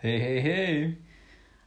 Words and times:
Hey, 0.00 0.20
hey, 0.20 0.40
hey. 0.40 0.96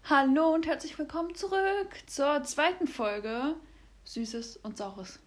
Hallo 0.10 0.54
und 0.54 0.66
herzlich 0.66 0.98
willkommen 0.98 1.36
zurück 1.36 1.90
zur 2.06 2.42
zweiten 2.44 2.88
Folge 2.88 3.58
Süßes 4.06 4.56
und 4.56 4.78
Saures. 4.78 5.20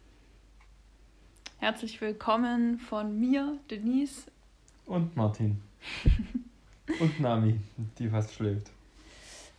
Herzlich 1.58 2.00
willkommen 2.00 2.78
von 2.78 3.20
mir, 3.20 3.58
Denise. 3.70 4.32
Und 4.86 5.14
Martin. 5.14 5.60
und 6.98 7.20
Nami, 7.20 7.60
die 7.98 8.08
fast 8.08 8.32
schläft. 8.32 8.70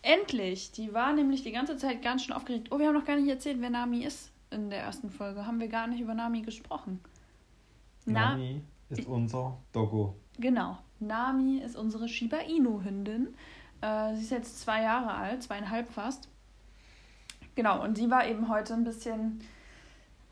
Endlich! 0.02 0.72
Die 0.72 0.92
war 0.92 1.14
nämlich 1.14 1.44
die 1.44 1.52
ganze 1.52 1.78
Zeit 1.78 2.02
ganz 2.02 2.24
schön 2.24 2.34
aufgeregt. 2.34 2.70
Oh, 2.72 2.80
wir 2.80 2.88
haben 2.88 2.96
noch 2.96 3.06
gar 3.06 3.18
nicht 3.18 3.30
erzählt, 3.30 3.58
wer 3.62 3.70
Nami 3.70 4.06
ist 4.06 4.32
in 4.50 4.72
der 4.72 4.80
ersten 4.80 5.12
Folge. 5.12 5.46
Haben 5.46 5.60
wir 5.60 5.68
gar 5.68 5.86
nicht 5.86 6.02
über 6.02 6.16
Nami 6.16 6.42
gesprochen. 6.42 7.00
Na, 8.08 8.32
Nami 8.32 8.64
ist 8.90 9.06
unser 9.08 9.58
Doggo. 9.72 10.16
Genau. 10.40 10.78
Nami 11.00 11.60
ist 11.60 11.76
unsere 11.76 12.08
Shiba 12.08 12.38
Inu-Hündin. 12.38 13.34
Äh, 13.82 14.16
sie 14.16 14.22
ist 14.22 14.32
jetzt 14.32 14.62
zwei 14.62 14.82
Jahre 14.82 15.14
alt, 15.14 15.44
zweieinhalb 15.44 15.92
fast. 15.92 16.30
Genau, 17.56 17.84
und 17.84 17.98
sie 17.98 18.10
war 18.10 18.28
eben 18.28 18.50
heute 18.50 18.74
ein 18.74 18.84
bisschen 18.84 19.42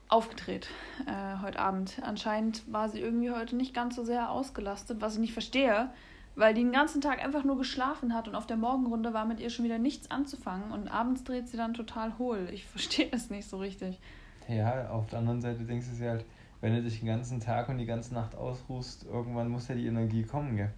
aufgedreht 0.09 0.69
äh, 1.07 1.41
heute 1.41 1.59
Abend. 1.59 1.99
Anscheinend 2.03 2.71
war 2.71 2.89
sie 2.89 2.99
irgendwie 2.99 3.31
heute 3.31 3.55
nicht 3.55 3.73
ganz 3.73 3.95
so 3.95 4.03
sehr 4.03 4.29
ausgelastet, 4.29 5.01
was 5.01 5.15
ich 5.15 5.19
nicht 5.19 5.33
verstehe, 5.33 5.89
weil 6.35 6.53
die 6.53 6.61
den 6.61 6.71
ganzen 6.71 7.01
Tag 7.01 7.23
einfach 7.23 7.43
nur 7.43 7.57
geschlafen 7.57 8.13
hat 8.13 8.27
und 8.27 8.35
auf 8.35 8.45
der 8.45 8.57
Morgenrunde 8.57 9.13
war 9.13 9.25
mit 9.25 9.39
ihr 9.39 9.49
schon 9.49 9.65
wieder 9.65 9.79
nichts 9.79 10.11
anzufangen 10.11 10.71
und 10.71 10.87
abends 10.87 11.23
dreht 11.23 11.47
sie 11.47 11.57
dann 11.57 11.73
total 11.73 12.17
hohl. 12.17 12.47
Ich 12.51 12.65
verstehe 12.67 13.09
es 13.11 13.29
nicht 13.29 13.49
so 13.49 13.57
richtig. 13.57 13.99
Ja, 14.47 14.89
auf 14.89 15.07
der 15.07 15.19
anderen 15.19 15.41
Seite 15.41 15.63
denkst 15.63 15.87
du 15.91 15.95
dir 15.95 16.09
halt, 16.11 16.25
wenn 16.63 16.75
du 16.75 16.81
dich 16.81 16.99
den 16.99 17.07
ganzen 17.07 17.41
Tag 17.41 17.67
und 17.67 17.77
die 17.77 17.85
ganze 17.85 18.13
Nacht 18.13 18.35
ausruhst, 18.35 19.03
irgendwann 19.03 19.49
muss 19.49 19.67
ja 19.67 19.75
die 19.75 19.85
Energie 19.85 20.23
kommen, 20.23 20.55
gell? 20.55 20.73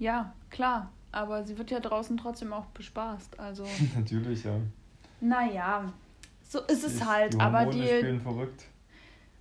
Ja, 0.00 0.34
klar. 0.50 0.90
Aber 1.12 1.44
sie 1.44 1.56
wird 1.56 1.70
ja 1.70 1.78
draußen 1.78 2.16
trotzdem 2.16 2.52
auch 2.52 2.66
bespaßt. 2.66 3.38
Also. 3.38 3.64
Natürlich, 3.96 4.42
ja. 4.42 4.56
Naja, 5.20 5.92
so 6.42 6.58
ist 6.62 6.82
es 6.82 7.06
halt. 7.06 7.34
Die 7.34 7.38
aber 7.38 7.66
die, 7.66 7.86
spielen 7.86 8.20
verrückt. 8.20 8.64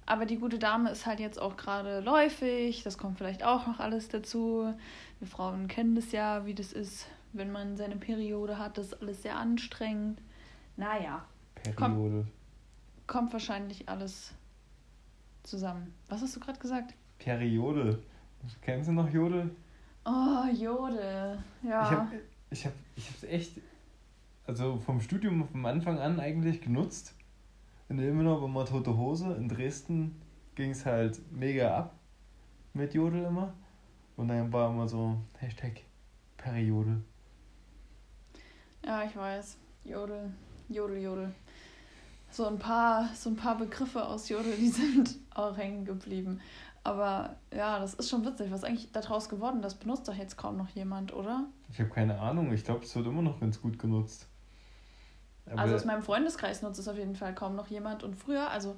aber 0.05 0.27
die 0.27 0.37
gute 0.37 0.59
Dame 0.59 0.91
ist 0.91 1.07
halt 1.07 1.19
jetzt 1.19 1.41
auch 1.41 1.57
gerade 1.57 2.01
läufig. 2.01 2.83
Das 2.83 2.99
kommt 2.99 3.17
vielleicht 3.17 3.43
auch 3.43 3.65
noch 3.65 3.79
alles 3.79 4.09
dazu. 4.09 4.71
Wir 5.19 5.27
Frauen 5.27 5.67
kennen 5.67 5.95
das 5.95 6.11
ja, 6.11 6.45
wie 6.45 6.53
das 6.53 6.71
ist, 6.71 7.07
wenn 7.33 7.51
man 7.51 7.75
seine 7.75 7.95
Periode 7.95 8.59
hat. 8.59 8.77
Das 8.77 8.85
ist 8.85 9.01
alles 9.01 9.23
sehr 9.23 9.35
anstrengend. 9.35 10.21
Naja, 10.77 11.25
Periode. 11.63 12.27
kommt 13.07 13.33
wahrscheinlich 13.33 13.89
alles 13.89 14.34
zusammen. 15.47 15.93
Was 16.09 16.21
hast 16.21 16.35
du 16.35 16.39
gerade 16.39 16.59
gesagt? 16.59 16.93
Periode. 17.17 18.01
Kennst 18.61 18.89
du 18.89 18.93
noch 18.93 19.09
Jodel? 19.09 19.55
Oh, 20.05 20.45
Jodel. 20.53 21.39
Ja. 21.63 21.83
Ich 21.83 21.91
habe 21.91 22.21
ich 22.51 22.65
hab, 22.65 22.73
ich 22.95 23.09
hab's 23.09 23.23
echt, 23.23 23.61
also 24.45 24.77
vom 24.77 25.01
Studium 25.01 25.47
vom 25.47 25.65
Anfang 25.65 25.99
an 25.99 26.19
eigentlich 26.19 26.61
genutzt. 26.61 27.15
In 27.89 27.99
Ilmenau 27.99 28.41
war 28.41 28.47
mal 28.47 28.65
Tote 28.65 28.95
Hose. 28.95 29.33
In 29.35 29.49
Dresden 29.49 30.21
ging 30.55 30.71
es 30.71 30.85
halt 30.85 31.19
mega 31.31 31.75
ab 31.77 31.95
mit 32.73 32.93
Jodel 32.93 33.25
immer. 33.25 33.53
Und 34.15 34.27
dann 34.29 34.51
war 34.53 34.69
immer 34.69 34.87
so 34.87 35.17
Hashtag 35.39 35.81
Periode. 36.37 37.01
Ja, 38.85 39.03
ich 39.03 39.15
weiß. 39.15 39.57
Jodel, 39.83 40.31
Jodel, 40.69 41.01
Jodel. 41.01 41.33
So 42.35 42.45
ein 42.47 42.59
paar, 42.59 43.07
so 43.15 43.29
ein 43.29 43.37
paar 43.37 43.57
Begriffe 43.57 44.05
aus 44.05 44.27
Jodel, 44.27 44.57
die 44.57 44.67
sind 44.81 45.15
auch 45.33 45.55
hängen 45.55 45.85
geblieben. 45.85 46.41
Aber 46.83 47.37
ja, 47.55 47.79
das 47.79 47.93
ist 47.93 48.09
schon 48.09 48.25
witzig. 48.25 48.51
Was 48.51 48.59
ist 48.59 48.65
eigentlich 48.65 48.91
daraus 48.91 49.29
geworden? 49.29 49.61
Das 49.61 49.75
benutzt 49.75 50.05
doch 50.09 50.13
jetzt 50.13 50.35
kaum 50.35 50.57
noch 50.57 50.67
jemand, 50.69 51.13
oder? 51.13 51.45
Ich 51.71 51.79
habe 51.79 51.89
keine 51.89 52.19
Ahnung. 52.19 52.51
Ich 52.51 52.65
glaube, 52.65 52.83
es 52.83 52.93
wird 52.93 53.07
immer 53.07 53.21
noch 53.21 53.39
ganz 53.39 53.61
gut 53.61 53.79
genutzt. 53.79 54.27
Aber 55.49 55.61
also 55.61 55.75
aus 55.75 55.85
meinem 55.85 56.03
Freundeskreis 56.03 56.61
nutzt 56.61 56.77
es 56.77 56.89
auf 56.89 56.97
jeden 56.97 57.15
Fall 57.15 57.33
kaum 57.33 57.55
noch 57.55 57.67
jemand. 57.67 58.03
Und 58.03 58.15
früher, 58.15 58.49
also 58.49 58.75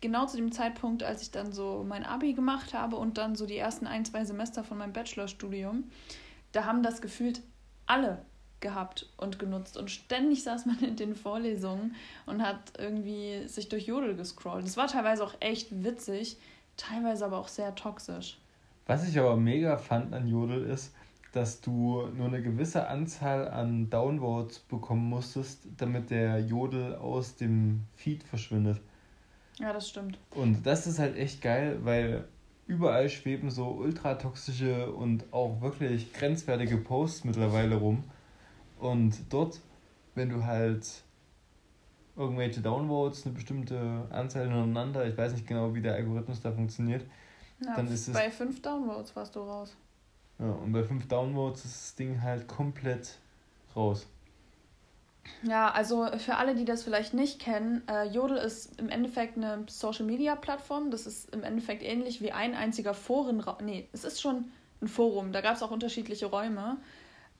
genau 0.00 0.26
zu 0.26 0.36
dem 0.36 0.50
Zeitpunkt, 0.50 1.04
als 1.04 1.22
ich 1.22 1.30
dann 1.30 1.52
so 1.52 1.84
mein 1.86 2.04
Abi 2.04 2.32
gemacht 2.32 2.74
habe 2.74 2.96
und 2.96 3.18
dann 3.18 3.36
so 3.36 3.46
die 3.46 3.56
ersten 3.56 3.86
ein, 3.86 4.04
zwei 4.04 4.24
Semester 4.24 4.64
von 4.64 4.78
meinem 4.78 4.92
Bachelorstudium, 4.92 5.84
da 6.50 6.64
haben 6.64 6.82
das 6.82 7.00
gefühlt 7.00 7.40
alle 7.86 8.26
gehabt 8.66 9.06
und 9.16 9.38
genutzt. 9.38 9.76
Und 9.76 9.90
ständig 9.90 10.42
saß 10.42 10.66
man 10.66 10.78
in 10.80 10.96
den 10.96 11.14
Vorlesungen 11.14 11.94
und 12.26 12.42
hat 12.42 12.72
irgendwie 12.78 13.46
sich 13.46 13.68
durch 13.68 13.86
Jodel 13.86 14.16
gescrollt. 14.16 14.64
Das 14.64 14.76
war 14.76 14.88
teilweise 14.88 15.22
auch 15.24 15.34
echt 15.38 15.84
witzig, 15.84 16.36
teilweise 16.76 17.24
aber 17.24 17.38
auch 17.38 17.48
sehr 17.48 17.74
toxisch. 17.76 18.38
Was 18.86 19.08
ich 19.08 19.18
aber 19.18 19.36
mega 19.36 19.78
fand 19.78 20.12
an 20.12 20.26
Jodel 20.26 20.64
ist, 20.64 20.92
dass 21.32 21.60
du 21.60 22.06
nur 22.16 22.26
eine 22.26 22.42
gewisse 22.42 22.88
Anzahl 22.88 23.48
an 23.48 23.88
Downvotes 23.88 24.58
bekommen 24.58 25.08
musstest, 25.08 25.68
damit 25.76 26.10
der 26.10 26.40
Jodel 26.40 26.96
aus 26.96 27.36
dem 27.36 27.82
Feed 27.94 28.24
verschwindet. 28.24 28.80
Ja, 29.58 29.72
das 29.72 29.88
stimmt. 29.88 30.18
Und 30.32 30.66
das 30.66 30.86
ist 30.86 30.98
halt 30.98 31.16
echt 31.16 31.40
geil, 31.40 31.78
weil 31.82 32.24
überall 32.66 33.08
schweben 33.08 33.50
so 33.50 33.68
ultratoxische 33.68 34.90
und 34.92 35.32
auch 35.32 35.60
wirklich 35.60 36.12
grenzwertige 36.12 36.78
Posts 36.78 37.24
mittlerweile 37.24 37.76
rum. 37.76 38.04
Und 38.78 39.32
dort, 39.32 39.60
wenn 40.14 40.28
du 40.28 40.44
halt 40.44 40.86
irgendwelche 42.16 42.60
Downvotes, 42.60 43.24
eine 43.26 43.34
bestimmte 43.34 44.06
Anzahl 44.10 44.44
hintereinander, 44.44 45.06
ich 45.06 45.16
weiß 45.16 45.32
nicht 45.32 45.46
genau, 45.46 45.74
wie 45.74 45.82
der 45.82 45.94
Algorithmus 45.94 46.40
da 46.40 46.52
funktioniert, 46.52 47.04
Ja, 47.64 47.74
Dann 47.74 47.86
ist 47.86 48.08
es- 48.08 48.12
bei 48.12 48.30
fünf 48.30 48.60
Downloads 48.60 49.16
warst 49.16 49.34
du 49.34 49.40
raus. 49.40 49.74
ja, 50.38 50.50
und 50.50 50.72
bei 50.72 50.82
5 50.84 51.08
Downvotes 51.08 51.64
ist 51.64 51.74
das 51.74 51.94
Ding 51.94 52.20
halt 52.20 52.46
komplett 52.46 53.18
raus. 53.74 54.06
Ja, 55.42 55.70
also 55.70 56.06
für 56.18 56.36
alle, 56.36 56.54
die 56.54 56.66
das 56.66 56.82
vielleicht 56.82 57.14
nicht 57.14 57.40
kennen, 57.40 57.82
äh, 57.88 58.04
Jodel 58.04 58.36
ist 58.36 58.78
im 58.78 58.90
Endeffekt 58.90 59.36
eine 59.38 59.64
Social-Media-Plattform. 59.68 60.90
Das 60.90 61.06
ist 61.06 61.34
im 61.34 61.42
Endeffekt 61.42 61.82
ähnlich 61.82 62.20
wie 62.20 62.32
ein 62.32 62.54
einziger 62.54 62.92
Forenraum. 62.94 63.56
Nee, 63.64 63.88
es 63.92 64.04
ist 64.04 64.20
schon 64.20 64.44
ein 64.82 64.88
Forum. 64.88 65.32
Da 65.32 65.40
gab 65.40 65.56
es 65.56 65.62
auch 65.62 65.70
unterschiedliche 65.70 66.26
Räume. 66.26 66.76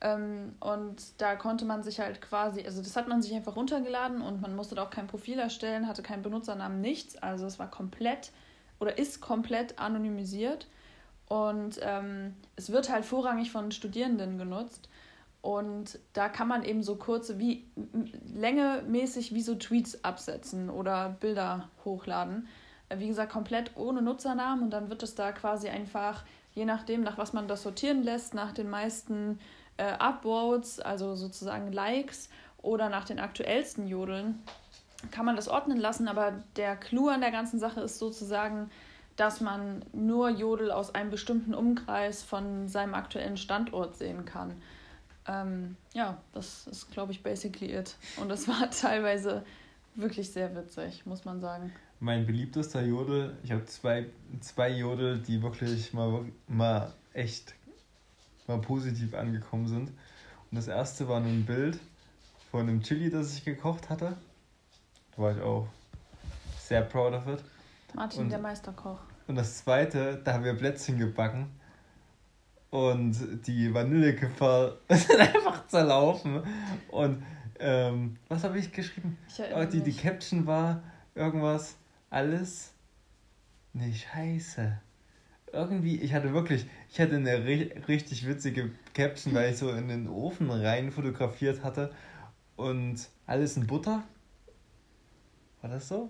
Ähm, 0.00 0.54
und 0.60 1.20
da 1.20 1.36
konnte 1.36 1.64
man 1.64 1.82
sich 1.82 2.00
halt 2.00 2.20
quasi, 2.20 2.62
also 2.64 2.82
das 2.82 2.96
hat 2.96 3.08
man 3.08 3.22
sich 3.22 3.34
einfach 3.34 3.56
runtergeladen 3.56 4.20
und 4.20 4.42
man 4.42 4.54
musste 4.54 4.74
da 4.74 4.84
auch 4.84 4.90
kein 4.90 5.06
Profil 5.06 5.38
erstellen, 5.38 5.88
hatte 5.88 6.02
keinen 6.02 6.22
Benutzernamen, 6.22 6.80
nichts. 6.80 7.16
Also 7.16 7.46
es 7.46 7.58
war 7.58 7.70
komplett 7.70 8.32
oder 8.78 8.98
ist 8.98 9.20
komplett 9.20 9.78
anonymisiert. 9.78 10.66
Und 11.28 11.80
ähm, 11.82 12.34
es 12.54 12.70
wird 12.70 12.90
halt 12.90 13.04
vorrangig 13.04 13.50
von 13.50 13.72
Studierenden 13.72 14.38
genutzt. 14.38 14.88
Und 15.42 15.98
da 16.12 16.28
kann 16.28 16.48
man 16.48 16.64
eben 16.64 16.82
so 16.82 16.96
kurze, 16.96 17.38
wie 17.38 17.64
längemäßig 18.34 19.32
wie 19.32 19.42
so 19.42 19.54
Tweets 19.54 20.02
absetzen 20.04 20.70
oder 20.70 21.16
Bilder 21.20 21.68
hochladen. 21.84 22.48
Äh, 22.88 22.98
Wie 22.98 23.06
gesagt, 23.08 23.32
komplett 23.32 23.76
ohne 23.76 24.02
Nutzernamen 24.02 24.64
und 24.64 24.70
dann 24.70 24.88
wird 24.88 25.02
es 25.02 25.14
da 25.14 25.32
quasi 25.32 25.68
einfach, 25.68 26.24
je 26.52 26.64
nachdem, 26.64 27.02
nach 27.02 27.16
was 27.16 27.32
man 27.32 27.48
das 27.48 27.62
sortieren 27.62 28.02
lässt, 28.02 28.34
nach 28.34 28.52
den 28.52 28.68
meisten 28.68 29.38
äh, 29.76 29.92
Upvotes, 29.98 30.80
also 30.80 31.14
sozusagen 31.14 31.72
Likes 31.72 32.28
oder 32.58 32.88
nach 32.88 33.04
den 33.04 33.18
aktuellsten 33.18 33.86
Jodeln, 33.86 34.42
kann 35.10 35.24
man 35.24 35.36
das 35.36 35.48
ordnen 35.48 35.78
lassen. 35.78 36.08
Aber 36.08 36.32
der 36.56 36.76
Clou 36.76 37.08
an 37.08 37.20
der 37.20 37.30
ganzen 37.30 37.58
Sache 37.58 37.80
ist 37.80 37.98
sozusagen, 37.98 38.70
dass 39.16 39.40
man 39.40 39.84
nur 39.92 40.28
Jodel 40.30 40.70
aus 40.70 40.94
einem 40.94 41.10
bestimmten 41.10 41.54
Umkreis 41.54 42.22
von 42.22 42.68
seinem 42.68 42.94
aktuellen 42.94 43.36
Standort 43.36 43.96
sehen 43.96 44.24
kann. 44.24 44.60
Ähm, 45.26 45.76
ja, 45.94 46.18
das 46.32 46.66
ist, 46.66 46.90
glaube 46.90 47.12
ich, 47.12 47.22
basically 47.22 47.74
it. 47.74 47.96
Und 48.20 48.28
das 48.28 48.46
war 48.46 48.70
teilweise 48.80 49.44
wirklich 49.94 50.30
sehr 50.30 50.54
witzig, 50.54 51.04
muss 51.06 51.24
man 51.24 51.40
sagen. 51.40 51.72
Mein 51.98 52.26
beliebtester 52.26 52.82
Jodel, 52.82 53.36
ich 53.42 53.50
habe 53.52 53.64
zwei, 53.64 54.06
zwei 54.40 54.70
Jodel, 54.70 55.18
die 55.18 55.42
wirklich 55.42 55.94
mal, 55.94 56.26
mal 56.46 56.92
echt 57.14 57.54
mal 58.48 58.58
positiv 58.60 59.14
angekommen 59.14 59.66
sind. 59.68 59.88
Und 60.50 60.56
das 60.56 60.68
erste 60.68 61.08
war 61.08 61.20
ein 61.20 61.44
Bild 61.44 61.78
von 62.50 62.62
einem 62.68 62.82
Chili, 62.82 63.10
das 63.10 63.34
ich 63.34 63.44
gekocht 63.44 63.90
hatte. 63.90 64.16
Da 65.16 65.22
war 65.22 65.32
ich 65.36 65.42
auch 65.42 65.68
sehr 66.60 66.82
proud 66.82 67.12
of 67.14 67.26
it. 67.26 67.42
Martin, 67.94 68.22
Und- 68.22 68.30
der 68.30 68.38
Meisterkoch. 68.38 69.00
Und 69.28 69.34
das 69.34 69.58
zweite, 69.58 70.20
da 70.22 70.34
haben 70.34 70.44
wir 70.44 70.54
Plätzchen 70.54 70.98
gebacken. 70.98 71.50
Und 72.70 73.16
die 73.46 73.72
Vanillekipferl 73.72 74.76
sind 74.90 75.18
einfach 75.18 75.66
zerlaufen. 75.66 76.42
Und 76.88 77.24
ähm, 77.58 78.16
was 78.28 78.44
habe 78.44 78.58
ich 78.58 78.70
geschrieben? 78.72 79.16
Ich 79.28 79.40
Oh, 79.54 79.64
die, 79.64 79.80
die. 79.80 79.92
Caption 79.92 80.46
war 80.46 80.82
irgendwas, 81.14 81.76
alles. 82.10 82.72
Nee, 83.72 83.92
scheiße. 83.94 84.78
Irgendwie, 85.52 85.96
ich 86.00 86.12
hatte 86.12 86.32
wirklich, 86.32 86.66
ich 86.90 87.00
hatte 87.00 87.16
eine 87.16 87.44
ri 87.44 87.72
richtig 87.88 88.26
witzige 88.26 88.72
Caption, 88.94 89.34
weil 89.34 89.52
ich 89.52 89.58
so 89.58 89.70
in 89.70 89.88
den 89.88 90.08
Ofen 90.08 90.50
rein 90.50 90.90
fotografiert 90.90 91.62
hatte. 91.62 91.92
Und 92.56 93.08
alles 93.26 93.56
in 93.56 93.66
Butter. 93.66 94.02
War 95.60 95.70
das 95.70 95.88
so? 95.88 96.08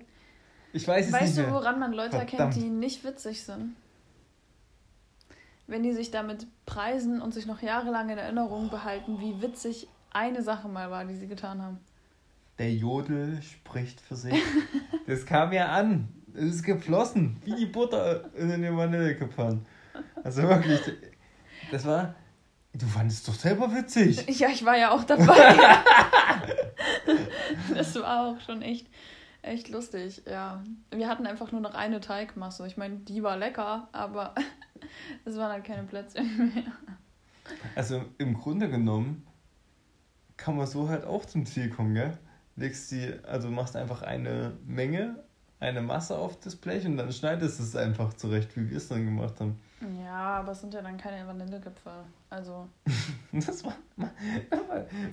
Ich 0.73 0.87
weiß 0.87 1.07
es 1.07 1.13
Weißt 1.13 1.23
nicht 1.25 1.37
du, 1.39 1.43
mehr. 1.43 1.53
woran 1.53 1.79
man 1.81 1.93
Leute 1.93 2.11
Verdammt. 2.19 2.33
erkennt, 2.33 2.57
die 2.57 2.69
nicht 2.71 3.05
witzig 3.05 3.43
sind? 3.43 3.77
Wenn 5.67 5.83
die 5.83 5.93
sich 5.93 6.11
damit 6.11 6.47
preisen 6.65 7.21
und 7.21 7.35
sich 7.35 7.47
noch 7.47 7.61
jahrelang 7.63 8.09
in 8.11 8.19
Erinnerung 8.19 8.71
behalten, 8.71 9.19
wie 9.21 9.41
witzig 9.43 9.89
eine 10.13 10.43
Sache 10.43 10.69
mal 10.69 10.91
war, 10.91 11.05
die 11.05 11.17
sie 11.17 11.27
getan 11.27 11.61
haben. 11.61 11.79
Der 12.59 12.73
Jodel 12.73 13.43
spricht 13.43 14.01
für 14.01 14.17
sich. 14.17 14.41
das 15.07 15.27
kam 15.27 15.53
ja 15.53 15.67
an. 15.73 16.09
Es 16.37 16.57
ist 16.57 16.63
geflossen, 16.65 17.41
wie 17.45 17.55
die 17.55 17.67
Butter 17.67 18.31
in 18.35 18.63
den 18.63 18.77
Vanillekipferl. 18.77 19.61
Also 20.23 20.43
wirklich, 20.43 20.81
das 21.71 21.87
war. 21.87 22.15
Du 22.75 22.85
fandest 22.85 23.21
es 23.21 23.35
doch 23.35 23.41
selber 23.41 23.75
witzig. 23.75 24.27
Ja, 24.39 24.51
ich 24.51 24.65
war 24.65 24.77
ja 24.77 24.91
auch 24.91 25.05
dabei. 25.05 25.25
das 27.75 27.95
war 27.95 28.27
auch 28.27 28.41
schon 28.41 28.61
echt, 28.61 28.87
echt 29.41 29.71
lustig, 29.71 30.23
ja. 30.27 30.63
Wir 30.91 31.09
hatten 31.09 31.27
einfach 31.27 31.53
nur 31.53 31.63
noch 31.63 31.75
eine 31.75 32.01
Teigmasse. 32.01 32.67
Ich 32.67 32.77
meine, 32.77 32.99
die 32.99 33.23
war 33.23 33.39
lecker, 33.39 33.89
aber 33.93 34.35
es 35.25 35.37
waren 35.37 35.53
halt 35.53 35.65
keine 35.65 35.85
Plätzchen 35.85 36.53
mehr. 36.55 36.65
Also 37.75 38.05
im 38.19 38.35
Grunde 38.35 38.69
genommen 38.69 39.27
kann 40.37 40.57
man 40.57 40.67
so 40.67 40.91
halt 40.91 41.07
auch 41.07 41.25
zum 41.25 41.47
Ziel 41.47 41.71
kommen, 41.71 41.95
gell? 41.95 42.19
Legst 42.57 42.91
die, 42.91 43.11
also 43.27 43.51
machst 43.51 43.75
einfach 43.75 44.03
eine 44.03 44.59
Menge, 44.67 45.25
eine 45.59 45.81
Masse 45.81 46.17
auf 46.17 46.39
das 46.41 46.57
Blech 46.57 46.85
und 46.87 46.97
dann 46.97 47.13
schneidest 47.13 47.59
du 47.59 47.63
es 47.63 47.77
einfach 47.77 48.15
zurecht, 48.15 48.57
wie 48.57 48.69
wir 48.71 48.77
es 48.77 48.89
dann 48.89 49.05
gemacht 49.05 49.41
haben. 49.41 49.59
Ja, 50.03 50.39
aber 50.39 50.53
es 50.53 50.61
sind 50.61 50.73
ja 50.75 50.83
dann 50.83 50.97
keine 50.97 51.27
Vanillegipfel. 51.27 51.93
Also. 52.31 52.67
das 53.33 53.65
war, 53.65 53.77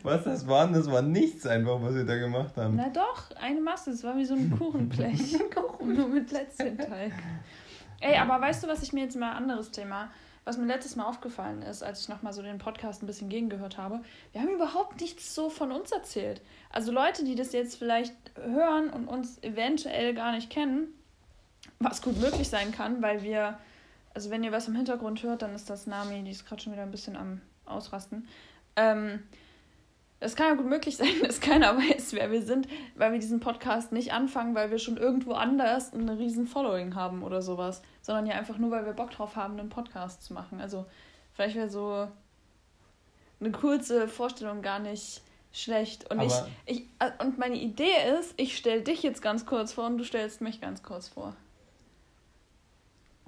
was 0.04 0.24
das 0.24 0.48
war, 0.48 0.68
das 0.68 0.90
war 0.90 1.01
nichts 1.01 1.45
einfach, 1.45 1.81
was 1.81 1.95
wir 1.95 2.06
da 2.06 2.18
gemacht 2.18 2.56
haben. 2.57 2.75
Na 2.75 2.90
doch, 2.90 3.36
eine 3.42 3.62
Masse. 3.62 3.92
Es 3.92 4.04
war 4.04 4.16
wie 4.18 4.25
so 4.25 4.36
ein 4.36 4.51
Kuchenblech. 4.57 5.38
Nur 5.84 6.07
mit 6.07 6.28
Plätzchenteig. 6.28 7.13
Ey, 8.00 8.18
aber 8.18 8.42
weißt 8.42 8.63
du, 8.63 8.68
was 8.68 8.84
ich 8.84 8.94
mir 8.94 9.04
jetzt 9.04 9.16
mal 9.16 9.31
ein 9.31 9.44
anderes 9.44 9.72
Thema, 9.72 10.10
was 10.45 10.57
mir 10.57 10.66
letztes 10.66 10.95
Mal 10.95 11.06
aufgefallen 11.06 11.62
ist, 11.62 11.84
als 11.84 12.01
ich 12.01 12.10
nochmal 12.10 12.34
so 12.34 12.42
den 12.42 12.57
Podcast 12.57 13.01
ein 13.01 13.07
bisschen 13.07 13.30
gegengehört 13.30 13.78
habe? 13.78 14.01
Wir 14.31 14.42
haben 14.42 14.54
überhaupt 14.54 15.00
nichts 15.00 15.34
so 15.34 15.50
von 15.50 15.72
uns 15.72 15.92
erzählt. 15.92 16.42
Also 16.69 16.92
Leute, 16.92 17.24
die 17.24 17.36
das 17.36 17.54
jetzt 17.54 17.78
vielleicht 17.78 18.16
hören 18.36 18.90
und 18.90 19.07
uns 19.07 19.42
eventuell 19.42 20.13
gar 20.13 20.34
nicht 20.34 20.50
kennen, 20.50 20.88
was 21.80 22.01
gut 22.01 22.19
möglich 22.19 22.50
sein 22.50 22.72
kann, 22.72 23.01
weil 23.01 23.24
wir 23.24 23.57
also 24.13 24.30
wenn 24.30 24.44
ihr 24.44 24.51
was 24.51 24.68
im 24.68 24.75
Hintergrund 24.75 25.24
hört, 25.24 25.42
dann 25.42 25.56
ist 25.56 25.69
das 25.69 25.88
Nami, 25.88 26.24
die 26.24 26.31
ist 26.31 26.46
gerade 26.46 26.62
schon 26.62 26.74
wieder 26.74 26.84
ein 26.84 26.92
bisschen 26.92 27.16
am 27.16 27.42
Ausrasten. 27.66 28.28
Ähm, 28.75 29.24
es 30.19 30.36
kann 30.36 30.48
ja 30.48 30.54
gut 30.54 30.68
möglich 30.68 30.98
sein, 30.98 31.13
dass 31.24 31.42
keiner 31.42 31.75
weiß, 31.78 32.13
wer 32.13 32.31
wir 32.31 32.42
sind, 32.44 32.68
weil 32.96 33.12
wir 33.12 33.19
diesen 33.19 33.39
Podcast 33.39 33.92
nicht 33.92 34.13
anfangen, 34.13 34.56
weil 34.56 34.72
wir 34.72 34.78
schon 34.78 34.98
irgendwo 34.98 35.34
anders 35.34 35.94
ein 35.94 36.07
riesen 36.10 36.48
Following 36.48 36.96
haben 36.96 37.24
oder 37.24 37.42
sowas, 37.42 37.81
sondern 38.04 38.28
ja 38.28 38.36
einfach 38.36 38.60
nur, 38.60 38.70
weil 38.70 38.86
wir 38.86 38.94
Bock 38.94 39.10
drauf 39.10 39.36
haben, 39.36 39.60
einen 39.60 39.70
Podcast 39.70 40.24
zu 40.24 40.34
machen. 40.34 40.62
Also 40.62 40.86
vielleicht 41.34 41.56
wäre 41.56 41.70
so 41.70 42.08
eine 43.40 43.52
kurze 43.52 44.08
Vorstellung 44.08 44.62
gar 44.62 44.80
nicht 44.80 45.22
schlecht. 45.52 46.12
Und, 46.12 46.22
ich, 46.22 46.34
ich, 46.66 46.82
äh, 47.00 47.12
und 47.20 47.40
meine 47.40 47.56
Idee 47.56 47.96
ist, 48.20 48.34
ich 48.38 48.58
stelle 48.58 48.82
dich 48.82 49.04
jetzt 49.04 49.22
ganz 49.22 49.46
kurz 49.46 49.74
vor 49.74 49.86
und 49.88 49.98
du 49.98 50.04
stellst 50.04 50.42
mich 50.42 50.60
ganz 50.62 50.84
kurz 50.84 51.08
vor. 51.08 51.36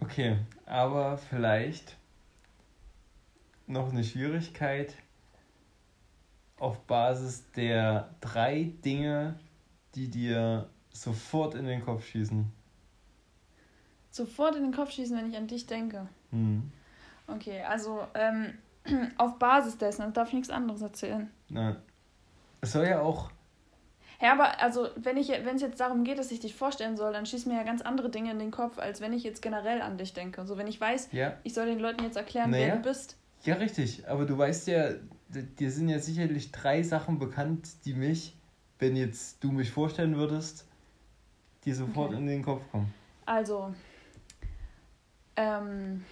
Okay, 0.01 0.37
aber 0.65 1.17
vielleicht 1.17 1.95
noch 3.65 3.91
eine 3.91 4.03
Schwierigkeit 4.03 4.93
auf 6.59 6.79
Basis 6.81 7.49
der 7.55 8.13
drei 8.19 8.73
Dinge, 8.83 9.39
die 9.95 10.09
dir 10.09 10.69
sofort 10.91 11.55
in 11.55 11.65
den 11.65 11.83
Kopf 11.83 12.05
schießen. 12.05 12.51
Sofort 14.15 14.55
in 14.55 14.63
den 14.63 14.73
Kopf 14.73 14.91
schießen, 14.91 15.17
wenn 15.17 15.29
ich 15.29 15.35
an 15.35 15.47
dich 15.47 15.67
denke. 15.67 16.07
Hm. 16.31 16.71
Okay, 17.27 17.61
also 17.63 18.07
ähm, 18.13 18.53
auf 19.17 19.37
Basis 19.39 19.77
dessen, 19.77 20.03
also 20.03 20.13
darf 20.13 20.29
ich 20.29 20.35
nichts 20.35 20.49
anderes 20.49 20.81
erzählen. 20.81 21.29
Nein. 21.49 21.75
Es 22.61 22.71
soll 22.71 22.87
ja 22.87 23.01
auch 23.01 23.29
ja, 24.21 24.31
aber 24.31 24.61
also, 24.61 24.87
wenn 24.95 25.17
ich 25.17 25.27
wenn 25.27 25.57
es 25.57 25.61
jetzt 25.61 25.77
darum 25.81 26.05
geht, 26.05 26.17
dass 26.17 26.31
ich 26.31 26.39
dich 26.39 26.55
vorstellen 26.55 26.95
soll, 26.95 27.11
dann 27.11 27.25
schießen 27.25 27.51
mir 27.51 27.57
ja 27.57 27.65
ganz 27.65 27.81
andere 27.81 28.09
Dinge 28.09 28.31
in 28.31 28.39
den 28.39 28.49
Kopf, 28.49 28.79
als 28.79 29.01
wenn 29.01 29.11
ich 29.11 29.23
jetzt 29.23 29.41
generell 29.41 29.81
an 29.81 29.97
dich 29.97 30.13
denke. 30.13 30.45
So, 30.45 30.57
wenn 30.57 30.67
ich 30.67 30.79
weiß, 30.79 31.09
ja. 31.11 31.33
ich 31.43 31.53
soll 31.53 31.65
den 31.65 31.79
Leuten 31.79 32.01
jetzt 32.01 32.15
erklären, 32.15 32.51
naja. 32.51 32.67
wer 32.67 32.75
du 32.77 32.81
bist. 32.83 33.17
Ja, 33.43 33.55
richtig. 33.55 34.07
Aber 34.07 34.25
du 34.25 34.37
weißt 34.37 34.67
ja, 34.69 34.91
dir 35.27 35.69
sind 35.69 35.89
ja 35.89 35.99
sicherlich 35.99 36.53
drei 36.53 36.81
Sachen 36.81 37.19
bekannt, 37.19 37.67
die 37.83 37.93
mich, 37.93 38.37
wenn 38.79 38.95
jetzt 38.95 39.43
du 39.43 39.51
mich 39.51 39.69
vorstellen 39.69 40.15
würdest, 40.15 40.65
dir 41.65 41.75
sofort 41.75 42.11
okay. 42.11 42.17
in 42.19 42.27
den 42.27 42.41
Kopf 42.41 42.61
kommen. 42.71 42.93
Also, 43.25 43.73
ähm, 45.35 46.03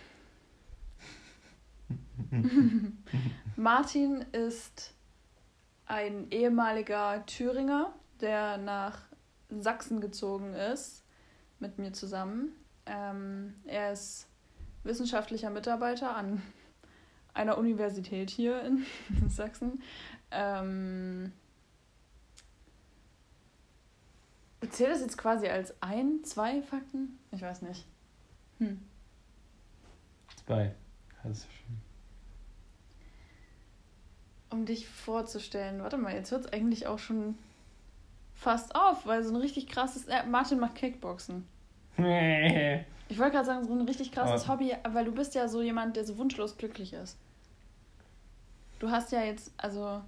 Martin 3.55 4.25
ist 4.31 4.93
ein 5.85 6.31
ehemaliger 6.31 7.25
Thüringer, 7.25 7.93
der 8.21 8.57
nach 8.57 8.99
Sachsen 9.49 10.01
gezogen 10.01 10.53
ist, 10.53 11.03
mit 11.59 11.77
mir 11.77 11.93
zusammen. 11.93 12.53
Ähm, 12.85 13.55
er 13.65 13.93
ist 13.93 14.27
wissenschaftlicher 14.83 15.49
Mitarbeiter 15.49 16.15
an 16.15 16.41
einer 17.33 17.57
Universität 17.57 18.29
hier 18.29 18.61
in 18.63 18.85
Sachsen. 19.29 19.81
Ähm, 20.31 21.31
Zählt 24.69 24.91
das 24.91 25.01
jetzt 25.01 25.17
quasi 25.17 25.47
als 25.47 25.75
ein, 25.81 26.23
zwei 26.23 26.61
Fakten? 26.61 27.19
Ich 27.31 27.41
weiß 27.41 27.63
nicht. 27.63 27.85
Hm. 28.59 28.79
Zwei. 30.45 30.75
Du 31.23 31.33
schon 31.33 31.83
um 34.53 34.65
dich 34.65 34.87
vorzustellen. 34.87 35.81
Warte 35.81 35.97
mal, 35.97 36.13
jetzt 36.13 36.31
hört 36.31 36.45
es 36.45 36.53
eigentlich 36.53 36.87
auch 36.87 36.99
schon 36.99 37.37
fast 38.35 38.75
auf, 38.75 39.05
weil 39.05 39.23
so 39.23 39.33
ein 39.33 39.41
richtig 39.41 39.67
krasses. 39.67 40.05
Äh, 40.05 40.25
Martin 40.27 40.59
macht 40.59 40.75
Kickboxen. 40.75 41.45
ich 41.97 43.19
wollte 43.19 43.31
gerade 43.31 43.45
sagen, 43.45 43.65
so 43.65 43.73
ein 43.73 43.81
richtig 43.81 44.11
krasses 44.11 44.43
Aber 44.47 44.53
Hobby, 44.53 44.73
weil 44.89 45.05
du 45.05 45.11
bist 45.11 45.35
ja 45.35 45.47
so 45.47 45.61
jemand, 45.61 45.95
der 45.95 46.05
so 46.05 46.17
wunschlos 46.17 46.57
glücklich 46.57 46.93
ist. 46.93 47.17
Du 48.79 48.89
hast 48.89 49.11
ja 49.11 49.23
jetzt, 49.23 49.51
also. 49.57 50.01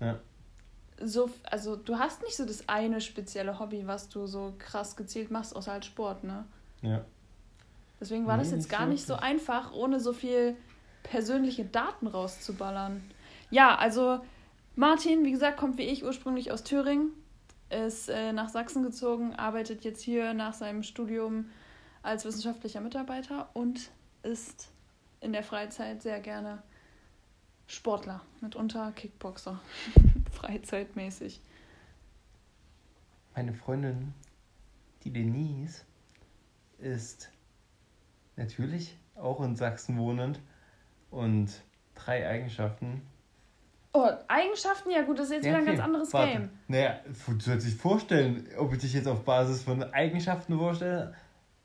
Ja. 0.00 0.18
So, 1.04 1.30
also 1.44 1.76
du 1.76 1.98
hast 1.98 2.22
nicht 2.22 2.36
so 2.36 2.46
das 2.46 2.68
eine 2.68 3.00
spezielle 3.00 3.58
Hobby, 3.58 3.86
was 3.86 4.08
du 4.08 4.26
so 4.26 4.54
krass 4.58 4.94
gezielt 4.96 5.30
machst, 5.30 5.54
außer 5.56 5.72
halt 5.72 5.84
Sport, 5.84 6.22
ne? 6.22 6.44
Ja. 6.82 7.04
Deswegen 8.02 8.26
war 8.26 8.36
nee, 8.36 8.42
das 8.42 8.50
jetzt 8.50 8.68
gar 8.68 8.84
nicht 8.86 9.06
so 9.06 9.14
einfach, 9.14 9.72
ohne 9.72 10.00
so 10.00 10.12
viel 10.12 10.56
persönliche 11.04 11.64
Daten 11.64 12.08
rauszuballern. 12.08 13.00
Ja, 13.50 13.76
also 13.76 14.18
Martin, 14.74 15.24
wie 15.24 15.30
gesagt, 15.30 15.56
kommt 15.56 15.78
wie 15.78 15.84
ich 15.84 16.02
ursprünglich 16.02 16.50
aus 16.50 16.64
Thüringen, 16.64 17.12
ist 17.70 18.08
äh, 18.08 18.32
nach 18.32 18.48
Sachsen 18.48 18.82
gezogen, 18.82 19.36
arbeitet 19.36 19.84
jetzt 19.84 20.02
hier 20.02 20.34
nach 20.34 20.52
seinem 20.52 20.82
Studium 20.82 21.48
als 22.02 22.24
wissenschaftlicher 22.24 22.80
Mitarbeiter 22.80 23.50
und 23.54 23.92
ist 24.24 24.68
in 25.20 25.32
der 25.32 25.44
Freizeit 25.44 26.02
sehr 26.02 26.18
gerne 26.18 26.60
Sportler, 27.68 28.20
mitunter 28.40 28.90
Kickboxer, 28.96 29.60
freizeitmäßig. 30.32 31.40
Meine 33.36 33.54
Freundin, 33.54 34.12
die 35.04 35.12
Denise, 35.12 35.84
ist 36.78 37.30
natürlich 38.42 38.96
auch 39.14 39.40
in 39.42 39.56
Sachsen 39.56 39.98
wohnend 39.98 40.40
und 41.10 41.50
drei 41.94 42.28
Eigenschaften, 42.28 43.02
Oh, 43.94 44.08
Eigenschaften? 44.26 44.90
Ja 44.90 45.02
gut, 45.02 45.18
das 45.18 45.26
ist 45.26 45.32
jetzt 45.32 45.44
ja, 45.44 45.50
wieder 45.50 45.58
ein 45.58 45.66
ganz 45.66 45.80
anderes 45.80 46.12
warte. 46.14 46.32
Game. 46.32 46.50
Naja, 46.66 47.00
du 47.26 47.38
sollst 47.38 47.66
dich 47.66 47.74
vorstellen, 47.74 48.48
ob 48.56 48.72
ich 48.72 48.78
dich 48.78 48.94
jetzt 48.94 49.06
auf 49.06 49.22
Basis 49.22 49.62
von 49.62 49.82
Eigenschaften 49.92 50.56
vorstelle. 50.56 51.14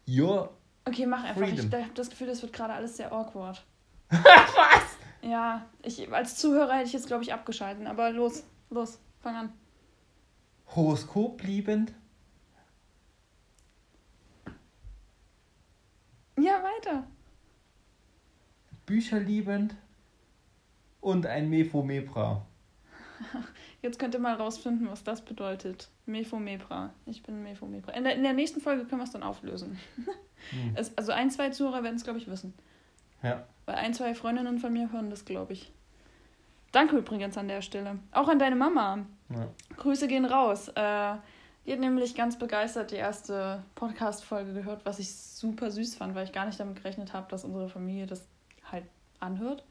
Your 0.10 0.50
Okay, 0.88 1.06
mach 1.06 1.24
einfach. 1.24 1.42
Freedom. 1.42 1.68
Ich 1.68 1.74
habe 1.74 1.94
das 1.96 2.10
Gefühl, 2.10 2.28
das 2.28 2.42
wird 2.42 2.54
gerade 2.54 2.74
alles 2.74 2.96
sehr 2.98 3.12
awkward. 3.12 3.64
Was? 4.10 4.98
Ja, 5.22 5.66
ich, 5.84 6.12
als 6.14 6.38
Zuhörer 6.38 6.76
hätte 6.76 6.88
ich 6.88 6.94
jetzt, 6.94 7.08
glaube 7.08 7.24
ich, 7.24 7.34
abgeschalten. 7.34 7.88
Aber 7.88 8.12
los, 8.12 8.44
los, 8.70 9.00
fang 9.22 9.36
an. 9.36 9.54
Horoskop 10.76 11.44
liebend? 11.44 11.94
Ja, 16.58 16.64
weiter. 16.64 17.08
Bücher 18.86 19.20
liebend? 19.20 19.76
und 21.08 21.26
ein 21.26 21.50
Mephomebra. 21.50 22.46
Jetzt 23.82 23.98
könnt 23.98 24.14
ihr 24.14 24.20
mal 24.20 24.36
rausfinden, 24.36 24.90
was 24.90 25.04
das 25.04 25.24
bedeutet. 25.24 25.90
Mephomebra. 26.06 26.94
Ich 27.06 27.24
bin 27.24 27.44
Mephomebra. 27.44 27.94
In 27.94 28.04
der, 28.04 28.16
in 28.16 28.24
der 28.24 28.34
nächsten 28.34 28.60
Folge 28.60 28.84
können 28.86 29.00
wir 29.00 29.06
es 29.06 29.12
dann 29.12 29.24
auflösen. 29.24 29.80
Hm. 30.52 30.74
Es, 30.76 30.96
also 30.98 31.14
ein, 31.14 31.32
zwei 31.32 31.50
Zuhörer 31.50 31.82
werden 31.82 31.96
es, 31.96 32.04
glaube 32.04 32.20
ich, 32.20 32.28
wissen. 32.28 32.54
Ja. 33.24 33.44
Weil 33.66 33.76
ein, 33.76 33.94
zwei 33.94 34.14
Freundinnen 34.14 34.60
von 34.60 34.72
mir 34.72 34.92
hören 34.92 35.10
das, 35.10 35.26
glaube 35.26 35.54
ich. 35.54 35.72
Danke 36.72 36.98
übrigens 36.98 37.38
an 37.38 37.48
der 37.48 37.62
Stelle. 37.62 37.98
Auch 38.12 38.28
an 38.28 38.38
deine 38.38 38.56
Mama. 38.56 39.00
Ja. 39.30 39.48
Grüße 39.78 40.08
gehen 40.08 40.26
raus. 40.26 40.68
Äh, 40.76 41.16
die 41.68 41.74
hat 41.74 41.80
nämlich 41.82 42.16
ganz 42.16 42.40
begeistert 42.40 42.92
die 42.92 42.96
erste 42.96 43.62
Podcast-Folge 43.76 44.54
gehört, 44.54 44.86
was 44.86 45.00
ich 45.00 45.14
super 45.14 45.70
süß 45.70 45.96
fand, 45.96 46.16
weil 46.16 46.24
ich 46.24 46.32
gar 46.32 46.46
nicht 46.46 46.58
damit 46.60 46.78
gerechnet 46.78 47.12
habe, 47.12 47.30
dass 47.30 47.44
unsere 47.44 47.68
Familie 47.68 48.08
das 48.08 48.26
halt 48.72 48.86
anhört. 49.20 49.66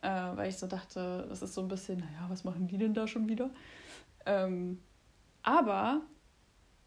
Äh, 0.00 0.08
weil 0.08 0.48
ich 0.48 0.56
so 0.56 0.66
dachte, 0.66 1.26
das 1.28 1.42
ist 1.42 1.52
so 1.52 1.60
ein 1.60 1.68
bisschen, 1.68 1.98
naja, 1.98 2.26
was 2.28 2.44
machen 2.44 2.66
die 2.66 2.78
denn 2.78 2.94
da 2.94 3.06
schon 3.06 3.28
wieder? 3.28 3.50
Ähm, 4.24 4.80
aber 5.42 6.00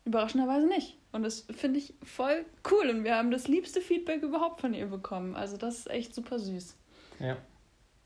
überraschenderweise 0.06 0.66
nicht. 0.66 0.98
Und 1.12 1.22
das 1.22 1.42
finde 1.42 1.78
ich 1.78 1.94
voll 2.02 2.44
cool. 2.72 2.90
Und 2.90 3.04
wir 3.04 3.16
haben 3.16 3.30
das 3.30 3.48
liebste 3.48 3.80
Feedback 3.80 4.24
überhaupt 4.24 4.62
von 4.62 4.74
ihr 4.74 4.88
bekommen. 4.88 5.36
Also 5.36 5.58
das 5.58 5.80
ist 5.80 5.90
echt 5.92 6.16
super 6.16 6.40
süß. 6.40 6.76
Ja. 7.20 7.38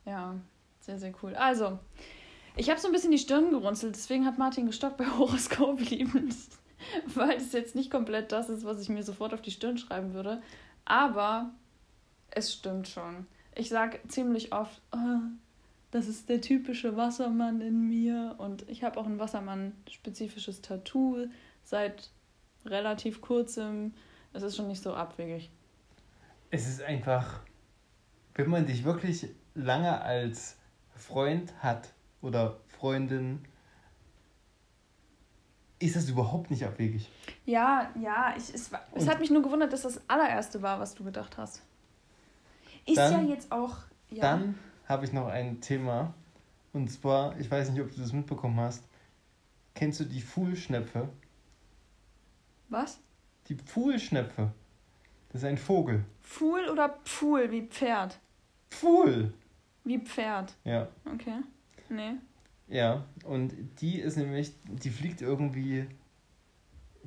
Ja, 0.05 0.35
sehr, 0.81 0.99
sehr 0.99 1.13
cool. 1.23 1.33
Also, 1.35 1.79
ich 2.55 2.69
habe 2.69 2.79
so 2.79 2.87
ein 2.87 2.91
bisschen 2.91 3.11
die 3.11 3.17
Stirn 3.17 3.51
gerunzelt, 3.51 3.95
deswegen 3.95 4.25
hat 4.25 4.37
Martin 4.37 4.65
gestockt 4.65 4.97
bei 4.97 5.05
Horoskop 5.17 5.79
lieben. 5.89 6.33
Weil 7.13 7.37
es 7.37 7.53
jetzt 7.53 7.75
nicht 7.75 7.91
komplett 7.91 8.31
das 8.31 8.49
ist, 8.49 8.65
was 8.65 8.81
ich 8.81 8.89
mir 8.89 9.03
sofort 9.03 9.33
auf 9.33 9.41
die 9.41 9.51
Stirn 9.51 9.77
schreiben 9.77 10.13
würde. 10.13 10.41
Aber 10.83 11.51
es 12.31 12.53
stimmt 12.53 12.87
schon. 12.87 13.27
Ich 13.55 13.69
sage 13.69 13.99
ziemlich 14.07 14.51
oft, 14.53 14.81
oh, 14.91 15.19
das 15.91 16.07
ist 16.07 16.29
der 16.29 16.41
typische 16.41 16.97
Wassermann 16.97 17.61
in 17.61 17.87
mir. 17.87 18.35
Und 18.39 18.67
ich 18.67 18.83
habe 18.83 18.99
auch 18.99 19.05
ein 19.05 19.19
Wassermann-spezifisches 19.19 20.61
Tattoo 20.61 21.27
seit 21.63 22.09
relativ 22.65 23.21
kurzem. 23.21 23.93
Es 24.33 24.43
ist 24.43 24.55
schon 24.55 24.67
nicht 24.67 24.81
so 24.81 24.93
abwegig. 24.93 25.51
Es 26.49 26.67
ist 26.67 26.81
einfach, 26.81 27.41
wenn 28.35 28.49
man 28.49 28.65
dich 28.65 28.83
wirklich 28.83 29.27
lange 29.53 30.01
als 30.01 30.57
Freund 30.95 31.53
hat 31.61 31.93
oder 32.21 32.57
Freundin, 32.67 33.45
ist 35.79 35.95
das 35.95 36.09
überhaupt 36.09 36.51
nicht 36.51 36.63
abwegig. 36.63 37.09
Ja, 37.45 37.89
ja, 37.99 38.33
ich, 38.37 38.53
es, 38.53 38.71
es 38.93 39.07
hat 39.07 39.19
mich 39.19 39.31
nur 39.31 39.41
gewundert, 39.41 39.73
dass 39.73 39.81
das 39.81 39.99
allererste 40.07 40.61
war, 40.61 40.79
was 40.79 40.93
du 40.93 41.03
gedacht 41.03 41.37
hast. 41.37 41.63
Ist 42.85 42.97
dann, 42.97 43.27
ja 43.27 43.33
jetzt 43.33 43.51
auch. 43.51 43.77
Ja. 44.09 44.21
Dann 44.21 44.57
habe 44.87 45.05
ich 45.05 45.13
noch 45.13 45.27
ein 45.27 45.61
Thema. 45.61 46.13
Und 46.73 46.89
zwar, 46.89 47.37
ich 47.39 47.49
weiß 47.49 47.71
nicht, 47.71 47.81
ob 47.81 47.93
du 47.93 47.99
das 47.99 48.13
mitbekommen 48.13 48.59
hast. 48.59 48.83
Kennst 49.73 49.99
du 49.99 50.05
die 50.05 50.21
Fuhlschnepfe? 50.21 51.09
Was? 52.69 52.99
Die 53.47 53.55
Pfuhlschnepfe. 53.55 54.51
Das 55.29 55.41
ist 55.41 55.47
ein 55.47 55.57
Vogel. 55.57 56.05
Fuhl 56.19 56.69
oder 56.69 56.89
Pfuhl, 57.03 57.51
wie 57.51 57.63
Pferd? 57.63 58.19
Pfuhl. 58.69 59.33
Wie 59.83 59.99
Pferd. 59.99 60.55
Ja. 60.63 60.87
Okay. 61.05 61.39
Nee. 61.91 62.13
Ja, 62.69 63.03
und 63.25 63.53
die 63.81 63.99
ist 63.99 64.15
nämlich, 64.15 64.53
die 64.63 64.89
fliegt 64.89 65.21
irgendwie, 65.21 65.85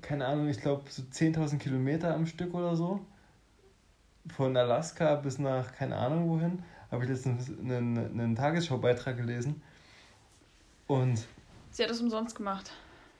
keine 0.02 0.26
Ahnung, 0.26 0.48
ich 0.48 0.60
glaube 0.60 0.84
so 0.90 1.02
10.000 1.02 1.58
Kilometer 1.58 2.14
am 2.14 2.26
Stück 2.26 2.52
oder 2.52 2.76
so. 2.76 3.00
Von 4.36 4.56
Alaska 4.56 5.16
bis 5.16 5.38
nach 5.38 5.72
keine 5.72 5.96
Ahnung 5.96 6.28
wohin. 6.28 6.62
Habe 6.90 7.04
ich 7.04 7.10
letztens 7.10 7.50
einen, 7.58 7.96
einen 7.96 8.36
Tagesschaubeitrag 8.36 9.16
gelesen. 9.16 9.62
Und. 10.86 11.26
Sie 11.70 11.82
hat 11.82 11.90
das 11.90 12.00
umsonst 12.00 12.36
gemacht. 12.36 12.70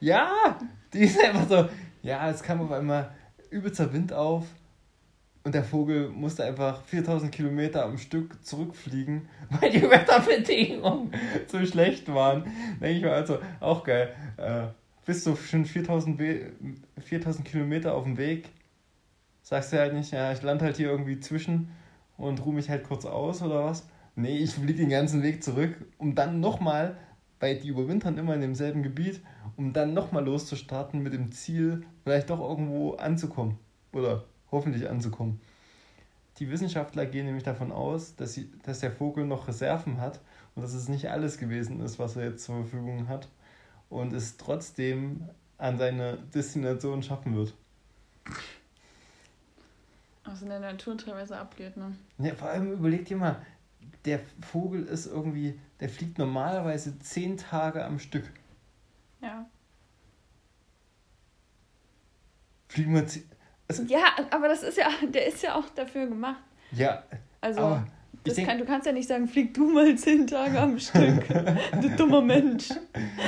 Ja, 0.01 0.59
die 0.93 1.01
ist 1.01 1.19
einfach 1.19 1.49
so, 1.49 1.69
ja, 2.03 2.29
es 2.29 2.43
kam 2.43 2.61
auf 2.61 2.73
einmal 2.73 3.11
übelster 3.51 3.91
Wind 3.93 4.13
auf 4.13 4.47
und 5.45 5.55
der 5.55 5.63
Vogel 5.63 6.09
musste 6.09 6.43
einfach 6.45 6.83
4000 6.85 7.31
Kilometer 7.31 7.85
am 7.85 7.99
Stück 7.99 8.43
zurückfliegen, 8.45 9.29
weil 9.61 9.71
die 9.71 9.83
Wetterbedingungen 9.83 11.13
so 11.47 11.65
schlecht 11.65 12.13
waren. 12.13 12.45
Denke 12.81 12.97
ich 12.97 13.03
mir 13.03 13.13
also, 13.13 13.39
auch 13.61 13.85
geil. 13.85 14.15
Äh, 14.39 14.69
bist 15.05 15.27
du 15.27 15.37
schon 15.37 15.67
4000, 15.67 16.21
4000 16.99 17.47
Kilometer 17.47 17.95
auf 17.95 18.05
dem 18.05 18.17
Weg? 18.17 18.49
Sagst 19.43 19.75
du 19.75 19.79
halt 19.79 19.93
nicht, 19.93 20.13
ja, 20.13 20.33
ich 20.33 20.41
lande 20.41 20.65
halt 20.65 20.79
hier 20.79 20.89
irgendwie 20.89 21.21
zwischen 21.21 21.69
und 22.17 22.45
ruhe 22.47 22.55
mich 22.55 22.71
halt 22.71 22.85
kurz 22.85 23.05
aus 23.05 23.43
oder 23.43 23.67
was? 23.67 23.87
Nee, 24.17 24.39
ich 24.39 24.53
fliege 24.53 24.79
den 24.79 24.89
ganzen 24.89 25.23
Weg 25.23 25.45
zurück, 25.45 25.77
um 25.99 26.15
dann 26.15 26.41
nochmal, 26.41 26.97
weil 27.41 27.59
die 27.59 27.69
überwintern 27.69 28.17
immer 28.17 28.35
in 28.35 28.41
demselben 28.41 28.83
Gebiet, 28.83 29.21
um 29.57 29.75
dann 29.75 29.93
nochmal 29.93 30.25
loszustarten 30.25 31.03
mit 31.03 31.13
dem 31.13 31.33
Ziel, 31.33 31.85
vielleicht 32.03 32.31
doch 32.31 32.41
irgendwo 32.41 32.95
anzukommen. 32.95 33.59
Oder 33.93 34.25
hoffentlich 34.55 34.89
anzukommen. 34.89 35.41
Die 36.39 36.51
Wissenschaftler 36.51 37.07
gehen 37.07 37.27
nämlich 37.27 37.45
davon 37.45 37.71
aus, 37.71 38.17
dass, 38.17 38.35
sie, 38.35 38.51
dass 38.65 38.81
der 38.81 38.91
Vogel 38.91 39.25
noch 39.25 39.47
Reserven 39.47 40.01
hat 40.01 40.21
und 40.55 40.63
dass 40.63 40.75
es 40.75 40.89
nicht 40.89 41.11
alles 41.11 41.39
gewesen 41.39 41.81
ist, 41.81 41.99
was 41.99 42.17
er 42.17 42.31
jetzt 42.31 42.45
zur 42.45 42.57
Verfügung 42.57 43.09
hat 43.09 43.29
und 43.89 44.13
es 44.13 44.37
trotzdem 44.37 45.29
an 45.59 45.79
seine 45.79 46.19
Destination 46.35 47.03
schaffen 47.03 47.37
wird. 47.37 47.55
Was 50.25 50.43
in 50.43 50.49
der 50.49 50.61
Natur 50.61 50.97
teilweise 50.97 51.39
abgeht, 51.39 51.77
ne? 51.77 51.95
Ja, 52.19 52.35
vor 52.35 52.49
allem 52.49 52.73
überleg 52.73 53.05
dir 53.05 53.17
mal, 53.17 53.37
der 54.05 54.21
Vogel 54.41 54.85
ist 54.85 55.07
irgendwie, 55.07 55.59
der 55.81 55.89
fliegt 55.89 56.19
normalerweise 56.19 56.99
zehn 56.99 57.37
Tage 57.37 57.85
am 57.85 57.99
Stück. 57.99 58.25
Ja. 59.21 59.47
Fliegen 62.69 62.95
wir. 62.95 63.03
Also, 63.03 63.21
ja, 63.87 64.05
aber 64.31 64.49
das 64.49 64.63
ist 64.63 64.79
ja, 64.79 64.89
der 65.09 65.27
ist 65.27 65.43
ja 65.43 65.55
auch 65.55 65.69
dafür 65.71 66.07
gemacht. 66.07 66.43
Ja. 66.73 67.03
Also, 67.41 67.81
das 68.25 68.35
denk, 68.37 68.49
kann, 68.49 68.59
du 68.59 68.65
kannst 68.65 68.87
ja 68.87 68.93
nicht 68.93 69.09
sagen, 69.09 69.29
flieg 69.29 69.53
du 69.53 69.71
mal 69.71 69.95
zehn 69.97 70.27
Tage 70.27 70.59
am 70.59 70.79
Stück. 70.79 71.29
du 71.81 71.91
dummer 71.97 72.23
Mensch. 72.23 72.71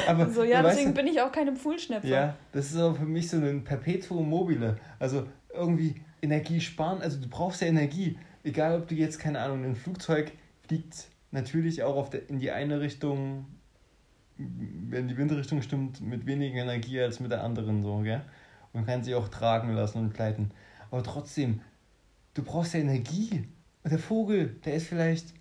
Aber 0.07 0.31
so, 0.31 0.43
ja, 0.43 0.62
deswegen 0.62 0.88
weißt, 0.88 0.97
bin 0.97 1.07
ich 1.07 1.21
auch 1.21 1.31
keine 1.31 1.55
Pfuhlschnepfe. 1.55 2.07
Ja, 2.07 2.37
das 2.52 2.71
ist 2.71 2.76
aber 2.76 2.95
für 2.95 3.05
mich 3.05 3.28
so 3.28 3.37
ein 3.37 3.62
Perpetuum 3.62 4.28
mobile. 4.28 4.78
Also 4.99 5.26
irgendwie 5.52 5.97
Energie 6.23 6.61
sparen. 6.61 7.02
Also 7.02 7.21
du 7.21 7.28
brauchst 7.28 7.61
ja 7.61 7.66
Energie. 7.66 8.19
Egal, 8.43 8.81
ob 8.81 8.88
du 8.88 8.95
jetzt, 8.95 9.19
keine 9.19 9.40
Ahnung, 9.40 9.64
ein 9.64 9.76
Flugzeug 9.76 10.33
fliegt 10.66 11.09
natürlich 11.31 11.83
auch 11.83 11.97
auf 11.97 12.11
der, 12.11 12.28
in 12.28 12.38
die 12.38 12.50
eine 12.50 12.81
Richtung, 12.81 13.47
wenn 14.37 15.09
die 15.09 15.16
Windrichtung 15.16 15.62
stimmt, 15.62 16.00
mit 16.00 16.26
weniger 16.26 16.62
Energie 16.62 17.00
als 17.00 17.21
mit 17.21 17.31
der 17.31 17.43
anderen 17.43 17.83
so, 17.83 17.99
gell? 17.99 18.23
Man 18.76 18.85
kann 18.85 19.02
sie 19.02 19.14
auch 19.14 19.28
tragen 19.28 19.73
lassen 19.73 19.99
und 20.00 20.12
gleiten. 20.14 20.50
Aber 20.90 21.02
trotzdem, 21.02 21.62
du 22.35 22.42
brauchst 22.42 22.75
ja 22.75 22.80
Energie. 22.80 23.49
Und 23.83 23.90
der 23.90 23.99
Vogel, 23.99 24.49
der 24.66 24.75
ist 24.75 24.88
vielleicht, 24.88 25.33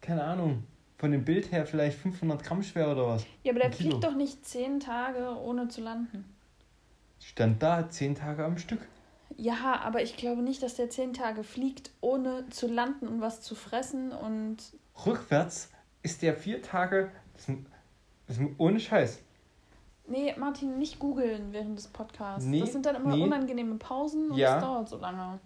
keine 0.00 0.22
Ahnung, 0.22 0.62
von 0.96 1.10
dem 1.10 1.24
Bild 1.24 1.50
her 1.50 1.66
vielleicht 1.66 1.98
500 1.98 2.44
Gramm 2.44 2.62
schwer 2.62 2.92
oder 2.92 3.08
was. 3.08 3.26
Ja, 3.42 3.50
aber 3.50 3.58
der 3.58 3.72
fliegt 3.72 4.04
doch 4.04 4.14
nicht 4.14 4.46
zehn 4.46 4.78
Tage 4.78 5.36
ohne 5.36 5.66
zu 5.66 5.80
landen. 5.80 6.24
Stand 7.18 7.60
da 7.60 7.90
zehn 7.90 8.14
Tage 8.14 8.44
am 8.44 8.56
Stück. 8.56 8.86
Ja, 9.36 9.80
aber 9.82 10.02
ich 10.02 10.16
glaube 10.16 10.42
nicht, 10.42 10.62
dass 10.62 10.76
der 10.76 10.90
zehn 10.90 11.12
Tage 11.12 11.42
fliegt, 11.42 11.90
ohne 12.00 12.48
zu 12.50 12.68
landen 12.68 13.08
und 13.08 13.20
was 13.20 13.40
zu 13.40 13.56
fressen 13.56 14.12
und. 14.12 14.58
Rückwärts 15.04 15.72
ist 16.02 16.22
der 16.22 16.34
vier 16.34 16.62
Tage. 16.62 17.10
Das 17.32 17.48
ist, 17.48 17.58
das 18.28 18.38
ist 18.38 18.44
ohne 18.58 18.78
Scheiß. 18.78 19.18
Nee, 20.06 20.34
Martin, 20.36 20.78
nicht 20.78 20.98
googeln 20.98 21.52
während 21.52 21.78
des 21.78 21.88
Podcasts. 21.88 22.44
Nee, 22.46 22.60
das 22.60 22.72
sind 22.72 22.84
dann 22.84 22.96
immer 22.96 23.16
nee. 23.16 23.22
unangenehme 23.22 23.76
Pausen 23.76 24.30
und 24.30 24.36
ja. 24.36 24.56
es 24.56 24.62
dauert 24.62 24.88
so 24.88 24.98
lange. 24.98 25.38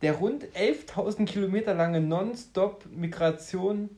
Der 0.00 0.14
rund 0.14 0.44
11.000 0.44 1.26
Kilometer 1.26 1.74
lange 1.74 2.00
Non-Stop-Migration, 2.00 3.90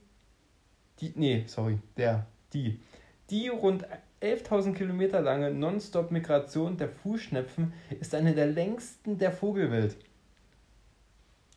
die, 0.98 1.12
nee, 1.14 1.44
sorry, 1.46 1.78
der, 1.96 2.26
die, 2.52 2.80
die 3.28 3.48
rund 3.48 3.86
11.000 4.22 4.74
Kilometer 4.74 5.20
lange 5.20 5.52
Non-Stop-Migration 5.52 6.76
der 6.76 6.88
Fußschnepfen 6.88 7.72
ist 8.00 8.14
eine 8.14 8.34
der 8.34 8.46
längsten 8.46 9.18
der 9.18 9.30
Vogelwelt. 9.30 9.96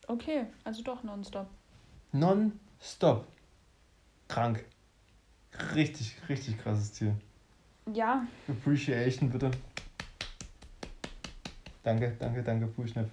Okay, 0.07 0.45
also 0.63 0.83
doch 0.83 1.03
nonstop. 1.03 1.47
Non-stop. 2.11 3.25
Krank. 4.27 4.65
Richtig, 5.73 6.17
richtig 6.29 6.57
krasses 6.57 6.91
Tier. 6.91 7.15
Ja. 7.91 8.25
Appreciation, 8.47 9.29
bitte. 9.29 9.51
Danke, 11.83 12.15
danke, 12.19 12.43
danke, 12.43 12.67
Fußschnepfe. 12.67 13.11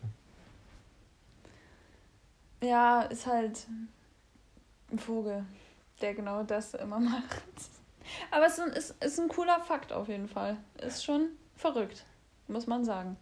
Ja, 2.62 3.02
ist 3.02 3.26
halt 3.26 3.66
ein 4.92 4.98
Vogel, 4.98 5.44
der 6.00 6.14
genau 6.14 6.42
das 6.42 6.74
immer 6.74 7.00
macht. 7.00 7.42
Aber 8.30 8.46
es 8.46 8.58
ist, 8.58 8.76
ist, 8.76 9.04
ist 9.04 9.20
ein 9.20 9.28
cooler 9.28 9.60
Fakt 9.60 9.92
auf 9.92 10.08
jeden 10.08 10.28
Fall. 10.28 10.56
Ist 10.80 11.04
schon 11.04 11.28
verrückt, 11.56 12.04
muss 12.48 12.66
man 12.66 12.84
sagen. 12.84 13.16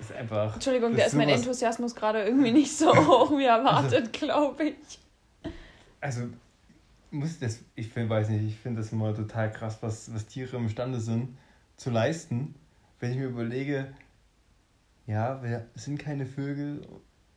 Ist 0.00 0.12
einfach. 0.12 0.54
Entschuldigung, 0.54 0.96
da 0.96 1.04
ist 1.04 1.14
mein 1.14 1.28
Enthusiasmus 1.28 1.94
gerade 1.94 2.24
irgendwie 2.24 2.52
nicht 2.52 2.76
so 2.76 2.94
hoch 3.06 3.30
wie 3.32 3.44
erwartet, 3.44 4.08
also, 4.14 4.26
glaube 4.26 4.64
ich. 4.64 4.98
Also, 6.00 6.28
muss 7.10 7.38
das, 7.38 7.60
ich 7.74 7.88
find, 7.88 8.08
weiß 8.08 8.28
nicht, 8.28 8.44
ich 8.44 8.56
finde 8.56 8.80
das 8.80 8.92
immer 8.92 9.14
total 9.14 9.50
krass, 9.50 9.78
was, 9.80 10.12
was 10.14 10.26
Tiere 10.26 10.56
imstande 10.56 11.00
sind 11.00 11.36
zu 11.76 11.90
leisten. 11.90 12.54
Wenn 12.98 13.12
ich 13.12 13.18
mir 13.18 13.26
überlege, 13.26 13.92
ja, 15.06 15.42
wir 15.42 15.66
sind 15.74 15.98
keine 15.98 16.26
Vögel, 16.26 16.86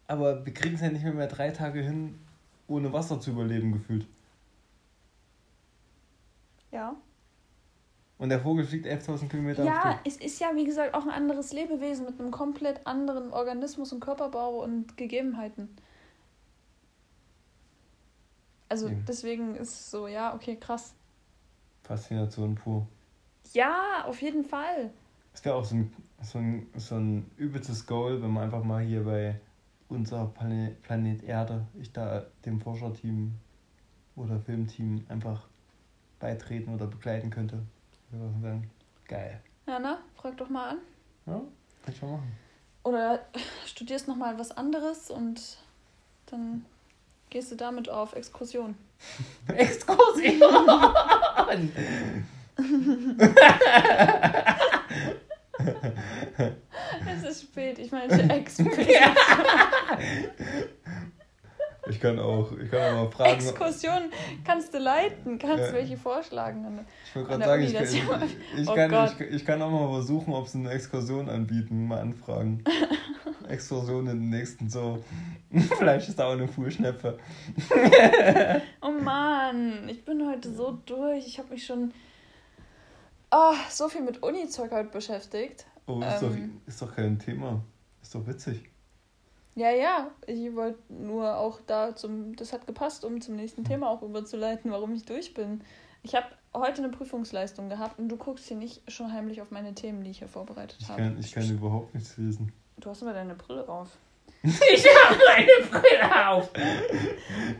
aber 0.08 0.46
wir 0.46 0.54
kriegen 0.54 0.76
es 0.76 0.82
ja 0.82 0.90
nicht 0.90 1.04
mehr, 1.04 1.14
mehr 1.14 1.28
drei 1.28 1.52
Tage 1.52 1.82
hin, 1.82 2.20
ohne 2.68 2.92
Wasser 2.94 3.20
zu 3.20 3.32
überleben, 3.32 3.72
gefühlt. 3.72 4.06
Ja. 6.72 6.96
Und 8.18 8.30
der 8.30 8.40
Vogel 8.40 8.66
fliegt 8.66 8.86
11.000 8.86 9.28
Kilometer. 9.28 9.64
Ja, 9.64 10.00
es 10.06 10.18
ist 10.18 10.40
ja, 10.40 10.56
wie 10.56 10.66
gesagt, 10.66 10.94
auch 10.94 11.04
ein 11.04 11.10
anderes 11.10 11.52
Lebewesen 11.52 12.06
mit 12.06 12.20
einem 12.20 12.32
komplett 12.32 12.86
anderen 12.86 13.32
Organismus 13.32 13.92
und 13.92 14.00
Körperbau 14.00 14.64
und 14.64 14.98
Gegebenheiten. 14.98 15.70
Also 18.70 18.88
Eben. 18.90 19.06
deswegen 19.06 19.56
ist 19.56 19.70
es 19.70 19.92
so, 19.92 20.08
ja, 20.08 20.34
okay, 20.34 20.56
krass. 20.56 20.94
Faszination 21.84 22.56
pur. 22.56 22.88
Ja, 23.54 24.06
auf 24.06 24.22
jeden 24.22 24.46
Fall. 24.46 24.92
Es 25.34 25.44
wäre 25.44 25.56
auch 25.56 25.66
so 25.66 25.76
ein, 25.76 25.94
so, 26.22 26.38
ein, 26.38 26.68
so 26.76 26.96
ein 26.96 27.30
übelstes 27.38 27.86
Goal, 27.86 28.22
wenn 28.22 28.32
man 28.32 28.44
einfach 28.44 28.64
mal 28.64 28.84
hier 28.84 29.04
bei 29.04 29.40
unser 29.90 30.26
Planet, 30.28 30.82
Planet 30.82 31.24
Erde, 31.24 31.66
ich 31.80 31.92
da 31.92 32.26
dem 32.46 32.60
Forscherteam 32.60 33.34
oder 34.16 34.40
Filmteam 34.40 35.06
einfach 35.10 35.48
beitreten 36.20 36.74
oder 36.74 36.88
begleiten 36.88 37.30
könnte. 37.30 37.62
Wir 38.10 38.20
würden 38.20 38.42
sagen, 38.42 38.72
geil. 39.08 39.42
Ja, 39.68 39.80
na, 39.80 40.00
frag 40.16 40.38
doch 40.38 40.50
mal 40.50 40.70
an. 40.70 40.78
Ja, 41.26 41.42
kann 41.84 41.94
ich 41.94 42.02
mal 42.02 42.12
machen. 42.12 42.32
Oder 42.84 43.26
studierst 43.66 44.08
noch 44.08 44.16
mal 44.16 44.38
was 44.38 44.52
anderes 44.52 45.10
und 45.10 45.58
dann 46.28 46.66
gehst 47.34 47.52
du 47.52 47.56
damit 47.56 47.90
auf 47.90 48.16
Exkursion. 48.16 48.76
Exkursion! 49.48 50.42
es 57.08 57.24
ist 57.28 57.42
spät, 57.42 57.80
ich 57.80 57.92
meine 57.92 58.32
Expedition. 58.36 58.86
Ich 61.90 62.00
kann 62.00 62.18
auch, 62.18 62.52
ich 62.58 62.72
kann 62.72 62.94
auch 62.94 63.04
mal 63.04 63.12
fragen. 63.12 63.34
Exkursion 63.34 64.12
kannst 64.46 64.74
du 64.74 64.78
leiten, 64.78 65.38
kannst 65.38 65.66
ja. 65.66 65.74
welche 65.74 65.98
vorschlagen. 65.98 66.86
Ich 67.06 67.16
wollte 67.16 67.30
gerade 67.30 67.44
sagen, 67.44 67.64
ich, 67.64 67.74
kann, 67.74 67.84
ich, 68.24 68.60
ich, 68.62 68.70
oh 68.70 68.74
kann, 68.74 69.12
ich, 69.20 69.28
ich, 69.36 69.46
kann 69.46 69.62
auch 69.62 69.70
mal 69.70 69.90
versuchen, 69.90 70.34
ob 70.34 70.48
sie 70.48 70.60
eine 70.60 70.72
Exkursion 70.72 71.30
anbieten, 71.30 71.88
mal 71.88 72.00
anfragen. 72.00 72.64
Exkursion 73.50 74.08
in 74.08 74.20
den 74.20 74.30
nächsten 74.30 74.70
so. 74.70 75.04
Vielleicht 75.78 76.08
ist 76.08 76.18
da 76.18 76.28
auch 76.28 76.34
eine 76.34 76.48
Fuhrschnepfe. 76.48 77.18
oh 78.82 78.92
Mann, 78.92 79.88
ich 79.90 80.06
bin 80.06 80.26
heute 80.28 80.54
so 80.54 80.80
durch. 80.86 81.28
Ich 81.28 81.38
habe 81.38 81.50
mich 81.50 81.66
schon 81.66 81.94
oh, 83.32 83.54
so 83.70 83.90
viel 83.90 84.02
mit 84.02 84.24
Uni-Zeug 84.24 84.72
heute 84.72 84.90
beschäftigt. 84.90 85.66
Oh, 85.86 86.00
ist, 86.00 86.24
ähm, 86.24 86.62
doch, 86.66 86.68
ist 86.68 86.82
doch 86.82 86.96
kein 86.96 87.20
Thema. 87.20 87.62
Ist 88.02 88.16
doch 88.16 88.26
witzig. 88.26 88.73
Ja, 89.56 89.70
ja, 89.70 90.10
ich 90.26 90.56
wollte 90.56 90.80
nur 90.90 91.38
auch 91.38 91.60
da 91.68 91.96
zum, 91.96 92.36
das 92.36 92.54
hat 92.54 92.66
gepasst, 92.66 93.06
um 93.06 93.22
zum 93.22 93.36
nächsten 93.36 93.64
Thema 93.64 93.90
auch 93.90 94.02
überzuleiten, 94.02 94.72
warum 94.72 94.94
ich 94.94 95.06
durch 95.06 95.34
bin. 95.34 95.62
Ich 96.02 96.16
habe 96.16 96.26
heute 96.54 96.84
eine 96.84 96.92
Prüfungsleistung 96.92 97.70
gehabt 97.70 98.00
und 98.00 98.10
du 98.10 98.18
guckst 98.18 98.48
hier 98.48 98.58
nicht 98.58 98.82
schon 98.92 99.14
heimlich 99.14 99.42
auf 99.42 99.52
meine 99.52 99.74
Themen, 99.76 100.04
die 100.04 100.12
ich 100.12 100.20
hier 100.20 100.28
vorbereitet 100.28 100.78
ich 100.82 100.90
habe. 100.90 101.02
Kann, 101.02 101.20
ich 101.20 101.32
kann 101.32 101.50
überhaupt 101.50 101.94
nichts 101.94 102.18
lesen. 102.18 102.52
Du 102.78 102.90
hast 102.90 103.02
immer 103.04 103.14
deine 103.14 103.36
Brille 103.36 103.68
auf. 103.70 103.90
ich 104.44 104.86
habe 104.86 105.20
meine 105.26 105.70
Brille 105.70 106.28
auf! 106.28 106.52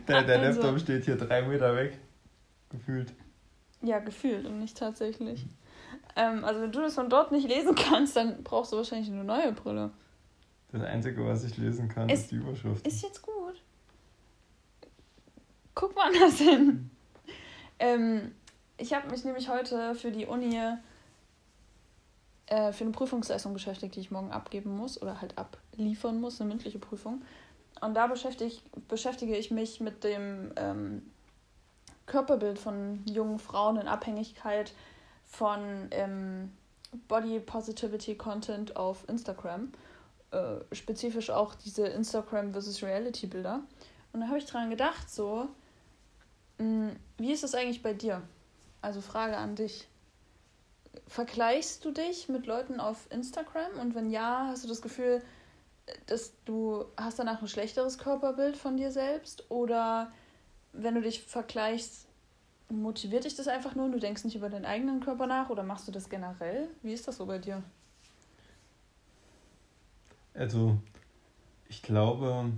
der, 0.08 0.22
der 0.24 0.40
also, 0.40 0.60
Laptop 0.60 0.80
steht 0.80 1.04
hier 1.04 1.16
drei 1.16 1.42
Meter 1.42 1.74
weg. 1.76 1.98
Gefühlt. 2.70 3.12
Ja, 3.82 4.00
gefühlt 4.00 4.46
und 4.46 4.58
nicht 4.58 4.76
tatsächlich. 4.76 5.46
Ähm, 6.16 6.44
also 6.44 6.60
wenn 6.60 6.72
du 6.72 6.80
das 6.80 6.94
von 6.94 7.08
dort 7.08 7.32
nicht 7.32 7.48
lesen 7.48 7.74
kannst, 7.74 8.16
dann 8.16 8.42
brauchst 8.42 8.72
du 8.72 8.76
wahrscheinlich 8.76 9.10
eine 9.10 9.24
neue 9.24 9.52
Brille. 9.52 9.90
Das 10.74 10.82
Einzige, 10.82 11.24
was 11.24 11.44
ich 11.44 11.56
lesen 11.56 11.88
kann, 11.88 12.08
ist, 12.08 12.22
ist 12.22 12.30
die 12.32 12.36
Überschrift. 12.36 12.84
Ist 12.84 13.00
jetzt 13.00 13.22
gut. 13.22 13.62
Guck 15.76 15.94
mal 15.94 16.06
anders 16.12 16.38
hin. 16.38 16.90
ähm, 17.78 18.32
ich 18.76 18.92
habe 18.92 19.08
mich 19.08 19.24
nämlich 19.24 19.48
heute 19.48 19.94
für 19.94 20.10
die 20.10 20.26
Uni 20.26 20.60
äh, 22.46 22.72
für 22.72 22.82
eine 22.82 22.90
Prüfungsleistung 22.90 23.52
beschäftigt, 23.52 23.94
die 23.94 24.00
ich 24.00 24.10
morgen 24.10 24.32
abgeben 24.32 24.76
muss 24.76 25.00
oder 25.00 25.20
halt 25.20 25.38
abliefern 25.38 26.20
muss, 26.20 26.40
eine 26.40 26.48
mündliche 26.48 26.80
Prüfung. 26.80 27.22
Und 27.80 27.94
da 27.94 28.08
beschäftige, 28.08 28.56
beschäftige 28.88 29.36
ich 29.36 29.52
mich 29.52 29.78
mit 29.78 30.02
dem 30.02 30.50
ähm, 30.56 31.02
Körperbild 32.06 32.58
von 32.58 33.00
jungen 33.06 33.38
Frauen 33.38 33.76
in 33.76 33.86
Abhängigkeit 33.86 34.72
von 35.24 35.86
ähm, 35.92 36.50
Body 37.06 37.38
Positivity 37.38 38.16
Content 38.16 38.74
auf 38.74 39.08
Instagram. 39.08 39.70
Äh, 40.34 40.74
spezifisch 40.74 41.30
auch 41.30 41.54
diese 41.54 41.86
Instagram 41.86 42.50
versus 42.52 42.82
Reality 42.82 43.28
Bilder. 43.28 43.62
Und 44.12 44.20
da 44.20 44.26
habe 44.26 44.38
ich 44.38 44.46
dran 44.46 44.68
gedacht, 44.68 45.08
so, 45.08 45.48
mh, 46.58 46.88
hm, 46.88 46.96
wie 47.18 47.32
ist 47.32 47.44
das 47.44 47.54
eigentlich 47.54 47.84
bei 47.84 47.94
dir? 47.94 48.20
Also 48.82 49.00
Frage 49.00 49.36
an 49.36 49.54
dich. 49.54 49.86
Vergleichst 51.06 51.84
du 51.84 51.92
dich 51.92 52.28
mit 52.28 52.46
Leuten 52.46 52.80
auf 52.80 53.06
Instagram? 53.10 53.78
Und 53.80 53.94
wenn 53.94 54.10
ja, 54.10 54.48
hast 54.48 54.64
du 54.64 54.68
das 54.68 54.82
Gefühl, 54.82 55.22
dass 56.06 56.32
du 56.44 56.84
hast 56.96 57.20
danach 57.20 57.40
ein 57.40 57.46
schlechteres 57.46 57.98
Körperbild 57.98 58.56
von 58.56 58.76
dir 58.76 58.90
selbst? 58.90 59.48
Oder 59.52 60.10
wenn 60.72 60.96
du 60.96 61.00
dich 61.00 61.22
vergleichst, 61.22 62.08
motiviert 62.70 63.22
dich 63.22 63.36
das 63.36 63.46
einfach 63.46 63.76
nur 63.76 63.84
und 63.84 63.92
du 63.92 64.00
denkst 64.00 64.24
nicht 64.24 64.34
über 64.34 64.50
deinen 64.50 64.64
eigenen 64.64 64.98
Körper 64.98 65.28
nach? 65.28 65.50
Oder 65.50 65.62
machst 65.62 65.86
du 65.86 65.92
das 65.92 66.08
generell? 66.08 66.68
Wie 66.82 66.92
ist 66.92 67.06
das 67.06 67.18
so 67.18 67.26
bei 67.26 67.38
dir? 67.38 67.62
Also, 70.34 70.76
ich 71.68 71.82
glaube, 71.82 72.52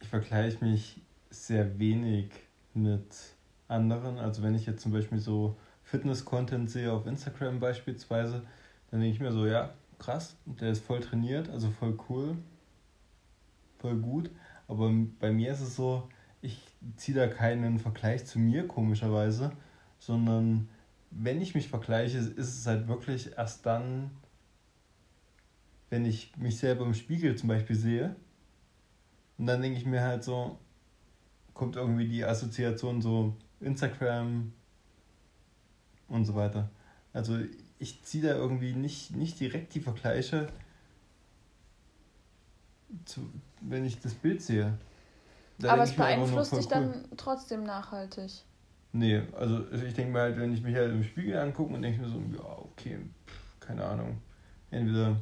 ich 0.00 0.08
vergleiche 0.08 0.64
mich 0.64 1.00
sehr 1.30 1.78
wenig 1.78 2.30
mit 2.74 3.34
anderen. 3.68 4.18
Also, 4.18 4.42
wenn 4.42 4.54
ich 4.54 4.66
jetzt 4.66 4.82
zum 4.82 4.92
Beispiel 4.92 5.18
so 5.18 5.56
Fitness-Content 5.84 6.68
sehe 6.68 6.92
auf 6.92 7.06
Instagram 7.06 7.60
beispielsweise, 7.60 8.42
dann 8.90 9.00
denke 9.00 9.14
ich 9.14 9.20
mir 9.20 9.32
so, 9.32 9.46
ja, 9.46 9.72
krass, 9.98 10.36
der 10.44 10.70
ist 10.72 10.84
voll 10.84 11.00
trainiert, 11.00 11.48
also 11.48 11.70
voll 11.70 11.96
cool, 12.08 12.36
voll 13.78 13.96
gut. 13.96 14.30
Aber 14.68 14.90
bei 15.20 15.30
mir 15.30 15.52
ist 15.52 15.60
es 15.60 15.76
so, 15.76 16.08
ich 16.42 16.60
ziehe 16.96 17.16
da 17.16 17.28
keinen 17.28 17.78
Vergleich 17.78 18.26
zu 18.26 18.38
mir 18.38 18.66
komischerweise, 18.66 19.52
sondern 19.98 20.68
wenn 21.10 21.40
ich 21.40 21.54
mich 21.54 21.68
vergleiche, 21.68 22.18
ist 22.18 22.58
es 22.58 22.66
halt 22.66 22.88
wirklich 22.88 23.36
erst 23.36 23.64
dann, 23.64 24.10
wenn 25.90 26.04
ich 26.04 26.36
mich 26.36 26.58
selber 26.58 26.84
im 26.84 26.94
Spiegel 26.94 27.36
zum 27.36 27.48
Beispiel 27.48 27.76
sehe. 27.76 28.16
Und 29.38 29.46
dann 29.46 29.62
denke 29.62 29.78
ich 29.78 29.86
mir 29.86 30.02
halt 30.02 30.24
so, 30.24 30.58
kommt 31.54 31.76
irgendwie 31.76 32.08
die 32.08 32.24
Assoziation 32.24 33.00
so 33.00 33.36
Instagram 33.60 34.52
und 36.08 36.24
so 36.24 36.34
weiter. 36.34 36.70
Also 37.12 37.38
ich 37.78 38.02
ziehe 38.02 38.24
da 38.24 38.34
irgendwie 38.34 38.74
nicht, 38.74 39.14
nicht 39.14 39.38
direkt 39.40 39.74
die 39.74 39.80
Vergleiche, 39.80 40.48
zu, 43.04 43.28
wenn 43.60 43.84
ich 43.84 44.00
das 44.00 44.14
Bild 44.14 44.42
sehe. 44.42 44.78
Da 45.58 45.72
Aber 45.72 45.82
es 45.82 45.92
beeinflusst 45.92 46.52
dich 46.52 46.66
cool. 46.66 46.70
dann 46.70 47.04
trotzdem 47.16 47.64
nachhaltig. 47.64 48.30
Nee, 48.92 49.22
also 49.36 49.70
ich 49.72 49.94
denke 49.94 50.12
mir 50.12 50.20
halt, 50.20 50.38
wenn 50.38 50.52
ich 50.52 50.62
mich 50.62 50.74
halt 50.74 50.92
im 50.92 51.02
Spiegel 51.04 51.38
angucke 51.38 51.74
und 51.74 51.82
denke 51.82 52.02
mir 52.02 52.08
so, 52.08 52.22
ja, 52.34 52.58
okay, 52.58 52.98
keine 53.60 53.84
Ahnung. 53.84 54.18
Entweder 54.70 55.16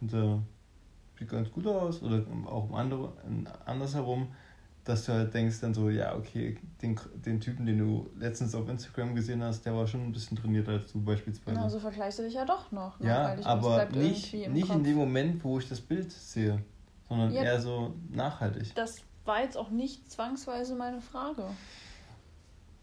und 0.00 0.12
äh, 0.12 0.38
sieht 1.18 1.28
ganz 1.28 1.50
gut 1.50 1.66
aus. 1.66 2.02
Oder 2.02 2.24
auch 2.46 2.72
andere, 2.72 3.12
andersherum, 3.64 4.28
dass 4.84 5.04
du 5.04 5.12
halt 5.12 5.34
denkst 5.34 5.60
dann 5.60 5.74
so, 5.74 5.90
ja, 5.90 6.16
okay, 6.16 6.56
den, 6.80 6.98
den 7.14 7.40
Typen, 7.40 7.66
den 7.66 7.78
du 7.78 8.08
letztens 8.18 8.54
auf 8.54 8.68
Instagram 8.68 9.14
gesehen 9.14 9.42
hast, 9.42 9.66
der 9.66 9.74
war 9.74 9.86
schon 9.86 10.02
ein 10.02 10.12
bisschen 10.12 10.36
trainierter 10.36 10.72
als 10.72 10.92
du 10.92 11.00
beispielsweise. 11.02 11.60
Also 11.60 11.78
vergleichst 11.78 12.18
du 12.18 12.22
dich 12.22 12.34
ja 12.34 12.44
doch 12.44 12.72
noch. 12.72 12.98
Ne? 13.00 13.08
Ja, 13.08 13.36
aber 13.44 13.86
nicht, 13.90 14.32
nicht 14.32 14.70
in 14.70 14.84
dem 14.84 14.96
Moment, 14.96 15.44
wo 15.44 15.58
ich 15.58 15.68
das 15.68 15.80
Bild 15.80 16.10
sehe, 16.10 16.62
sondern 17.08 17.32
ja, 17.32 17.42
eher 17.42 17.60
so 17.60 17.94
nachhaltig. 18.10 18.74
Das 18.74 19.02
war 19.24 19.42
jetzt 19.42 19.56
auch 19.56 19.70
nicht 19.70 20.10
zwangsweise 20.10 20.74
meine 20.74 21.00
Frage. 21.00 21.44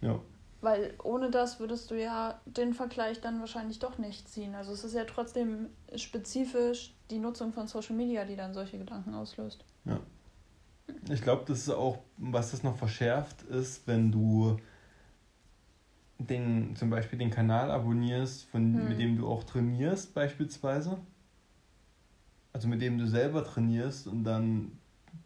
Ja. 0.02 0.20
Weil 0.62 0.94
ohne 1.04 1.30
das 1.32 1.60
würdest 1.60 1.92
du 1.92 2.00
ja 2.00 2.40
den 2.46 2.74
Vergleich 2.74 3.20
dann 3.22 3.40
wahrscheinlich 3.40 3.80
doch 3.80 3.98
nicht 3.98 4.30
ziehen. 4.30 4.56
Also 4.56 4.72
es 4.72 4.84
ist 4.84 4.94
ja 4.94 5.06
trotzdem 5.06 5.70
spezifisch 5.96 6.95
die 7.10 7.20
Nutzung 7.20 7.54
von 7.54 7.68
Social 7.68 7.96
Media, 7.96 8.26
die 8.26 8.36
dann 8.36 8.54
solche 8.54 8.78
Gedanken 8.78 9.14
auslöst. 9.14 9.64
Ja. 9.86 10.00
Ich 11.10 11.22
glaube, 11.22 11.44
das 11.48 11.60
ist 11.60 11.70
auch, 11.70 12.00
was 12.18 12.52
das 12.52 12.64
noch 12.64 12.78
verschärft, 12.78 13.44
ist, 13.44 13.88
wenn 13.88 14.12
du 14.12 14.58
den, 16.18 16.76
zum 16.76 16.90
Beispiel 16.90 17.20
den 17.20 17.32
Kanal 17.32 17.72
abonnierst, 17.72 18.46
von, 18.46 18.74
hm. 18.74 18.90
mit 18.90 19.00
dem 19.00 19.18
du 19.18 19.28
auch 19.28 19.44
trainierst, 19.44 20.14
beispielsweise. 20.14 20.98
Also 22.54 22.68
mit 22.68 22.82
dem 22.82 22.98
du 22.98 23.08
selber 23.08 23.44
trainierst 23.44 24.08
und 24.08 24.24
dann 24.24 24.72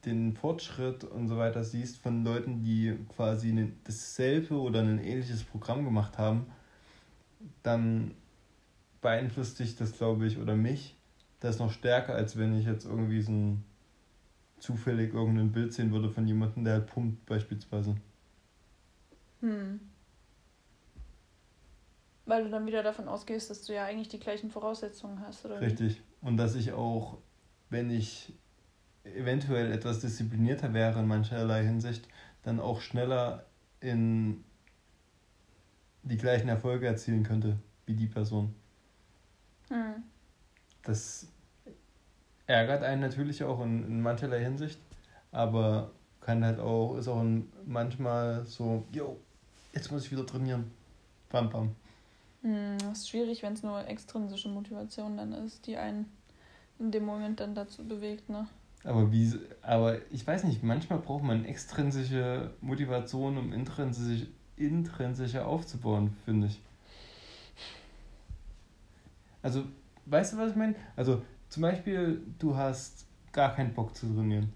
den 0.06 0.34
Fortschritt 0.34 1.04
und 1.04 1.28
so 1.28 1.38
weiter 1.38 1.64
siehst 1.64 1.98
von 1.98 2.24
Leuten, 2.24 2.64
die 2.64 2.96
quasi 3.16 3.74
dasselbe 3.84 4.56
oder 4.56 4.82
ein 4.82 5.00
ähnliches 5.00 5.44
Programm 5.44 5.84
gemacht 5.86 6.18
haben, 6.18 6.48
dann 7.64 8.16
beeinflusst 9.02 9.60
dich 9.60 9.76
das, 9.76 9.98
glaube 9.98 10.26
ich, 10.26 10.38
oder 10.38 10.56
mich, 10.56 10.96
das 11.40 11.60
noch 11.60 11.72
stärker, 11.72 12.16
als 12.16 12.38
wenn 12.38 12.58
ich 12.58 12.66
jetzt 12.66 12.86
irgendwie 12.86 13.22
so 13.22 13.32
ein 13.32 13.66
zufällig 14.60 15.14
irgendein 15.14 15.52
Bild 15.52 15.74
sehen 15.74 15.92
würde 15.92 16.10
von 16.10 16.28
jemandem, 16.28 16.66
der 16.66 16.74
halt 16.74 16.88
pumpt, 16.88 17.26
beispielsweise. 17.26 17.96
Hm. 19.40 19.80
Weil 22.26 22.44
du 22.44 22.50
dann 22.50 22.66
wieder 22.66 22.84
davon 22.84 23.08
ausgehst, 23.08 23.50
dass 23.50 23.64
du 23.64 23.74
ja 23.74 23.86
eigentlich 23.86 24.10
die 24.10 24.20
gleichen 24.20 24.52
Voraussetzungen 24.52 25.22
hast, 25.22 25.46
oder? 25.46 25.62
Richtig. 25.62 25.98
Wie? 25.98 26.28
Und 26.28 26.38
dass 26.38 26.56
ich 26.56 26.74
auch, 26.74 27.18
wenn 27.70 27.90
ich 27.90 28.34
eventuell 29.04 29.72
etwas 29.72 30.00
disziplinierter 30.02 30.74
wäre 30.74 31.00
in 31.00 31.08
mancherlei 31.08 31.64
Hinsicht, 31.64 32.08
dann 32.44 32.60
auch 32.60 32.82
schneller 32.82 33.46
in 33.80 34.44
die 36.04 36.18
gleichen 36.18 36.50
Erfolge 36.50 36.88
erzielen 36.88 37.24
könnte 37.24 37.58
wie 37.86 37.96
die 37.96 38.08
Person. 38.08 38.54
Hm. 39.70 40.04
Das 40.84 41.28
ärgert 42.48 42.84
einen 42.84 43.02
natürlich 43.02 43.44
auch 43.44 43.62
in, 43.62 43.86
in 43.86 44.02
mancherlei 44.02 44.44
Hinsicht, 44.44 44.80
aber 45.32 45.92
kann 46.22 46.44
halt 46.44 46.60
auch, 46.60 46.98
ist 46.98 47.08
auch 47.08 47.24
manchmal 47.66 48.46
so, 48.46 48.86
yo, 48.92 49.18
jetzt 49.74 49.92
muss 49.92 50.06
ich 50.06 50.12
wieder 50.12 50.26
trainieren. 50.26 50.72
Bam, 51.30 51.50
bam. 51.50 51.76
Hm, 52.42 52.78
das 52.80 53.00
ist 53.00 53.10
schwierig, 53.10 53.44
wenn 53.44 53.54
es 53.54 53.64
nur 53.64 53.86
extrinsische 53.88 54.50
Motivation 54.50 55.18
dann 55.18 55.34
ist, 55.34 55.66
die 55.68 55.78
einen 55.78 56.06
in 56.80 56.92
dem 56.92 57.06
Moment 57.06 57.40
dann 57.40 57.54
dazu 57.54 57.84
bewegt, 57.84 58.30
ne? 58.30 58.48
Aber 58.86 59.12
wie, 59.12 59.34
aber 59.62 59.98
ich 60.10 60.26
weiß 60.26 60.46
nicht, 60.46 60.64
manchmal 60.64 61.00
braucht 61.00 61.24
man 61.24 61.44
extrinsische 61.44 62.52
Motivation, 62.62 63.38
um 63.38 63.52
intrinsisch, 63.52 64.28
intrinsische 64.56 65.46
aufzubauen, 65.46 66.16
finde 66.24 66.48
ich. 66.48 66.62
Also, 69.42 69.66
weißt 70.10 70.34
du, 70.34 70.38
was 70.38 70.52
ich 70.52 70.56
meine? 70.56 70.76
Also, 70.96 71.22
zum 71.50 71.62
Beispiel, 71.62 72.22
du 72.38 72.56
hast 72.56 73.06
gar 73.32 73.56
keinen 73.56 73.74
Bock 73.74 73.96
zu 73.96 74.08
trainieren. 74.08 74.52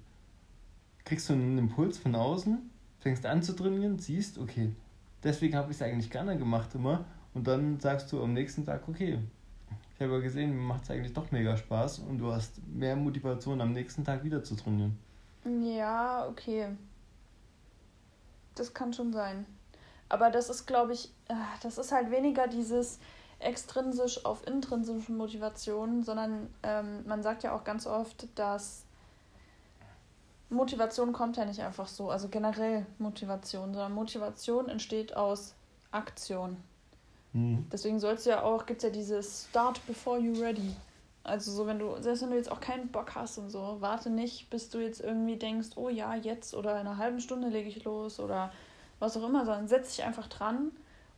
Kriegst 1.06 1.30
du 1.30 1.34
einen 1.34 1.58
Impuls 1.58 1.98
von 1.98 2.16
außen, 2.16 2.70
fängst 3.00 3.26
an 3.26 3.44
zu 3.44 3.54
trainieren, 3.54 4.00
siehst, 4.00 4.38
okay, 4.38 4.74
deswegen 5.24 5.56
habe 5.56 5.72
ich 5.72 5.78
es 5.78 5.82
eigentlich 5.82 6.10
gerne 6.10 6.38
gemacht 6.38 6.74
immer. 6.76 7.06
Und 7.34 7.48
dann 7.48 7.80
sagst 7.80 8.12
du 8.12 8.24
am 8.24 8.34
nächsten 8.34 8.66
Tag, 8.66 8.88
okay, 8.88 9.20
ich 9.96 10.02
habe 10.02 10.14
ja 10.14 10.20
gesehen, 10.20 10.56
mir 10.56 10.62
macht 10.62 10.84
es 10.84 10.92
eigentlich 10.92 11.14
doch 11.14 11.32
mega 11.32 11.58
Spaß 11.58 12.00
und 12.00 12.20
du 12.20 12.32
hast 12.32 12.66
mehr 12.68 12.96
Motivation 12.96 13.62
am 13.62 13.74
nächsten 13.74 14.04
Tag 14.04 14.24
wieder 14.24 14.44
zu 14.44 14.56
trainieren. 14.56 14.98
Ja, 15.62 16.28
okay. 16.28 16.68
Das 18.56 18.74
kann 18.74 18.94
schon 18.94 19.12
sein. 19.12 19.46
Aber 20.10 20.30
das 20.30 20.50
ist, 20.50 20.68
glaube 20.68 20.94
ich, 20.94 21.10
ah, 21.28 21.36
das 21.62 21.78
ist 21.78 21.92
halt 21.92 22.12
weniger 22.12 22.48
dieses 22.48 23.00
extrinsisch 23.44 24.26
auf 24.26 24.46
intrinsische 24.48 25.12
Motivation, 25.12 26.04
sondern 26.04 26.50
ähm, 26.64 27.06
man 27.06 27.24
sagt 27.24 27.44
ja 27.44 27.56
auch 27.56 27.64
ganz 27.64 27.86
oft, 27.86 28.28
dass 28.36 28.86
Motivation 30.50 31.14
kommt 31.14 31.38
ja 31.38 31.46
nicht 31.46 31.62
einfach 31.62 31.88
so, 31.88 32.10
also 32.10 32.30
generell 32.30 32.86
Motivation, 33.00 33.74
sondern 33.74 33.94
Motivation 33.94 34.70
entsteht 34.70 35.16
aus 35.16 35.56
Aktion. 35.92 36.58
Mhm. 37.34 37.68
Deswegen 37.72 38.00
sollst 38.00 38.26
du 38.26 38.32
ja 38.32 38.44
auch, 38.44 38.66
gibt 38.66 38.84
es 38.84 38.84
ja 38.84 38.90
dieses 38.90 39.48
Start 39.50 39.86
before 39.88 40.20
you 40.20 40.40
ready. 40.42 40.76
Also 41.24 41.52
so, 41.52 41.66
wenn 41.66 41.80
du, 41.80 41.96
selbst 42.02 42.22
wenn 42.22 42.32
du 42.32 42.36
jetzt 42.36 42.52
auch 42.52 42.60
keinen 42.60 42.90
Bock 42.90 43.16
hast 43.16 43.38
und 43.38 43.50
so, 43.50 43.78
warte 43.80 44.10
nicht, 44.10 44.50
bis 44.50 44.70
du 44.70 44.80
jetzt 44.80 45.00
irgendwie 45.00 45.38
denkst, 45.38 45.70
oh 45.76 45.90
ja, 45.90 46.16
jetzt 46.16 46.54
oder 46.54 46.74
in 46.74 46.88
einer 46.88 46.98
halben 46.98 47.22
Stunde 47.22 47.48
lege 47.48 47.70
ich 47.70 47.84
los 47.84 48.20
oder 48.20 48.52
was 49.00 49.16
auch 49.18 49.28
immer, 49.28 49.46
sondern 49.46 49.68
setz 49.68 49.96
dich 49.96 50.06
einfach 50.06 50.28
dran 50.28 50.72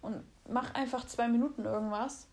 und 0.05 0.23
mach 0.49 0.73
einfach 0.73 1.05
zwei 1.05 1.27
Minuten 1.27 1.65
irgendwas 1.65 2.27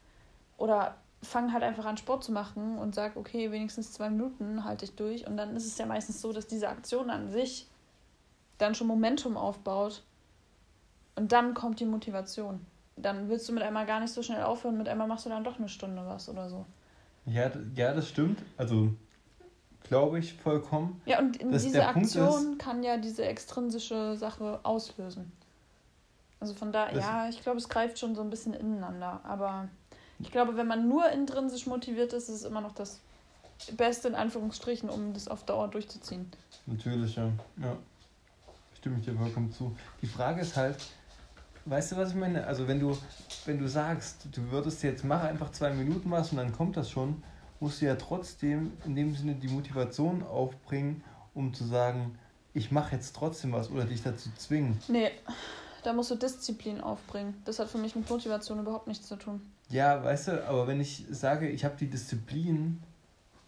oder 0.56 0.96
fang 1.22 1.52
halt 1.52 1.62
einfach 1.62 1.84
an 1.84 1.96
Sport 1.96 2.24
zu 2.24 2.32
machen 2.32 2.78
und 2.78 2.94
sag, 2.94 3.16
okay, 3.16 3.50
wenigstens 3.50 3.92
zwei 3.92 4.10
Minuten 4.10 4.64
halte 4.64 4.84
ich 4.84 4.94
durch 4.94 5.26
und 5.26 5.36
dann 5.36 5.56
ist 5.56 5.66
es 5.66 5.78
ja 5.78 5.86
meistens 5.86 6.20
so, 6.20 6.32
dass 6.32 6.46
diese 6.46 6.68
Aktion 6.68 7.10
an 7.10 7.30
sich 7.30 7.68
dann 8.58 8.74
schon 8.74 8.86
Momentum 8.86 9.36
aufbaut 9.36 10.02
und 11.16 11.32
dann 11.32 11.54
kommt 11.54 11.80
die 11.80 11.86
Motivation 11.86 12.64
dann 12.96 13.28
willst 13.28 13.48
du 13.48 13.52
mit 13.52 13.62
einmal 13.62 13.86
gar 13.86 14.00
nicht 14.00 14.12
so 14.12 14.22
schnell 14.22 14.42
aufhören, 14.42 14.76
mit 14.76 14.88
einmal 14.88 15.06
machst 15.06 15.26
du 15.26 15.30
dann 15.30 15.44
doch 15.44 15.58
eine 15.58 15.68
Stunde 15.68 16.02
was 16.06 16.28
oder 16.28 16.48
so. 16.48 16.66
Ja, 17.26 17.50
ja 17.74 17.94
das 17.94 18.08
stimmt. 18.08 18.42
Also 18.56 18.90
glaube 19.82 20.18
ich 20.18 20.34
vollkommen. 20.34 21.00
Ja, 21.06 21.18
und 21.18 21.38
diese 21.40 21.86
Aktion 21.86 22.52
ist, 22.52 22.58
kann 22.58 22.82
ja 22.82 22.96
diese 22.96 23.24
extrinsische 23.24 24.16
Sache 24.16 24.60
auslösen. 24.62 25.32
Also 26.42 26.54
von 26.54 26.72
da, 26.72 26.90
ja, 26.90 27.28
ich 27.28 27.40
glaube, 27.40 27.58
es 27.58 27.68
greift 27.68 28.00
schon 28.00 28.16
so 28.16 28.20
ein 28.20 28.28
bisschen 28.28 28.52
ineinander. 28.52 29.20
Aber 29.22 29.68
ich 30.18 30.32
glaube, 30.32 30.56
wenn 30.56 30.66
man 30.66 30.88
nur 30.88 31.08
intrinsisch 31.10 31.66
motiviert 31.66 32.12
ist, 32.12 32.28
ist 32.28 32.34
es 32.34 32.42
immer 32.42 32.60
noch 32.60 32.72
das 32.72 33.00
Beste 33.76 34.08
in 34.08 34.16
Anführungsstrichen, 34.16 34.90
um 34.90 35.12
das 35.14 35.28
auf 35.28 35.44
Dauer 35.44 35.68
durchzuziehen. 35.68 36.28
Natürlich, 36.66 37.14
ja. 37.14 37.30
ja. 37.60 37.76
Stimme 38.74 38.96
ich 38.98 39.04
dir 39.04 39.14
vollkommen 39.14 39.52
zu. 39.52 39.76
Die 40.02 40.08
Frage 40.08 40.40
ist 40.40 40.56
halt, 40.56 40.76
Weißt 41.64 41.92
du, 41.92 41.96
was 41.96 42.10
ich 42.10 42.16
meine? 42.16 42.44
Also 42.44 42.66
wenn 42.66 42.80
du, 42.80 42.98
wenn 43.44 43.60
du 43.60 43.68
sagst, 43.68 44.26
du 44.32 44.50
würdest 44.50 44.82
jetzt, 44.82 45.04
mach 45.04 45.22
einfach 45.22 45.52
zwei 45.52 45.70
Minuten 45.70 46.10
was 46.10 46.32
und 46.32 46.38
dann 46.38 46.50
kommt 46.50 46.76
das 46.76 46.90
schon, 46.90 47.22
musst 47.60 47.80
du 47.80 47.86
ja 47.86 47.94
trotzdem 47.94 48.72
in 48.84 48.96
dem 48.96 49.14
Sinne 49.14 49.36
die 49.36 49.46
Motivation 49.46 50.24
aufbringen, 50.24 51.04
um 51.34 51.54
zu 51.54 51.64
sagen, 51.64 52.18
ich 52.52 52.72
mache 52.72 52.96
jetzt 52.96 53.14
trotzdem 53.14 53.52
was 53.52 53.70
oder 53.70 53.84
dich 53.84 54.02
dazu 54.02 54.28
zwingen. 54.36 54.76
Nee, 54.88 55.12
da 55.82 55.92
musst 55.92 56.10
du 56.10 56.14
Disziplin 56.14 56.80
aufbringen. 56.80 57.40
Das 57.44 57.58
hat 57.58 57.68
für 57.68 57.78
mich 57.78 57.94
mit 57.96 58.08
Motivation 58.08 58.60
überhaupt 58.60 58.86
nichts 58.86 59.08
zu 59.08 59.16
tun. 59.16 59.40
Ja, 59.68 60.02
weißt 60.02 60.28
du, 60.28 60.48
aber 60.48 60.66
wenn 60.66 60.80
ich 60.80 61.04
sage, 61.10 61.48
ich 61.48 61.64
habe 61.64 61.76
die 61.76 61.88
Disziplin, 61.88 62.82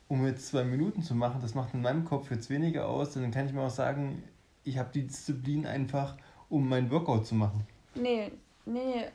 um 0.09 0.27
jetzt 0.27 0.49
zwei 0.49 0.65
Minuten 0.65 1.03
zu 1.03 1.15
machen, 1.15 1.41
das 1.41 1.55
macht 1.55 1.75
in 1.75 1.83
meinem 1.83 2.05
Kopf 2.05 2.31
jetzt 2.31 2.51
weniger 2.51 2.89
aus, 2.89 3.13
dann 3.13 3.31
kann 3.31 3.47
ich 3.47 3.53
mir 3.53 3.63
auch 3.63 3.71
sagen, 3.71 4.23
ich 4.65 4.79
habe 4.79 4.91
die 4.93 5.07
Disziplin 5.07 5.67
einfach, 5.67 6.17
um 6.49 6.69
mein 6.69 6.91
Workout 6.91 7.27
zu 7.27 7.35
machen. 7.35 7.67
Nee, 7.95 8.33
nee. 8.65 9.07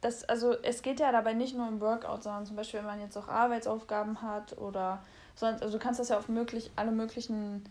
Das, 0.00 0.24
also 0.24 0.52
es 0.62 0.82
geht 0.82 1.00
ja 1.00 1.10
dabei 1.10 1.32
nicht 1.32 1.56
nur 1.56 1.66
um 1.66 1.80
Workout, 1.80 2.22
sondern 2.22 2.46
zum 2.46 2.54
Beispiel, 2.54 2.80
wenn 2.80 2.86
man 2.86 3.00
jetzt 3.00 3.16
auch 3.16 3.28
Arbeitsaufgaben 3.28 4.22
hat 4.22 4.56
oder 4.58 5.02
sonst, 5.34 5.62
also 5.62 5.76
du 5.76 5.82
kannst 5.82 5.98
das 5.98 6.10
ja 6.10 6.18
auf 6.18 6.28
möglich, 6.28 6.70
alle 6.76 6.92
möglichen 6.92 7.64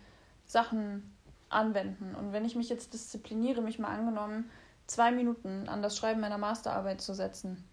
Sachen 0.46 1.14
anwenden. 1.50 2.16
Und 2.16 2.34
wenn 2.34 2.44
ich 2.44 2.56
mich 2.56 2.70
jetzt 2.70 2.94
diszipliniere, 2.94 3.62
mich 3.62 3.80
mal 3.80 3.90
angenommen, 3.90 4.50
zwei 4.88 5.12
Minuten 5.12 5.70
an 5.70 5.82
das 5.82 5.98
Schreiben 5.98 6.22
meiner 6.22 6.38
Masterarbeit 6.38 7.02
zu 7.02 7.14
setzen, 7.14 7.64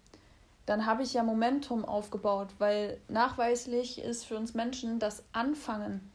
dann 0.65 0.85
habe 0.85 1.03
ich 1.03 1.13
ja 1.13 1.23
Momentum 1.23 1.85
aufgebaut, 1.85 2.49
weil 2.57 2.99
nachweislich 3.07 4.01
ist 4.01 4.25
für 4.25 4.37
uns 4.37 4.53
Menschen 4.53 4.99
das 4.99 5.23
Anfangen 5.31 6.11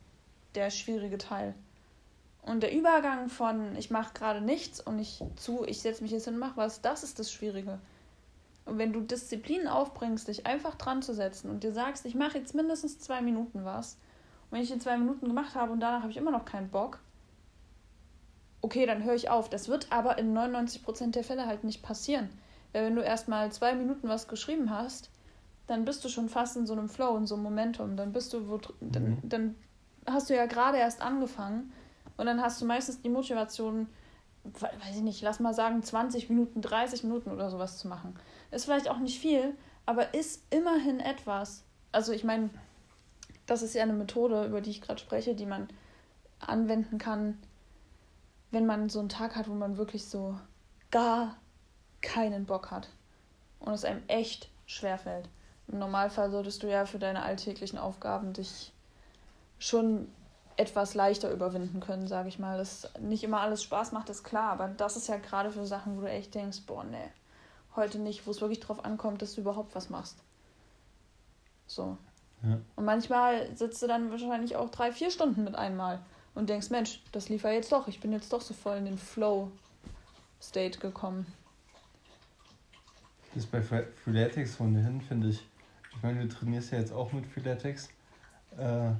der 0.54 0.70
schwierige 0.70 1.18
Teil. 1.18 1.54
Und 2.42 2.62
der 2.62 2.72
Übergang 2.72 3.28
von 3.28 3.76
ich 3.76 3.90
mache 3.90 4.14
gerade 4.14 4.40
nichts 4.40 4.80
und 4.80 4.98
ich 4.98 5.22
zu, 5.36 5.64
ich 5.66 5.80
setze 5.80 6.02
mich 6.02 6.10
jetzt 6.12 6.24
hin 6.24 6.34
und 6.34 6.40
mache 6.40 6.56
was, 6.56 6.80
das 6.80 7.02
ist 7.02 7.18
das 7.18 7.30
Schwierige. 7.30 7.78
Und 8.64 8.78
wenn 8.78 8.92
du 8.92 9.00
Disziplin 9.00 9.68
aufbringst, 9.68 10.28
dich 10.28 10.46
einfach 10.46 10.74
dran 10.74 11.02
zu 11.02 11.14
setzen 11.14 11.50
und 11.50 11.62
dir 11.62 11.72
sagst, 11.72 12.04
ich 12.06 12.14
mache 12.14 12.38
jetzt 12.38 12.54
mindestens 12.54 12.98
zwei 12.98 13.20
Minuten 13.20 13.64
was, 13.64 13.94
und 14.50 14.56
wenn 14.56 14.62
ich 14.62 14.72
die 14.72 14.78
zwei 14.78 14.96
Minuten 14.96 15.26
gemacht 15.26 15.54
habe 15.54 15.72
und 15.72 15.80
danach 15.80 16.00
habe 16.00 16.10
ich 16.10 16.16
immer 16.16 16.32
noch 16.32 16.44
keinen 16.44 16.70
Bock, 16.70 16.98
okay, 18.62 18.86
dann 18.86 19.04
höre 19.04 19.14
ich 19.14 19.30
auf. 19.30 19.48
Das 19.48 19.68
wird 19.68 19.90
aber 19.90 20.18
in 20.18 20.36
99% 20.36 21.12
der 21.12 21.24
Fälle 21.24 21.46
halt 21.46 21.64
nicht 21.64 21.82
passieren. 21.82 22.28
Weil 22.72 22.84
wenn 22.84 22.96
du 22.96 23.02
erstmal 23.02 23.50
zwei 23.52 23.74
Minuten 23.74 24.08
was 24.08 24.28
geschrieben 24.28 24.70
hast, 24.70 25.10
dann 25.66 25.84
bist 25.84 26.04
du 26.04 26.08
schon 26.08 26.28
fast 26.28 26.56
in 26.56 26.66
so 26.66 26.72
einem 26.72 26.88
Flow, 26.88 27.16
in 27.16 27.26
so 27.26 27.34
einem 27.34 27.44
Momentum. 27.44 27.96
Dann 27.96 28.12
bist 28.12 28.32
du, 28.32 28.48
wo, 28.48 28.60
dann, 28.80 29.10
mhm. 29.10 29.18
dann 29.28 29.54
hast 30.06 30.30
du 30.30 30.34
ja 30.34 30.46
gerade 30.46 30.78
erst 30.78 31.00
angefangen 31.00 31.72
und 32.16 32.26
dann 32.26 32.42
hast 32.42 32.60
du 32.60 32.66
meistens 32.66 33.00
die 33.02 33.08
Motivation, 33.08 33.86
weiß 34.44 34.96
ich 34.96 35.02
nicht, 35.02 35.22
lass 35.22 35.40
mal 35.40 35.54
sagen, 35.54 35.82
20 35.82 36.28
Minuten, 36.28 36.60
30 36.60 37.04
Minuten 37.04 37.30
oder 37.30 37.50
sowas 37.50 37.78
zu 37.78 37.88
machen. 37.88 38.14
Ist 38.50 38.64
vielleicht 38.64 38.90
auch 38.90 38.98
nicht 38.98 39.20
viel, 39.20 39.54
aber 39.86 40.14
ist 40.14 40.42
immerhin 40.50 41.00
etwas. 41.00 41.64
Also 41.92 42.12
ich 42.12 42.24
meine, 42.24 42.50
das 43.46 43.62
ist 43.62 43.74
ja 43.74 43.82
eine 43.82 43.92
Methode, 43.92 44.46
über 44.46 44.60
die 44.60 44.70
ich 44.70 44.80
gerade 44.80 45.00
spreche, 45.00 45.34
die 45.34 45.46
man 45.46 45.68
anwenden 46.40 46.98
kann, 46.98 47.38
wenn 48.50 48.66
man 48.66 48.88
so 48.88 48.98
einen 48.98 49.08
Tag 49.08 49.36
hat, 49.36 49.48
wo 49.48 49.54
man 49.54 49.76
wirklich 49.76 50.06
so 50.06 50.38
gar 50.90 51.36
keinen 52.00 52.46
Bock 52.46 52.70
hat 52.70 52.88
und 53.60 53.72
es 53.72 53.84
einem 53.84 54.02
echt 54.08 54.50
schwer 54.66 54.98
fällt. 54.98 55.28
Im 55.68 55.78
Normalfall 55.78 56.30
solltest 56.30 56.62
du 56.62 56.70
ja 56.70 56.84
für 56.84 56.98
deine 56.98 57.22
alltäglichen 57.22 57.78
Aufgaben 57.78 58.32
dich 58.32 58.72
schon 59.58 60.08
etwas 60.56 60.94
leichter 60.94 61.30
überwinden 61.30 61.80
können, 61.80 62.06
sage 62.06 62.28
ich 62.28 62.38
mal. 62.38 62.58
Dass 62.58 62.88
nicht 62.98 63.22
immer 63.22 63.40
alles 63.40 63.62
Spaß 63.62 63.92
macht, 63.92 64.10
ist 64.10 64.24
klar, 64.24 64.52
aber 64.52 64.68
das 64.68 64.96
ist 64.96 65.08
ja 65.08 65.16
gerade 65.16 65.50
für 65.50 65.66
Sachen, 65.66 65.96
wo 65.96 66.02
du 66.02 66.10
echt 66.10 66.34
denkst, 66.34 66.62
boah, 66.66 66.84
nee, 66.84 67.10
heute 67.76 67.98
nicht, 67.98 68.26
wo 68.26 68.30
es 68.30 68.40
wirklich 68.40 68.60
drauf 68.60 68.84
ankommt, 68.84 69.22
dass 69.22 69.34
du 69.34 69.42
überhaupt 69.42 69.74
was 69.74 69.90
machst. 69.90 70.18
So. 71.66 71.96
Ja. 72.42 72.58
Und 72.74 72.84
manchmal 72.84 73.54
sitzt 73.54 73.82
du 73.82 73.86
dann 73.86 74.10
wahrscheinlich 74.10 74.56
auch 74.56 74.70
drei, 74.70 74.92
vier 74.92 75.10
Stunden 75.10 75.44
mit 75.44 75.54
einmal 75.54 76.00
und 76.34 76.48
denkst, 76.48 76.70
Mensch, 76.70 77.02
das 77.12 77.28
lief 77.28 77.42
ja 77.42 77.50
jetzt 77.50 77.72
doch, 77.72 77.88
ich 77.88 78.00
bin 78.00 78.12
jetzt 78.12 78.32
doch 78.32 78.40
so 78.40 78.54
voll 78.54 78.76
in 78.76 78.84
den 78.84 78.98
Flow-State 78.98 80.78
gekommen. 80.78 81.26
Das 83.34 83.44
ist 83.44 83.52
bei 83.52 83.62
Freeletics 83.62 84.60
ohnehin, 84.60 85.00
finde 85.00 85.28
ich. 85.28 85.46
Ich 85.94 86.02
meine, 86.02 86.26
du 86.26 86.28
trainierst 86.28 86.72
ja 86.72 86.78
jetzt 86.78 86.92
auch 86.92 87.12
mit 87.12 87.26
Freeletics. 87.26 87.88
Äh, 88.58 88.90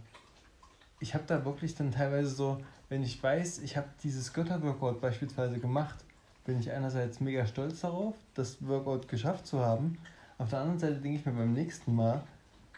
ich 1.01 1.15
habe 1.15 1.25
da 1.27 1.45
wirklich 1.45 1.75
dann 1.75 1.91
teilweise 1.91 2.29
so, 2.29 2.63
wenn 2.89 3.03
ich 3.03 3.21
weiß, 3.23 3.61
ich 3.61 3.77
habe 3.77 3.89
dieses 4.03 4.33
Götterworkout 4.33 5.01
beispielsweise 5.01 5.59
gemacht, 5.59 5.97
bin 6.45 6.61
ich 6.61 6.71
einerseits 6.71 7.21
mega 7.21 7.47
stolz 7.47 7.81
darauf, 7.81 8.15
das 8.35 8.67
Workout 8.67 9.09
geschafft 9.09 9.47
zu 9.47 9.61
haben. 9.61 9.99
Auf 10.39 10.51
der 10.51 10.61
anderen 10.61 10.79
Seite 10.79 10.97
denke 10.97 11.19
ich 11.19 11.27
mir 11.27 11.33
beim 11.33 11.53
nächsten 11.53 11.95
Mal, 11.95 12.23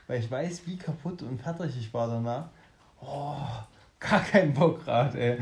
weil 0.07 0.21
ich 0.21 0.31
weiß, 0.31 0.67
wie 0.67 0.77
kaputt 0.77 1.23
und 1.23 1.41
fertig 1.41 1.77
ich 1.79 1.93
war 1.93 2.09
danach, 2.09 2.49
oh, 3.01 3.37
gar 4.09 4.21
keinen 4.21 4.53
Bock 4.55 4.85
gerade, 4.85 5.39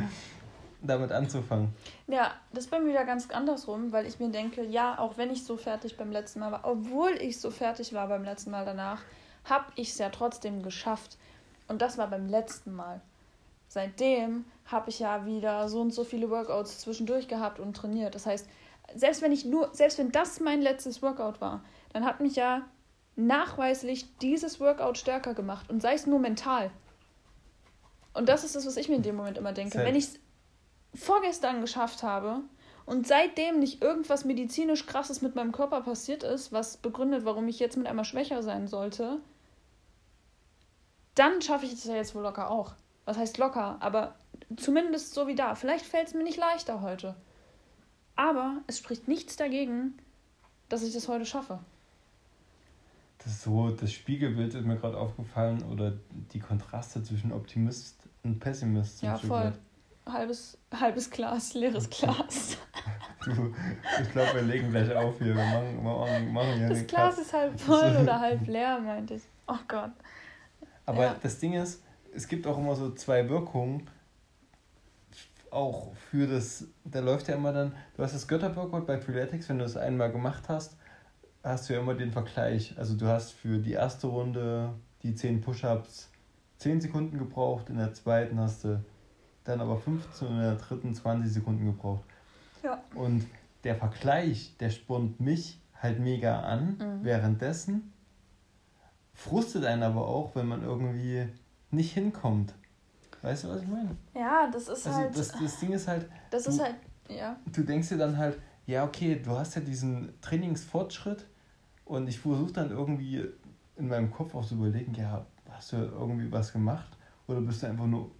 damit 0.83 1.13
anzufangen. 1.13 1.75
Ja, 2.07 2.33
das 2.53 2.65
ist 2.65 2.71
bei 2.71 2.81
mir 2.81 2.91
wieder 2.91 3.05
ganz 3.05 3.29
andersrum, 3.31 3.93
weil 3.93 4.07
ich 4.07 4.19
mir 4.19 4.31
denke, 4.31 4.65
ja, 4.65 4.99
auch 4.99 5.17
wenn 5.17 5.31
ich 5.31 5.45
so 5.45 5.57
fertig 5.57 5.97
beim 5.97 6.11
letzten 6.11 6.41
Mal 6.41 6.53
war, 6.53 6.61
obwohl 6.65 7.13
ich 7.21 7.41
so 7.41 7.51
fertig 7.51 7.93
war 7.93 8.09
beim 8.09 8.25
letzten 8.25 8.51
Mal 8.51 8.65
danach, 8.65 9.03
habe 9.45 9.67
ich 9.77 9.91
es 9.91 9.99
ja 9.99 10.11
trotzdem 10.11 10.63
geschafft. 10.63 11.17
Und 11.69 11.83
das 11.83 11.99
war 11.99 12.09
beim 12.09 12.29
letzten 12.29 12.75
Mal. 12.75 13.01
Seitdem 13.69 14.45
habe 14.67 14.91
ich 14.91 14.99
ja 14.99 15.27
wieder 15.27 15.69
so 15.69 15.81
und 15.81 15.93
so 15.93 16.03
viele 16.03 16.29
Workouts 16.31 16.81
zwischendurch 16.81 17.29
gehabt 17.29 17.61
und 17.61 17.77
trainiert. 17.77 18.15
Das 18.15 18.27
heißt, 18.27 18.49
selbst 18.95 19.23
wenn 19.23 19.33
ich 19.33 19.45
nur, 19.45 19.73
selbst 19.73 19.99
wenn 19.99 20.11
das 20.11 20.41
mein 20.41 20.61
letztes 20.61 21.03
Workout 21.03 21.41
war, 21.41 21.63
dann 21.93 22.05
hat 22.05 22.21
mich 22.21 22.37
ja 22.37 22.63
nachweislich 23.17 24.17
dieses 24.19 24.61
Workout 24.61 24.99
stärker 24.99 25.35
gemacht 25.35 25.71
und 25.71 25.83
sei 25.83 25.95
es 25.95 26.07
nur 26.07 26.19
mental. 26.19 26.71
Und 28.13 28.29
das 28.29 28.45
ist 28.45 28.57
das, 28.57 28.67
was 28.67 28.77
ich 28.77 28.89
mir 28.89 28.97
in 28.97 29.03
dem 29.03 29.17
Moment 29.17 29.39
immer 29.39 29.53
denke. 29.53 29.79
Zeit. 29.79 29.87
Wenn 29.87 29.97
ich 29.97 30.05
es 30.05 30.21
vorgestern 30.95 31.61
geschafft 31.61 32.03
habe 32.03 32.41
und 32.87 33.07
seitdem 33.07 33.59
nicht 33.61 33.83
irgendwas 33.83 34.25
medizinisch 34.25 34.87
krasses 34.87 35.23
mit 35.23 35.35
meinem 35.35 35.53
Körper 35.53 35.81
passiert 35.83 36.23
ist, 36.23 36.53
was 36.53 36.77
begründet, 36.77 37.25
warum 37.25 37.47
ich 37.49 37.59
jetzt 37.61 37.77
mit 37.77 37.87
einmal 37.87 38.05
schwächer 38.05 38.43
sein 38.43 38.67
sollte, 38.67 39.21
dann 41.15 41.41
schaffe 41.43 41.67
ich 41.67 41.73
es 41.73 41.85
ja 41.85 41.95
jetzt 41.95 42.15
wohl 42.15 42.23
locker 42.23 42.51
auch. 42.51 42.73
Was 43.05 43.17
heißt 43.17 43.39
locker? 43.39 43.77
Aber 43.81 44.17
zumindest 44.57 45.15
so 45.15 45.27
wie 45.27 45.35
da. 45.35 45.55
Vielleicht 45.55 45.87
fällt 45.87 46.09
es 46.09 46.15
mir 46.15 46.23
nicht 46.23 46.39
leichter 46.39 46.83
heute. 46.83 47.15
Aber 48.17 48.59
es 48.67 48.79
spricht 48.79 49.09
nichts 49.09 49.37
dagegen, 49.37 49.99
dass 50.69 50.83
ich 50.83 50.93
das 50.93 51.09
heute 51.09 51.27
schaffe. 51.27 51.61
Das 53.23 53.43
so, 53.43 53.71
das 53.71 53.93
Spiegelbild 53.93 54.55
ist 54.55 54.65
mir 54.65 54.77
gerade 54.77 54.97
aufgefallen 54.97 55.63
oder 55.65 55.93
die 56.33 56.41
Kontraste 56.41 57.03
zwischen 57.03 57.33
Optimist 57.33 58.09
und 58.23 58.41
Pessimist. 58.41 59.03
Ja, 59.03 59.17
voll. 59.17 59.53
Halbes, 60.07 60.57
halbes 60.73 61.11
Glas, 61.11 61.53
leeres 61.53 61.89
Glas. 61.91 62.57
du, 63.25 63.55
ich 64.03 64.11
glaube, 64.11 64.37
wir 64.37 64.43
legen 64.43 64.71
gleich 64.71 64.95
auf 64.97 65.19
hier. 65.19 65.35
Wir 65.37 65.45
machen, 65.45 65.85
machen, 65.85 66.33
machen 66.33 66.55
hier 66.55 66.69
Das 66.71 66.87
Glas 66.87 67.17
Cut. 67.17 67.25
ist 67.25 67.33
halb 67.35 67.61
voll 67.61 67.97
oder 68.03 68.21
halb 68.21 68.47
leer, 68.47 68.81
meinte 68.81 69.15
ich. 69.15 69.23
Oh 69.47 69.59
Gott. 69.69 69.93
Aber 70.87 71.05
ja. 71.05 71.17
das 71.23 71.39
Ding 71.39 71.53
ist, 71.53 71.83
es 72.15 72.27
gibt 72.27 72.47
auch 72.47 72.57
immer 72.59 72.75
so 72.75 72.91
zwei 72.93 73.29
Wirkungen. 73.29 73.89
Auch 75.51 75.93
für 76.11 76.27
das, 76.27 76.65
da 76.85 77.01
läuft 77.01 77.29
ja 77.29 77.35
immer 77.35 77.53
dann, 77.53 77.75
du 77.97 78.03
hast 78.03 78.15
das 78.15 78.27
Götterworkout 78.27 78.87
bei 78.87 78.99
Freeletics, 78.99 79.49
wenn 79.49 79.59
du 79.59 79.65
es 79.65 79.77
einmal 79.77 80.11
gemacht 80.11 80.49
hast, 80.49 80.77
hast 81.43 81.69
du 81.69 81.75
ja 81.75 81.81
immer 81.81 81.95
den 81.95 82.13
Vergleich. 82.13 82.75
Also 82.77 82.97
du 82.97 83.07
hast 83.07 83.33
für 83.33 83.59
die 83.59 83.73
erste 83.73 84.07
Runde 84.07 84.75
die 85.03 85.15
10 85.15 85.41
Push-Ups 85.41 86.11
10 86.61 86.83
Sekunden 86.83 87.19
gebraucht, 87.19 87.71
in 87.71 87.79
der 87.79 87.95
zweiten 87.95 88.39
hast 88.39 88.65
du 88.65 88.85
dann 89.45 89.63
aber 89.63 89.79
15 89.79 90.29
und 90.29 90.35
in 90.35 90.43
der 90.43 90.57
dritten 90.57 90.95
20 90.95 91.33
Sekunden 91.33 91.65
gebraucht. 91.65 92.05
Ja. 92.63 92.83
Und 92.95 93.27
der 93.65 93.77
Vergleich, 93.77 94.55
der 94.61 94.69
spornt 94.69 95.19
mich 95.21 95.59
halt 95.75 95.99
mega 95.99 96.41
an 96.41 96.77
mhm. 96.79 97.05
währenddessen. 97.05 97.93
Frustet 99.15 99.65
einen 99.65 99.83
aber 99.83 100.07
auch, 100.07 100.35
wenn 100.35 100.47
man 100.47 100.63
irgendwie 100.63 101.27
nicht 101.71 101.95
hinkommt. 101.95 102.55
Weißt 103.23 103.45
du, 103.45 103.49
was 103.49 103.63
ich 103.63 103.69
meine? 103.69 103.97
Ja, 104.15 104.51
das 104.51 104.69
ist 104.69 104.87
also 104.87 104.99
halt. 104.99 105.17
Das, 105.17 105.33
das 105.33 105.61
Ding 105.61 105.73
ist 105.73 105.89
halt. 105.89 106.09
Das 106.31 106.45
du, 106.45 106.51
ist 106.51 106.61
halt, 106.61 106.77
ja. 107.09 107.37
Du 107.47 107.63
denkst 107.63 107.89
dir 107.89 107.99
dann 107.99 108.17
halt, 108.17 108.39
ja, 108.71 108.85
okay, 108.85 109.21
du 109.23 109.33
hast 109.33 109.57
ja 109.57 109.61
diesen 109.61 110.15
Trainingsfortschritt 110.21 111.27
und 111.85 112.09
ich 112.09 112.21
versuche 112.21 112.53
dann 112.53 112.71
irgendwie 112.71 113.25
in 113.77 113.89
meinem 113.89 114.11
Kopf 114.13 114.35
auch 114.35 114.47
zu 114.47 114.55
überlegen, 114.55 114.95
ja, 114.95 115.27
hast 115.51 115.73
du 115.73 115.77
irgendwie 115.77 116.31
was 116.31 116.53
gemacht 116.53 116.97
oder 117.27 117.41
bist 117.41 117.63
du 117.63 117.67
einfach 117.67 117.87
nur 117.87 118.11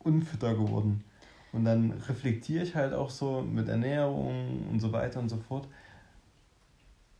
unfitter 0.00 0.54
geworden? 0.54 1.04
Und 1.52 1.64
dann 1.64 1.92
reflektiere 2.08 2.64
ich 2.64 2.74
halt 2.74 2.92
auch 2.92 3.10
so 3.10 3.42
mit 3.42 3.68
Ernährung 3.68 4.68
und 4.68 4.80
so 4.80 4.90
weiter 4.90 5.20
und 5.20 5.28
so 5.28 5.36
fort, 5.36 5.68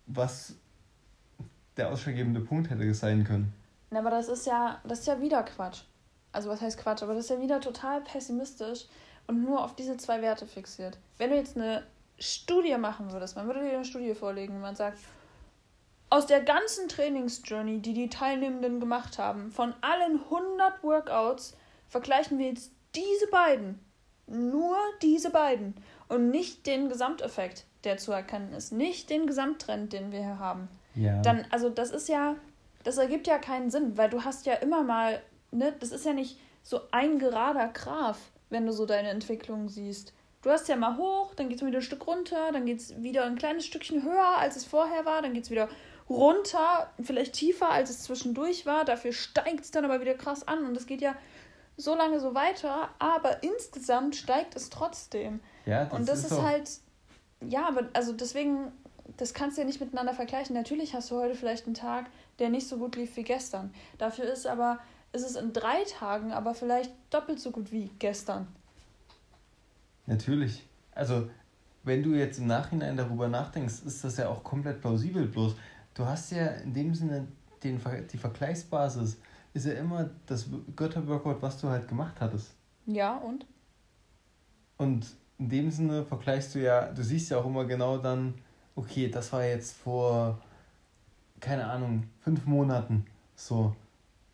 was 0.06 0.56
der 1.76 1.90
ausschlaggebende 1.92 2.40
Punkt 2.40 2.70
hätte 2.70 2.92
sein 2.94 3.22
können. 3.22 3.52
Na, 3.90 4.00
aber 4.00 4.10
das 4.10 4.28
ist 4.28 4.46
ja, 4.46 4.80
das 4.82 5.00
ist 5.00 5.06
ja 5.06 5.20
wieder 5.20 5.44
Quatsch. 5.44 5.82
Also 6.32 6.48
was 6.48 6.60
heißt 6.60 6.78
Quatsch, 6.78 7.04
aber 7.04 7.14
das 7.14 7.26
ist 7.26 7.30
ja 7.30 7.40
wieder 7.40 7.60
total 7.60 8.00
pessimistisch 8.00 8.86
und 9.28 9.44
nur 9.44 9.62
auf 9.64 9.76
diese 9.76 9.96
zwei 9.96 10.20
Werte 10.20 10.48
fixiert. 10.48 10.98
Wenn 11.16 11.30
du 11.30 11.36
jetzt 11.36 11.56
eine 11.56 11.84
Studie 12.18 12.76
machen 12.76 13.12
würdest, 13.12 13.36
man 13.36 13.46
würde 13.46 13.60
dir 13.60 13.72
eine 13.72 13.84
Studie 13.84 14.14
vorlegen 14.14 14.56
und 14.56 14.60
man 14.60 14.76
sagt, 14.76 14.98
aus 16.10 16.26
der 16.26 16.42
ganzen 16.42 16.88
Trainingsjourney, 16.88 17.80
die 17.80 17.92
die 17.92 18.08
Teilnehmenden 18.08 18.78
gemacht 18.78 19.18
haben, 19.18 19.50
von 19.50 19.74
allen 19.80 20.20
100 20.22 20.82
Workouts, 20.82 21.56
vergleichen 21.88 22.38
wir 22.38 22.48
jetzt 22.48 22.70
diese 22.94 23.26
beiden. 23.28 23.80
Nur 24.26 24.76
diese 25.02 25.30
beiden. 25.30 25.74
Und 26.08 26.30
nicht 26.30 26.66
den 26.66 26.88
Gesamteffekt, 26.88 27.64
der 27.82 27.98
zu 27.98 28.12
erkennen 28.12 28.52
ist. 28.52 28.72
Nicht 28.72 29.10
den 29.10 29.26
Gesamttrend, 29.26 29.92
den 29.92 30.12
wir 30.12 30.20
hier 30.20 30.38
haben. 30.38 30.68
Ja. 30.94 31.20
Dann, 31.22 31.46
also 31.50 31.68
das 31.68 31.90
ist 31.90 32.08
ja, 32.08 32.36
das 32.84 32.98
ergibt 32.98 33.26
ja 33.26 33.38
keinen 33.38 33.70
Sinn, 33.70 33.98
weil 33.98 34.08
du 34.08 34.24
hast 34.24 34.46
ja 34.46 34.54
immer 34.54 34.82
mal, 34.82 35.20
ne, 35.50 35.74
das 35.80 35.90
ist 35.90 36.06
ja 36.06 36.12
nicht 36.12 36.38
so 36.62 36.80
ein 36.92 37.18
gerader 37.18 37.68
Graph, 37.68 38.30
wenn 38.50 38.66
du 38.66 38.72
so 38.72 38.86
deine 38.86 39.08
Entwicklung 39.08 39.68
siehst. 39.68 40.12
Du 40.44 40.50
hast 40.50 40.68
ja 40.68 40.76
mal 40.76 40.98
hoch, 40.98 41.34
dann 41.34 41.48
geht 41.48 41.62
es 41.62 41.66
wieder 41.66 41.78
ein 41.78 41.82
Stück 41.82 42.06
runter, 42.06 42.52
dann 42.52 42.66
geht 42.66 42.78
es 42.78 43.02
wieder 43.02 43.24
ein 43.24 43.36
kleines 43.36 43.64
Stückchen 43.64 44.02
höher, 44.02 44.36
als 44.36 44.56
es 44.56 44.66
vorher 44.66 45.06
war, 45.06 45.22
dann 45.22 45.32
geht 45.32 45.44
es 45.44 45.50
wieder 45.50 45.70
runter, 46.10 46.90
vielleicht 47.02 47.32
tiefer, 47.32 47.70
als 47.70 47.88
es 47.88 48.02
zwischendurch 48.02 48.66
war. 48.66 48.84
Dafür 48.84 49.14
steigt 49.14 49.60
es 49.60 49.70
dann 49.70 49.86
aber 49.86 50.02
wieder 50.02 50.12
krass 50.12 50.46
an 50.46 50.66
und 50.66 50.76
es 50.76 50.84
geht 50.84 51.00
ja 51.00 51.14
so 51.78 51.94
lange 51.94 52.20
so 52.20 52.34
weiter, 52.34 52.90
aber 52.98 53.42
insgesamt 53.42 54.16
steigt 54.16 54.54
es 54.54 54.68
trotzdem. 54.68 55.40
Ja, 55.64 55.86
das 55.86 55.98
und 55.98 56.08
das 56.10 56.18
ist, 56.18 56.32
ist 56.32 56.42
halt, 56.42 56.70
ja, 57.40 57.66
aber 57.66 57.88
also 57.94 58.12
deswegen, 58.12 58.70
das 59.16 59.32
kannst 59.32 59.56
du 59.56 59.62
ja 59.62 59.66
nicht 59.66 59.80
miteinander 59.80 60.12
vergleichen. 60.12 60.54
Natürlich 60.54 60.94
hast 60.94 61.10
du 61.10 61.16
heute 61.16 61.36
vielleicht 61.36 61.64
einen 61.64 61.74
Tag, 61.74 62.04
der 62.38 62.50
nicht 62.50 62.68
so 62.68 62.76
gut 62.76 62.96
lief 62.96 63.16
wie 63.16 63.24
gestern. 63.24 63.72
Dafür 63.96 64.26
ist 64.26 64.46
aber, 64.46 64.78
ist 65.14 65.24
es 65.24 65.36
in 65.36 65.54
drei 65.54 65.84
Tagen 65.84 66.32
aber 66.32 66.52
vielleicht 66.52 66.92
doppelt 67.08 67.40
so 67.40 67.50
gut 67.50 67.72
wie 67.72 67.90
gestern. 67.98 68.46
Natürlich. 70.06 70.66
Also, 70.92 71.28
wenn 71.82 72.02
du 72.02 72.14
jetzt 72.14 72.38
im 72.38 72.46
Nachhinein 72.46 72.96
darüber 72.96 73.28
nachdenkst, 73.28 73.82
ist 73.84 74.04
das 74.04 74.16
ja 74.16 74.28
auch 74.28 74.42
komplett 74.42 74.80
plausibel. 74.80 75.26
Bloß, 75.26 75.54
du 75.94 76.04
hast 76.04 76.32
ja 76.32 76.46
in 76.46 76.72
dem 76.72 76.94
Sinne 76.94 77.26
den, 77.62 77.80
die 78.12 78.18
Vergleichsbasis 78.18 79.18
ist 79.54 79.66
ja 79.66 79.74
immer 79.74 80.10
das 80.26 80.46
Götterworkout, 80.74 81.40
was 81.40 81.60
du 81.60 81.68
halt 81.68 81.88
gemacht 81.88 82.20
hattest. 82.20 82.54
Ja, 82.86 83.16
und? 83.16 83.46
Und 84.76 85.06
in 85.38 85.48
dem 85.48 85.70
Sinne 85.70 86.04
vergleichst 86.04 86.54
du 86.54 86.60
ja, 86.60 86.92
du 86.92 87.02
siehst 87.02 87.30
ja 87.30 87.38
auch 87.38 87.46
immer 87.46 87.64
genau 87.64 87.98
dann, 87.98 88.34
okay, 88.74 89.08
das 89.08 89.32
war 89.32 89.44
jetzt 89.44 89.76
vor, 89.76 90.40
keine 91.40 91.66
Ahnung, 91.66 92.04
fünf 92.20 92.44
Monaten 92.46 93.06
so, 93.36 93.74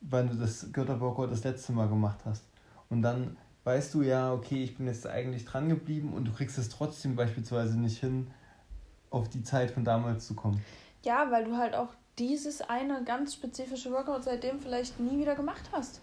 wann 0.00 0.28
du 0.28 0.34
das 0.34 0.72
Götterworkout 0.72 1.28
das 1.28 1.44
letzte 1.44 1.72
Mal 1.72 1.88
gemacht 1.88 2.20
hast. 2.24 2.44
Und 2.88 3.02
dann 3.02 3.36
weißt 3.64 3.94
du 3.94 4.02
ja, 4.02 4.32
okay, 4.32 4.62
ich 4.64 4.76
bin 4.76 4.86
jetzt 4.86 5.06
eigentlich 5.06 5.44
dran 5.44 5.68
geblieben 5.68 6.12
und 6.14 6.24
du 6.24 6.32
kriegst 6.32 6.58
es 6.58 6.68
trotzdem 6.68 7.16
beispielsweise 7.16 7.78
nicht 7.78 7.98
hin, 7.98 8.30
auf 9.10 9.28
die 9.28 9.42
Zeit 9.42 9.70
von 9.70 9.84
damals 9.84 10.26
zu 10.26 10.34
kommen. 10.34 10.64
Ja, 11.02 11.30
weil 11.30 11.44
du 11.44 11.56
halt 11.56 11.74
auch 11.74 11.88
dieses 12.18 12.60
eine 12.60 13.02
ganz 13.04 13.34
spezifische 13.34 13.90
Workout 13.90 14.24
seitdem 14.24 14.60
vielleicht 14.60 15.00
nie 15.00 15.18
wieder 15.18 15.34
gemacht 15.34 15.70
hast. 15.72 16.00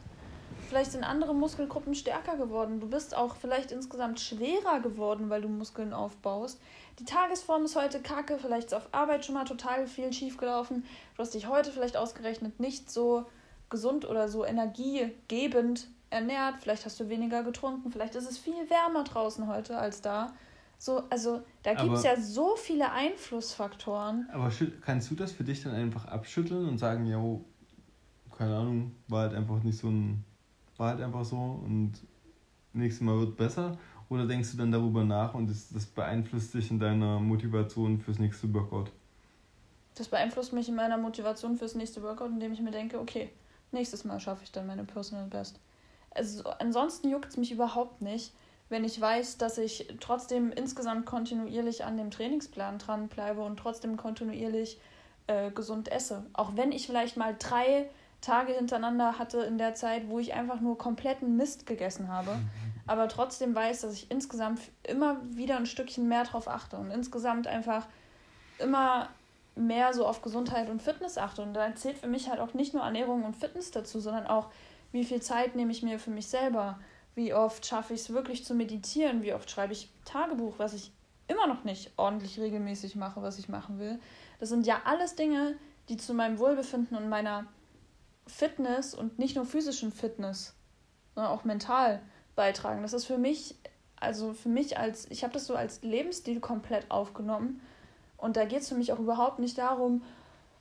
Vielleicht 0.68 0.92
sind 0.92 1.06
andere 1.06 1.34
Muskelgruppen 1.34 1.96
stärker 1.96 2.36
geworden. 2.36 2.82
Du 2.82 2.90
bist 2.90 3.16
auch 3.16 3.38
vielleicht 3.38 3.72
insgesamt 3.72 4.20
schwerer 4.20 4.82
geworden, 4.82 5.30
weil 5.30 5.42
du 5.42 5.48
Muskeln 5.48 5.94
aufbaust. 5.94 6.60
Die 7.00 7.06
Tagesform 7.06 7.64
ist 7.64 7.78
heute 7.78 8.02
kacke, 8.02 8.38
vielleicht 8.38 8.68
ist 8.68 8.74
auf 8.74 8.90
Arbeit 8.92 9.24
schon 9.24 9.36
mal 9.36 9.46
total 9.46 9.88
viel 9.88 10.12
schiefgelaufen. 10.12 10.84
Du 11.16 11.22
hast 11.22 11.34
dich 11.34 11.48
heute 11.48 11.72
vielleicht 11.72 11.96
ausgerechnet 11.96 12.60
nicht 12.60 12.92
so 12.92 13.26
gesund 13.70 14.04
oder 14.10 14.28
so 14.28 14.46
energiegebend 14.46 15.88
ernährt. 16.10 16.56
Vielleicht 16.62 16.86
hast 16.86 17.00
du 17.00 17.10
weniger 17.10 17.44
getrunken. 17.44 17.92
Vielleicht 17.92 18.16
ist 18.16 18.30
es 18.30 18.38
viel 18.38 18.70
wärmer 18.70 19.04
draußen 19.04 19.48
heute 19.48 19.78
als 19.78 20.02
da. 20.02 20.34
So, 20.80 21.04
also 21.10 21.42
da 21.64 21.74
gibt 21.74 21.94
es 21.96 22.04
ja 22.04 22.16
so 22.20 22.56
viele 22.56 22.92
Einflussfaktoren. 22.92 24.30
Aber 24.32 24.52
kannst 24.82 25.10
du 25.10 25.16
das 25.16 25.32
für 25.32 25.44
dich 25.44 25.64
dann 25.64 25.74
einfach 25.74 26.06
abschütteln 26.06 26.70
und 26.70 26.78
sagen, 26.78 27.08
ja, 27.08 27.20
keine 28.38 28.56
Ahnung, 28.56 28.96
war 29.08 29.24
halt 29.24 29.34
einfach 29.34 29.64
nicht 29.64 29.78
so 29.78 29.88
ein, 29.88 30.24
war 30.78 30.90
halt 30.90 31.02
einfach 31.02 31.26
so 31.26 31.36
und 31.36 31.94
nächstes 32.74 33.04
Mal 33.04 33.20
wird 33.20 33.38
besser? 33.38 33.78
Oder 34.10 34.26
denkst 34.26 34.52
du 34.52 34.58
dann 34.58 34.72
darüber 34.72 35.04
nach 35.04 35.34
und 35.34 35.50
das, 35.50 35.70
das 35.70 35.86
beeinflusst 35.86 36.54
dich 36.54 36.72
in 36.72 36.80
deiner 36.80 37.20
Motivation 37.20 38.00
fürs 38.00 38.20
nächste 38.20 38.54
Workout? 38.54 38.92
Das 39.96 40.08
beeinflusst 40.08 40.54
mich 40.54 40.70
in 40.70 40.76
meiner 40.76 40.98
Motivation 40.98 41.58
fürs 41.58 41.74
nächste 41.74 42.04
Workout, 42.04 42.30
indem 42.30 42.54
ich 42.54 42.62
mir 42.62 42.72
denke, 42.72 43.00
okay, 43.00 43.32
nächstes 43.72 44.06
Mal 44.06 44.20
schaffe 44.20 44.44
ich 44.44 44.52
dann 44.52 44.68
meine 44.68 44.84
Personal 44.84 45.26
Best. 45.26 45.60
Also 46.18 46.44
ansonsten 46.60 47.10
juckt 47.10 47.30
es 47.30 47.38
mich 47.38 47.52
überhaupt 47.52 48.02
nicht 48.02 48.34
wenn 48.70 48.84
ich 48.84 49.00
weiß, 49.00 49.38
dass 49.38 49.58
ich 49.58 49.88
trotzdem 50.00 50.52
insgesamt 50.52 51.06
kontinuierlich 51.06 51.86
an 51.86 51.98
dem 51.98 52.12
Trainingsplan 52.12 52.80
dranbleibe 52.80 53.42
und 53.42 53.58
trotzdem 53.58 53.96
kontinuierlich 53.96 54.80
äh, 55.28 55.52
gesund 55.52 55.92
esse. 55.92 56.26
Auch 56.34 56.52
wenn 56.56 56.72
ich 56.72 56.86
vielleicht 56.86 57.18
mal 57.18 57.36
drei 57.38 57.90
Tage 58.20 58.54
hintereinander 58.54 59.20
hatte 59.20 59.40
in 59.40 59.58
der 59.58 59.74
Zeit, 59.76 60.10
wo 60.10 60.20
ich 60.20 60.34
einfach 60.34 60.60
nur 60.60 60.78
kompletten 60.78 61.38
Mist 61.38 61.66
gegessen 61.66 62.10
habe. 62.10 62.38
aber 62.88 63.08
trotzdem 63.08 63.54
weiß, 63.56 63.82
dass 63.82 63.94
ich 63.94 64.12
insgesamt 64.12 64.60
immer 64.84 65.18
wieder 65.30 65.58
ein 65.58 65.66
Stückchen 65.66 66.08
mehr 66.08 66.24
drauf 66.24 66.48
achte 66.48 66.78
und 66.78 66.92
insgesamt 66.92 67.48
einfach 67.48 67.86
immer 68.60 69.10
mehr 69.56 69.94
so 69.94 70.06
auf 70.06 70.22
Gesundheit 70.22 70.70
und 70.70 70.82
Fitness 70.82 71.18
achte. 71.18 71.42
Und 71.42 71.54
da 71.54 71.74
zählt 71.76 71.98
für 71.98 72.08
mich 72.08 72.30
halt 72.30 72.40
auch 72.40 72.54
nicht 72.54 72.74
nur 72.74 72.84
Ernährung 72.84 73.24
und 73.24 73.36
Fitness 73.36 73.72
dazu, 73.72 74.00
sondern 74.00 74.28
auch, 74.28 74.50
wie 74.92 75.06
viel 75.06 75.22
Zeit 75.22 75.56
nehme 75.56 75.72
ich 75.72 75.84
mir 75.84 76.00
für 76.00 76.12
mich 76.12 76.28
selber, 76.28 76.80
wie 77.16 77.34
oft 77.34 77.66
schaffe 77.66 77.94
ich 77.94 78.02
es 78.02 78.14
wirklich 78.14 78.46
zu 78.46 78.54
meditieren, 78.54 79.24
wie 79.24 79.34
oft 79.34 79.50
schreibe 79.50 79.74
ich 79.74 79.90
Tagebuch, 80.06 80.56
was 80.58 80.74
ich 80.74 80.92
immer 81.28 81.48
noch 81.48 81.64
nicht 81.64 81.92
ordentlich 81.98 82.40
regelmäßig 82.40 82.96
mache, 82.96 83.22
was 83.22 83.40
ich 83.40 83.50
machen 83.50 83.80
will. 83.80 84.00
Das 84.40 84.50
sind 84.50 84.66
ja 84.66 84.82
alles 84.86 85.16
Dinge, 85.16 85.56
die 85.90 85.98
zu 85.98 86.14
meinem 86.14 86.40
Wohlbefinden 86.40 86.96
und 86.98 87.10
meiner 87.10 87.48
Fitness 88.28 88.94
und 88.94 89.20
nicht 89.20 89.36
nur 89.36 89.46
physischen 89.46 89.92
Fitness, 89.92 90.54
sondern 91.16 91.32
auch 91.32 91.44
mental 91.44 92.02
beitragen. 92.36 92.82
Das 92.82 92.94
ist 92.94 93.06
für 93.06 93.18
mich, 93.18 93.56
also 93.96 94.34
für 94.34 94.50
mich 94.50 94.78
als, 94.78 95.10
ich 95.10 95.24
habe 95.24 95.34
das 95.34 95.48
so 95.48 95.56
als 95.56 95.82
Lebensstil 95.82 96.40
komplett 96.40 96.90
aufgenommen. 96.92 97.62
Und 98.18 98.38
da 98.38 98.46
geht 98.46 98.62
es 98.62 98.70
für 98.70 98.76
mich 98.76 98.94
auch 98.94 99.00
überhaupt 99.00 99.40
nicht 99.40 99.58
darum, 99.58 100.04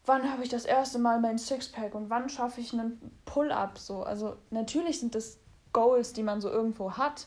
wann 0.06 0.30
habe 0.30 0.42
ich 0.42 0.48
das 0.48 0.64
erste 0.64 0.98
Mal 0.98 1.20
mein 1.20 1.38
Sixpack 1.38 1.94
und 1.94 2.10
wann 2.10 2.28
schaffe 2.28 2.60
ich 2.60 2.72
einen 2.72 3.00
Pull-up. 3.24 3.78
So. 3.78 4.02
Also 4.02 4.36
natürlich 4.50 5.00
sind 5.00 5.14
das 5.14 5.38
Goals, 5.72 6.12
die 6.12 6.22
man 6.22 6.40
so 6.40 6.48
irgendwo 6.48 6.92
hat, 6.92 7.26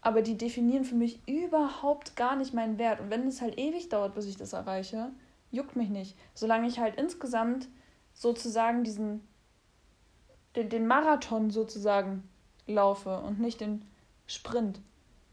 aber 0.00 0.22
die 0.22 0.38
definieren 0.38 0.84
für 0.84 0.94
mich 0.94 1.20
überhaupt 1.28 2.16
gar 2.16 2.36
nicht 2.36 2.54
meinen 2.54 2.78
Wert. 2.78 3.00
Und 3.00 3.10
wenn 3.10 3.26
es 3.26 3.40
halt 3.40 3.58
ewig 3.58 3.88
dauert, 3.88 4.14
bis 4.14 4.26
ich 4.26 4.36
das 4.36 4.52
erreiche, 4.52 5.10
juckt 5.50 5.76
mich 5.76 5.88
nicht. 5.88 6.16
Solange 6.34 6.68
ich 6.68 6.78
halt 6.78 6.96
insgesamt 6.96 7.68
sozusagen 8.14 8.84
diesen, 8.84 9.26
den, 10.56 10.68
den 10.68 10.86
Marathon 10.86 11.50
sozusagen 11.50 12.28
laufe 12.66 13.20
und 13.20 13.40
nicht 13.40 13.60
den 13.60 13.84
Sprint. 14.26 14.80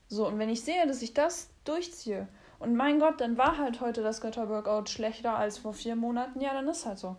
So, 0.07 0.27
und 0.27 0.39
wenn 0.39 0.49
ich 0.49 0.61
sehe, 0.61 0.87
dass 0.87 1.01
ich 1.01 1.13
das 1.13 1.49
durchziehe 1.63 2.27
und 2.59 2.75
mein 2.75 2.99
Gott, 2.99 3.19
dann 3.21 3.37
war 3.37 3.57
halt 3.57 3.81
heute 3.81 4.01
das 4.01 4.21
Götterworkout 4.21 4.87
schlechter 4.87 5.37
als 5.37 5.57
vor 5.57 5.73
vier 5.73 5.95
Monaten, 5.95 6.41
ja, 6.41 6.53
dann 6.53 6.67
ist 6.67 6.85
halt 6.85 6.97
so. 6.97 7.15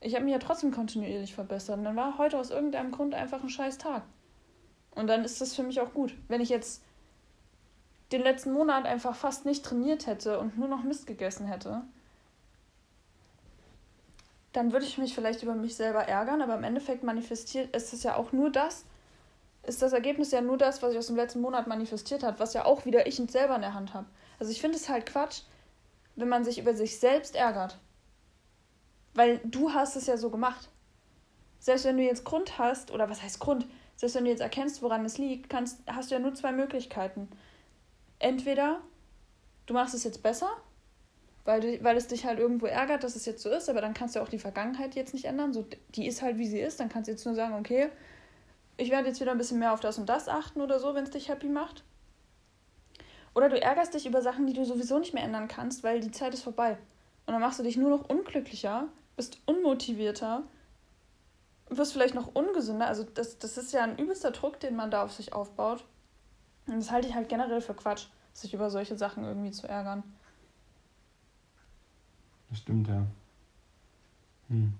Ich 0.00 0.14
habe 0.14 0.24
mich 0.24 0.32
ja 0.32 0.38
trotzdem 0.38 0.72
kontinuierlich 0.72 1.34
verbessert 1.34 1.78
und 1.78 1.84
dann 1.84 1.96
war 1.96 2.18
heute 2.18 2.38
aus 2.38 2.50
irgendeinem 2.50 2.90
Grund 2.90 3.14
einfach 3.14 3.42
ein 3.42 3.48
scheiß 3.48 3.78
Tag. 3.78 4.02
Und 4.94 5.06
dann 5.06 5.24
ist 5.24 5.40
das 5.40 5.54
für 5.54 5.62
mich 5.62 5.80
auch 5.80 5.94
gut. 5.94 6.14
Wenn 6.28 6.40
ich 6.40 6.48
jetzt 6.48 6.82
den 8.10 8.22
letzten 8.22 8.52
Monat 8.52 8.84
einfach 8.84 9.14
fast 9.14 9.46
nicht 9.46 9.64
trainiert 9.64 10.06
hätte 10.06 10.38
und 10.38 10.58
nur 10.58 10.68
noch 10.68 10.82
Mist 10.82 11.06
gegessen 11.06 11.46
hätte, 11.46 11.82
dann 14.52 14.72
würde 14.72 14.84
ich 14.84 14.98
mich 14.98 15.14
vielleicht 15.14 15.42
über 15.42 15.54
mich 15.54 15.76
selber 15.76 16.02
ärgern, 16.02 16.42
aber 16.42 16.56
im 16.56 16.64
Endeffekt 16.64 17.02
manifestiert 17.02 17.74
ist 17.74 17.92
es 17.92 18.02
ja 18.02 18.16
auch 18.16 18.32
nur 18.32 18.50
das, 18.50 18.84
ist 19.62 19.80
das 19.80 19.92
Ergebnis 19.92 20.30
ja 20.32 20.40
nur 20.40 20.58
das, 20.58 20.82
was 20.82 20.92
ich 20.92 20.98
aus 20.98 21.06
dem 21.06 21.16
letzten 21.16 21.40
Monat 21.40 21.66
manifestiert 21.68 22.22
hat, 22.22 22.40
was 22.40 22.52
ja 22.52 22.64
auch 22.64 22.84
wieder 22.84 23.06
ich 23.06 23.16
selber 23.28 23.54
in 23.54 23.62
der 23.62 23.74
Hand 23.74 23.94
habe. 23.94 24.06
Also 24.38 24.52
ich 24.52 24.60
finde 24.60 24.76
es 24.76 24.88
halt 24.88 25.06
Quatsch, 25.06 25.42
wenn 26.16 26.28
man 26.28 26.44
sich 26.44 26.58
über 26.58 26.74
sich 26.74 26.98
selbst 26.98 27.36
ärgert. 27.36 27.78
Weil 29.14 29.40
du 29.44 29.72
hast 29.72 29.96
es 29.96 30.06
ja 30.06 30.16
so 30.16 30.30
gemacht. 30.30 30.68
Selbst 31.58 31.84
wenn 31.84 31.96
du 31.96 32.02
jetzt 32.02 32.24
Grund 32.24 32.58
hast, 32.58 32.90
oder 32.90 33.08
was 33.08 33.22
heißt 33.22 33.38
Grund? 33.38 33.66
Selbst 33.96 34.14
wenn 34.14 34.24
du 34.24 34.30
jetzt 34.30 34.40
erkennst, 34.40 34.82
woran 34.82 35.04
es 35.04 35.18
liegt, 35.18 35.48
kannst, 35.48 35.78
hast 35.86 36.10
du 36.10 36.14
ja 36.14 36.20
nur 36.20 36.34
zwei 36.34 36.52
Möglichkeiten. 36.52 37.28
Entweder 38.18 38.80
du 39.66 39.74
machst 39.74 39.94
es 39.94 40.04
jetzt 40.04 40.22
besser, 40.22 40.50
weil, 41.44 41.60
du, 41.60 41.84
weil 41.84 41.96
es 41.96 42.08
dich 42.08 42.24
halt 42.24 42.38
irgendwo 42.38 42.66
ärgert, 42.66 43.04
dass 43.04 43.16
es 43.16 43.26
jetzt 43.26 43.42
so 43.42 43.50
ist, 43.50 43.68
aber 43.68 43.80
dann 43.80 43.94
kannst 43.94 44.16
du 44.16 44.20
auch 44.20 44.28
die 44.28 44.38
Vergangenheit 44.38 44.94
jetzt 44.94 45.12
nicht 45.12 45.24
ändern. 45.24 45.52
So, 45.52 45.66
die 45.94 46.06
ist 46.06 46.22
halt, 46.22 46.38
wie 46.38 46.46
sie 46.46 46.60
ist. 46.60 46.80
Dann 46.80 46.88
kannst 46.88 47.08
du 47.08 47.12
jetzt 47.12 47.24
nur 47.26 47.34
sagen, 47.34 47.54
okay, 47.54 47.90
ich 48.76 48.90
werde 48.90 49.08
jetzt 49.08 49.20
wieder 49.20 49.32
ein 49.32 49.38
bisschen 49.38 49.58
mehr 49.58 49.72
auf 49.72 49.80
das 49.80 49.98
und 49.98 50.08
das 50.08 50.28
achten 50.28 50.60
oder 50.60 50.78
so, 50.78 50.94
wenn 50.94 51.04
es 51.04 51.10
dich 51.10 51.28
happy 51.28 51.48
macht. 51.48 51.84
Oder 53.34 53.48
du 53.48 53.60
ärgerst 53.60 53.94
dich 53.94 54.06
über 54.06 54.20
Sachen, 54.20 54.46
die 54.46 54.52
du 54.52 54.64
sowieso 54.64 54.98
nicht 54.98 55.14
mehr 55.14 55.24
ändern 55.24 55.48
kannst, 55.48 55.82
weil 55.82 56.00
die 56.00 56.10
Zeit 56.10 56.34
ist 56.34 56.42
vorbei. 56.42 56.76
Und 57.26 57.32
dann 57.32 57.40
machst 57.40 57.58
du 57.58 57.62
dich 57.62 57.76
nur 57.76 57.90
noch 57.90 58.08
unglücklicher, 58.08 58.88
bist 59.16 59.38
unmotivierter, 59.46 60.42
wirst 61.68 61.92
vielleicht 61.92 62.14
noch 62.14 62.34
ungesünder. 62.34 62.86
Also 62.86 63.04
das, 63.04 63.38
das 63.38 63.56
ist 63.56 63.72
ja 63.72 63.84
ein 63.84 63.98
übelster 63.98 64.32
Druck, 64.32 64.60
den 64.60 64.76
man 64.76 64.90
da 64.90 65.04
auf 65.04 65.12
sich 65.12 65.32
aufbaut. 65.32 65.84
Und 66.66 66.76
das 66.76 66.90
halte 66.90 67.08
ich 67.08 67.14
halt 67.14 67.28
generell 67.28 67.60
für 67.60 67.74
Quatsch, 67.74 68.06
sich 68.32 68.52
über 68.52 68.70
solche 68.70 68.96
Sachen 68.96 69.24
irgendwie 69.24 69.50
zu 69.50 69.66
ärgern. 69.66 70.02
Das 72.50 72.58
stimmt, 72.58 72.88
ja. 72.88 73.06
Hm. 74.48 74.74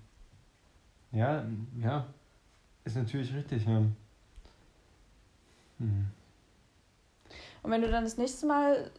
Ja, 1.13 1.45
ja. 1.81 2.07
Ist 2.85 2.97
natürlich 2.97 3.33
richtig, 3.35 3.65
ja. 3.65 3.83
Hm. 5.79 6.11
Und 7.63 7.71
wenn 7.71 7.83
du 7.83 7.91
dann 7.91 8.05
das 8.05 8.19
nächste 8.19 8.47
Mal 8.47 8.91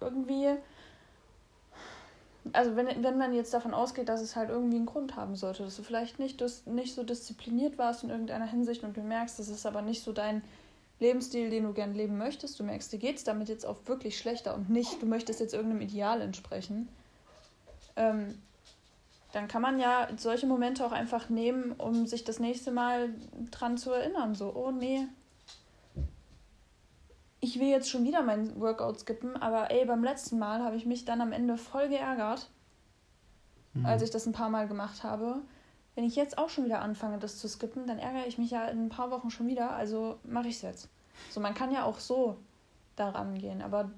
irgendwie, 0.00 0.50
also 2.52 2.76
wenn, 2.76 3.02
wenn 3.02 3.18
man 3.18 3.34
jetzt 3.34 3.52
davon 3.52 3.74
ausgeht, 3.74 4.08
dass 4.08 4.20
es 4.20 4.36
halt 4.36 4.50
irgendwie 4.50 4.76
einen 4.76 4.86
Grund 4.86 5.16
haben 5.16 5.34
sollte, 5.34 5.64
dass 5.64 5.76
du 5.76 5.82
vielleicht 5.82 6.18
nicht, 6.18 6.40
das, 6.40 6.66
nicht 6.66 6.94
so 6.94 7.02
diszipliniert 7.02 7.78
warst 7.78 8.04
in 8.04 8.10
irgendeiner 8.10 8.46
Hinsicht 8.46 8.84
und 8.84 8.96
du 8.96 9.00
merkst, 9.00 9.38
das 9.38 9.48
ist 9.48 9.66
aber 9.66 9.82
nicht 9.82 10.02
so 10.02 10.12
dein 10.12 10.42
Lebensstil, 11.00 11.50
den 11.50 11.64
du 11.64 11.72
gern 11.72 11.94
leben 11.94 12.16
möchtest, 12.16 12.60
du 12.60 12.64
merkst, 12.64 12.92
dir 12.92 12.98
geht 12.98 13.16
es 13.16 13.24
damit 13.24 13.48
jetzt 13.48 13.66
auch 13.66 13.78
wirklich 13.86 14.18
schlechter 14.18 14.54
und 14.54 14.70
nicht, 14.70 15.02
du 15.02 15.06
möchtest 15.06 15.40
jetzt 15.40 15.52
irgendeinem 15.52 15.80
Ideal 15.80 16.20
entsprechen, 16.20 16.88
ähm, 17.96 18.38
dann 19.32 19.48
kann 19.48 19.62
man 19.62 19.80
ja 19.80 20.08
solche 20.16 20.46
Momente 20.46 20.84
auch 20.84 20.92
einfach 20.92 21.28
nehmen, 21.28 21.72
um 21.72 22.06
sich 22.06 22.22
das 22.22 22.38
nächste 22.38 22.70
Mal 22.70 23.14
dran 23.50 23.78
zu 23.78 23.90
erinnern. 23.90 24.34
So, 24.34 24.52
oh 24.54 24.70
nee, 24.70 25.06
ich 27.42 27.58
will 27.58 27.66
jetzt 27.66 27.90
schon 27.90 28.04
wieder 28.04 28.22
mein 28.22 28.58
Workout 28.60 29.00
skippen, 29.00 29.36
aber 29.36 29.72
ey, 29.72 29.84
beim 29.84 30.04
letzten 30.04 30.38
Mal 30.38 30.62
habe 30.62 30.76
ich 30.76 30.86
mich 30.86 31.04
dann 31.04 31.20
am 31.20 31.32
Ende 31.32 31.56
voll 31.56 31.88
geärgert, 31.88 32.48
mhm. 33.74 33.84
als 33.84 34.00
ich 34.02 34.10
das 34.10 34.26
ein 34.26 34.32
paar 34.32 34.48
Mal 34.48 34.68
gemacht 34.68 35.02
habe. 35.02 35.40
Wenn 35.96 36.04
ich 36.04 36.14
jetzt 36.14 36.38
auch 36.38 36.48
schon 36.48 36.64
wieder 36.64 36.80
anfange, 36.80 37.18
das 37.18 37.38
zu 37.38 37.48
skippen, 37.48 37.88
dann 37.88 37.98
ärgere 37.98 38.28
ich 38.28 38.38
mich 38.38 38.52
ja 38.52 38.66
in 38.68 38.86
ein 38.86 38.88
paar 38.90 39.10
Wochen 39.10 39.28
schon 39.28 39.48
wieder, 39.48 39.72
also 39.72 40.20
mache 40.22 40.46
ich 40.48 40.54
es 40.54 40.62
jetzt. 40.62 40.88
So, 41.30 41.40
man 41.40 41.52
kann 41.52 41.72
ja 41.72 41.84
auch 41.84 41.98
so 41.98 42.36
daran 42.94 43.36
gehen, 43.36 43.60
aber 43.60 43.90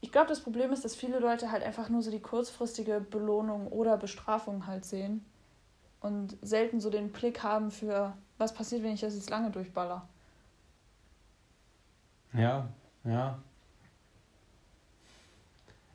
ich 0.00 0.12
glaube, 0.12 0.28
das 0.28 0.40
Problem 0.40 0.70
ist, 0.72 0.84
dass 0.84 0.94
viele 0.94 1.18
Leute 1.18 1.50
halt 1.50 1.64
einfach 1.64 1.88
nur 1.88 2.02
so 2.02 2.12
die 2.12 2.20
kurzfristige 2.20 3.00
Belohnung 3.00 3.66
oder 3.66 3.96
Bestrafung 3.96 4.68
halt 4.68 4.84
sehen 4.84 5.24
und 6.00 6.36
selten 6.42 6.80
so 6.80 6.90
den 6.90 7.10
Blick 7.10 7.42
haben 7.42 7.72
für, 7.72 8.12
was 8.38 8.54
passiert, 8.54 8.84
wenn 8.84 8.94
ich 8.94 9.00
das 9.00 9.16
jetzt 9.16 9.30
lange 9.30 9.50
durchballer. 9.50 10.06
Ja, 12.34 12.68
ja. 13.04 13.42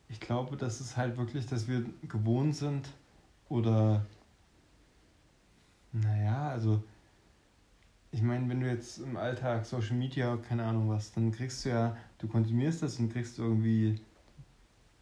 Ich 0.09 0.19
glaube, 0.19 0.57
das 0.57 0.81
ist 0.81 0.97
halt 0.97 1.17
wirklich, 1.17 1.45
dass 1.47 1.67
wir 1.67 1.85
gewohnt 2.07 2.55
sind 2.55 2.89
oder, 3.49 4.05
naja, 5.93 6.49
also 6.49 6.83
ich 8.11 8.21
meine, 8.21 8.47
wenn 8.49 8.59
du 8.61 8.67
jetzt 8.67 8.99
im 8.99 9.15
Alltag 9.17 9.65
Social 9.65 9.95
Media, 9.95 10.35
keine 10.37 10.63
Ahnung 10.65 10.89
was, 10.89 11.11
dann 11.13 11.31
kriegst 11.31 11.63
du 11.65 11.69
ja, 11.69 11.95
du 12.19 12.27
konsumierst 12.27 12.81
das 12.81 12.99
und 12.99 13.11
kriegst 13.13 13.39
irgendwie 13.39 13.99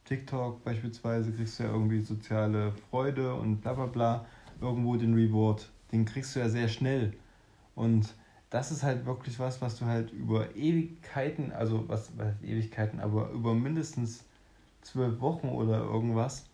TikTok 0.05 0.63
beispielsweise, 0.63 1.31
kriegst 1.33 1.59
du 1.59 1.63
ja 1.63 1.69
irgendwie 1.71 2.01
soziale 2.01 2.71
Freude 2.89 3.33
und 3.35 3.61
bla 3.61 3.73
bla 3.73 3.85
bla, 3.87 4.25
irgendwo 4.61 4.95
den 4.95 5.13
Reward, 5.15 5.69
den 5.91 6.05
kriegst 6.05 6.35
du 6.35 6.39
ja 6.39 6.49
sehr 6.49 6.67
schnell. 6.67 7.13
Und 7.75 8.15
das 8.49 8.71
ist 8.71 8.83
halt 8.83 9.05
wirklich 9.05 9.39
was, 9.39 9.61
was 9.61 9.77
du 9.77 9.85
halt 9.85 10.11
über 10.11 10.55
Ewigkeiten, 10.55 11.51
also 11.51 11.87
was, 11.87 12.17
was 12.17 12.33
Ewigkeiten, 12.43 12.99
aber 12.99 13.29
über 13.31 13.53
mindestens 13.53 14.23
zwölf 14.81 15.19
Wochen 15.19 15.49
oder 15.49 15.79
irgendwas 15.79 16.45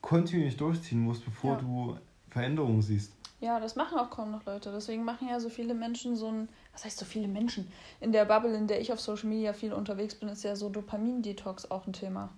kontinuierlich 0.00 0.56
durchziehen 0.56 1.00
musst, 1.00 1.24
bevor 1.24 1.54
ja. 1.54 1.60
du 1.60 1.96
Veränderungen 2.30 2.82
siehst. 2.82 3.12
Ja, 3.40 3.58
das 3.58 3.74
machen 3.74 3.98
auch 3.98 4.10
kaum 4.10 4.30
noch 4.30 4.44
Leute. 4.44 4.70
Deswegen 4.70 5.04
machen 5.04 5.28
ja 5.28 5.40
so 5.40 5.48
viele 5.48 5.74
Menschen 5.74 6.14
so 6.14 6.28
ein, 6.28 6.48
was 6.72 6.84
heißt 6.84 6.98
so 6.98 7.06
viele 7.06 7.28
Menschen? 7.28 7.70
In 8.00 8.12
der 8.12 8.26
Bubble, 8.26 8.54
in 8.54 8.66
der 8.66 8.80
ich 8.80 8.92
auf 8.92 9.00
Social 9.00 9.28
Media 9.28 9.52
viel 9.52 9.72
unterwegs 9.72 10.14
bin, 10.14 10.28
ist 10.28 10.42
ja 10.42 10.56
so 10.56 10.68
Dopamin-Detox 10.68 11.70
auch 11.70 11.86
ein 11.86 11.94
Thema. 11.94 12.30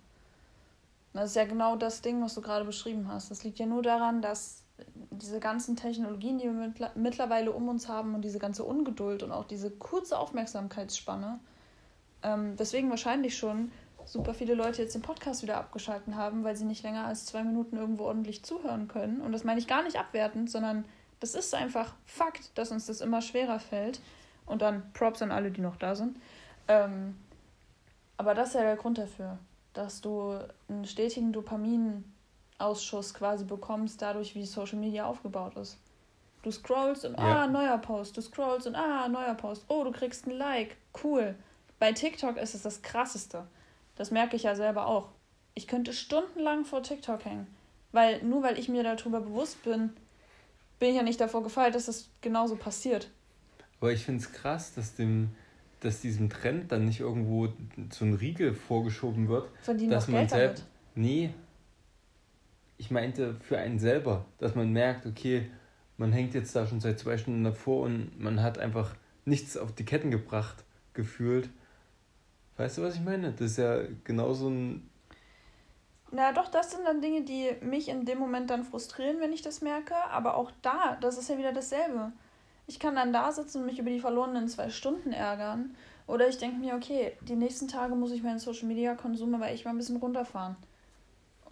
Das 1.12 1.30
ist 1.30 1.36
ja 1.36 1.44
genau 1.44 1.76
das 1.76 2.02
Ding, 2.02 2.22
was 2.22 2.34
du 2.34 2.40
gerade 2.40 2.64
beschrieben 2.64 3.08
hast. 3.08 3.30
Das 3.30 3.42
liegt 3.44 3.58
ja 3.58 3.66
nur 3.66 3.82
daran, 3.82 4.22
dass 4.22 4.61
diese 5.10 5.40
ganzen 5.40 5.76
Technologien, 5.76 6.38
die 6.38 6.44
wir 6.44 6.72
mittlerweile 6.94 7.52
um 7.52 7.68
uns 7.68 7.88
haben 7.88 8.14
und 8.14 8.22
diese 8.22 8.38
ganze 8.38 8.64
Ungeduld 8.64 9.22
und 9.22 9.32
auch 9.32 9.44
diese 9.44 9.70
kurze 9.70 10.18
Aufmerksamkeitsspanne, 10.18 11.40
ähm, 12.22 12.56
deswegen 12.56 12.90
wahrscheinlich 12.90 13.36
schon 13.36 13.72
super 14.04 14.34
viele 14.34 14.54
Leute 14.54 14.82
jetzt 14.82 14.94
den 14.94 15.02
Podcast 15.02 15.42
wieder 15.42 15.56
abgeschalten 15.56 16.16
haben, 16.16 16.44
weil 16.44 16.56
sie 16.56 16.64
nicht 16.64 16.82
länger 16.82 17.06
als 17.06 17.26
zwei 17.26 17.42
Minuten 17.44 17.76
irgendwo 17.76 18.04
ordentlich 18.04 18.42
zuhören 18.42 18.88
können. 18.88 19.20
Und 19.20 19.32
das 19.32 19.44
meine 19.44 19.60
ich 19.60 19.66
gar 19.66 19.82
nicht 19.82 19.98
abwertend, 19.98 20.50
sondern 20.50 20.84
das 21.20 21.34
ist 21.34 21.54
einfach 21.54 21.94
Fakt, 22.04 22.56
dass 22.56 22.72
uns 22.72 22.86
das 22.86 23.00
immer 23.00 23.22
schwerer 23.22 23.60
fällt. 23.60 24.00
Und 24.44 24.60
dann 24.60 24.82
Props 24.92 25.22
an 25.22 25.30
alle, 25.30 25.52
die 25.52 25.60
noch 25.60 25.76
da 25.76 25.94
sind. 25.94 26.16
Ähm, 26.66 27.16
aber 28.16 28.34
das 28.34 28.48
ist 28.48 28.54
ja 28.54 28.62
der 28.62 28.76
Grund 28.76 28.98
dafür, 28.98 29.38
dass 29.72 30.00
du 30.00 30.36
einen 30.68 30.84
stetigen 30.84 31.32
Dopaminausschuss 32.62 33.14
quasi 33.14 33.44
bekommst, 33.44 34.00
dadurch, 34.00 34.34
wie 34.34 34.46
Social 34.46 34.78
Media 34.78 35.04
aufgebaut 35.04 35.56
ist. 35.56 35.78
Du 36.42 36.50
scrollst 36.50 37.04
und 37.04 37.18
ja. 37.18 37.42
ah, 37.42 37.46
neuer 37.46 37.78
Post. 37.78 38.16
Du 38.16 38.20
scrollst 38.20 38.66
und 38.66 38.74
ah, 38.74 39.08
neuer 39.08 39.34
Post. 39.34 39.64
Oh, 39.68 39.84
du 39.84 39.92
kriegst 39.92 40.26
ein 40.26 40.32
Like. 40.32 40.76
Cool. 41.02 41.34
Bei 41.78 41.92
TikTok 41.92 42.36
ist 42.36 42.54
es 42.54 42.62
das 42.62 42.82
krasseste. 42.82 43.44
Das 43.96 44.10
merke 44.10 44.36
ich 44.36 44.44
ja 44.44 44.54
selber 44.54 44.86
auch. 44.86 45.08
Ich 45.54 45.66
könnte 45.68 45.92
stundenlang 45.92 46.64
vor 46.64 46.82
TikTok 46.82 47.24
hängen. 47.24 47.46
Weil 47.92 48.22
nur 48.22 48.42
weil 48.42 48.58
ich 48.58 48.68
mir 48.68 48.82
darüber 48.82 49.20
bewusst 49.20 49.62
bin, 49.64 49.90
bin 50.78 50.90
ich 50.90 50.96
ja 50.96 51.02
nicht 51.02 51.20
davor 51.20 51.42
gefeilt, 51.42 51.74
dass 51.74 51.86
das 51.86 52.08
genauso 52.22 52.56
passiert. 52.56 53.10
Aber 53.80 53.92
ich 53.92 54.04
finde 54.04 54.22
es 54.22 54.32
krass, 54.32 54.74
dass 54.74 54.94
dem, 54.94 55.30
dass 55.80 56.00
diesem 56.00 56.30
Trend 56.30 56.72
dann 56.72 56.86
nicht 56.86 57.00
irgendwo 57.00 57.48
so 57.90 58.04
ein 58.04 58.14
Riegel 58.14 58.54
vorgeschoben 58.54 59.28
wird. 59.28 59.48
Verdienen 59.60 59.90
dass 59.90 60.08
man 60.08 60.28
selbst. 60.28 60.64
Nee. 60.94 61.30
Ich 62.78 62.90
meinte 62.90 63.34
für 63.40 63.58
einen 63.58 63.78
selber, 63.78 64.24
dass 64.38 64.54
man 64.54 64.72
merkt, 64.72 65.06
okay, 65.06 65.50
man 65.96 66.12
hängt 66.12 66.34
jetzt 66.34 66.56
da 66.56 66.66
schon 66.66 66.80
seit 66.80 66.98
zwei 66.98 67.16
Stunden 67.16 67.44
davor 67.44 67.84
und 67.84 68.18
man 68.18 68.42
hat 68.42 68.58
einfach 68.58 68.94
nichts 69.24 69.56
auf 69.56 69.72
die 69.72 69.84
Ketten 69.84 70.10
gebracht, 70.10 70.64
gefühlt. 70.94 71.48
Weißt 72.56 72.78
du, 72.78 72.82
was 72.82 72.96
ich 72.96 73.00
meine? 73.00 73.32
Das 73.32 73.52
ist 73.52 73.58
ja 73.58 73.82
genauso 74.04 74.48
ein. 74.48 74.90
Na 76.10 76.32
doch, 76.32 76.48
das 76.48 76.72
sind 76.72 76.84
dann 76.84 77.00
Dinge, 77.00 77.22
die 77.22 77.50
mich 77.62 77.88
in 77.88 78.04
dem 78.04 78.18
Moment 78.18 78.50
dann 78.50 78.64
frustrieren, 78.64 79.20
wenn 79.20 79.32
ich 79.32 79.42
das 79.42 79.62
merke. 79.62 79.94
Aber 80.10 80.36
auch 80.36 80.50
da, 80.60 80.98
das 81.00 81.18
ist 81.18 81.30
ja 81.30 81.38
wieder 81.38 81.52
dasselbe. 81.52 82.12
Ich 82.66 82.78
kann 82.78 82.94
dann 82.94 83.12
da 83.12 83.32
sitzen 83.32 83.60
und 83.60 83.66
mich 83.66 83.78
über 83.78 83.90
die 83.90 84.00
verlorenen 84.00 84.48
zwei 84.48 84.68
Stunden 84.68 85.12
ärgern. 85.12 85.74
Oder 86.06 86.28
ich 86.28 86.38
denke 86.38 86.58
mir, 86.58 86.74
okay, 86.74 87.16
die 87.22 87.36
nächsten 87.36 87.68
Tage 87.68 87.94
muss 87.94 88.12
ich 88.12 88.22
meinen 88.22 88.38
Social 88.38 88.68
Media 88.68 88.94
Konsum 88.94 89.34
aber 89.34 89.48
echt 89.48 89.64
mal 89.64 89.70
ein 89.70 89.78
bisschen 89.78 89.96
runterfahren. 89.96 90.56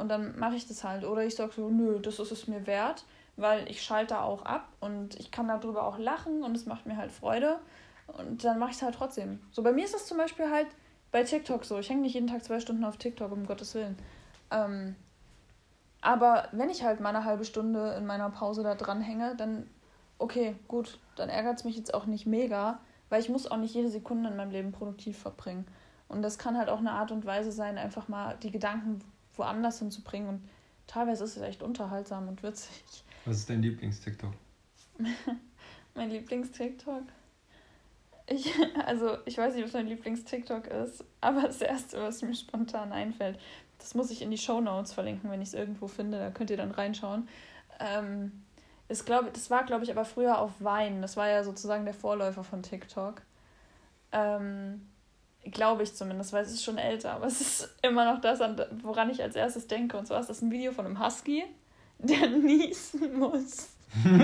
Und 0.01 0.09
dann 0.09 0.38
mache 0.38 0.57
ich 0.57 0.66
das 0.66 0.82
halt. 0.82 1.05
Oder 1.05 1.24
ich 1.24 1.36
sage 1.36 1.53
so, 1.55 1.68
nö, 1.68 2.01
das 2.01 2.18
ist 2.18 2.32
es 2.32 2.48
mir 2.48 2.66
wert 2.66 3.05
weil 3.40 3.68
ich 3.70 3.82
schalte 3.82 4.20
auch 4.20 4.44
ab 4.44 4.68
und 4.80 5.18
ich 5.18 5.30
kann 5.30 5.48
darüber 5.48 5.84
auch 5.84 5.98
lachen 5.98 6.42
und 6.42 6.57
es 6.57 6.66
macht 6.66 6.86
mir 6.86 6.96
halt 6.96 7.11
Freude. 7.11 7.59
Und 8.07 8.44
dann 8.44 8.59
mache 8.59 8.70
ich 8.70 8.76
es 8.76 8.82
halt 8.82 8.94
trotzdem. 8.94 9.40
So, 9.53 9.62
bei 9.62 9.72
mir 9.72 9.84
ist 9.84 9.94
es 9.94 10.07
zum 10.07 10.18
Beispiel 10.18 10.51
halt 10.51 10.66
bei 11.12 11.22
TikTok 11.22 11.64
so. 11.64 11.78
Ich 11.78 11.88
hänge 11.88 12.03
nicht 12.03 12.14
jeden 12.14 12.26
Tag 12.26 12.44
zwei 12.44 12.61
Stunden 12.61 12.84
auf 12.84 12.96
TikTok, 12.96 13.32
um 13.32 13.46
Gottes 13.46 13.74
Willen. 13.74 13.96
Ähm, 14.51 14.96
aber 16.01 16.48
wenn 16.53 16.70
ich 16.70 16.82
halt 16.82 17.01
mal 17.01 17.11
eine 17.11 17.24
halbe 17.24 17.44
Stunde 17.44 17.94
in 17.94 18.07
meiner 18.07 18.30
Pause 18.30 18.62
da 18.62 18.74
dran 18.74 19.01
hänge, 19.01 19.36
dann 19.36 19.68
okay, 20.18 20.57
gut, 20.68 20.98
dann 21.16 21.28
ärgert 21.28 21.59
es 21.59 21.64
mich 21.64 21.76
jetzt 21.76 21.94
auch 21.94 22.07
nicht 22.07 22.26
mega, 22.26 22.80
weil 23.09 23.20
ich 23.20 23.28
muss 23.28 23.51
auch 23.51 23.57
nicht 23.57 23.74
jede 23.74 23.88
Sekunde 23.88 24.28
in 24.28 24.36
meinem 24.36 24.51
Leben 24.51 24.72
produktiv 24.72 25.18
verbringen. 25.18 25.66
Und 26.09 26.22
das 26.22 26.36
kann 26.36 26.59
halt 26.59 26.68
auch 26.68 26.78
eine 26.78 26.92
Art 26.92 27.12
und 27.12 27.24
Weise 27.24 27.53
sein, 27.53 27.78
einfach 27.78 28.09
mal 28.09 28.36
die 28.42 28.51
Gedanken 28.51 29.01
woanders 29.41 29.80
hinzubringen. 29.80 30.28
Und 30.28 30.49
teilweise 30.86 31.24
ist 31.24 31.36
es 31.36 31.43
echt 31.43 31.62
unterhaltsam 31.62 32.28
und 32.28 32.43
witzig. 32.43 33.05
Was 33.24 33.38
ist 33.38 33.51
dein 33.51 33.62
Lieblings-TikTok? 33.62 34.32
mein 35.95 36.11
Lieblings-TikTok? 36.11 37.03
Ich, 38.26 38.53
also, 38.86 39.18
ich 39.24 39.36
weiß 39.36 39.55
nicht, 39.55 39.64
was 39.64 39.72
mein 39.72 39.88
Lieblings-TikTok 39.88 40.68
ist, 40.68 41.05
aber 41.20 41.43
das 41.43 41.61
erste, 41.61 42.01
was 42.01 42.22
mir 42.22 42.34
spontan 42.34 42.93
einfällt, 42.93 43.41
das 43.78 43.95
muss 43.95 44.11
ich 44.11 44.22
in 44.22 44.30
die 44.30 44.38
Show 44.38 44.61
Notes 44.61 44.93
verlinken, 44.93 45.30
wenn 45.30 45.43
ich 45.43 45.49
es 45.49 45.55
irgendwo 45.55 45.88
finde, 45.88 46.18
da 46.18 46.30
könnt 46.30 46.51
ihr 46.51 46.57
dann 46.57 46.70
reinschauen. 46.70 47.28
Ähm, 47.80 48.45
ist, 48.88 49.07
glaub, 49.07 49.32
das 49.32 49.51
war, 49.51 49.64
glaube 49.64 49.84
ich, 49.84 49.91
aber 49.91 50.05
früher 50.05 50.38
auf 50.38 50.53
Wein. 50.59 51.01
Das 51.01 51.16
war 51.16 51.28
ja 51.28 51.45
sozusagen 51.45 51.84
der 51.84 51.95
Vorläufer 51.95 52.45
von 52.45 52.62
TikTok. 52.62 53.22
Ähm, 54.12 54.86
glaube 55.45 55.82
ich 55.82 55.95
zumindest, 55.95 56.32
weil 56.32 56.45
es 56.45 56.53
ist 56.53 56.64
schon 56.64 56.78
älter, 56.78 57.12
aber 57.12 57.26
es 57.26 57.41
ist 57.41 57.74
immer 57.82 58.12
noch 58.12 58.20
das, 58.20 58.41
woran 58.82 59.11
ich 59.11 59.22
als 59.22 59.36
erstes 59.36 59.66
denke. 59.66 59.97
Und 59.97 60.07
zwar 60.07 60.20
ist 60.20 60.30
das 60.30 60.43
ein 60.43 60.51
Video 60.51 60.72
von 60.72 60.86
einem 60.86 61.05
Husky 61.05 61.45
der 62.03 62.28
niesen 62.28 63.18
muss. 63.18 63.68
und 64.05 64.14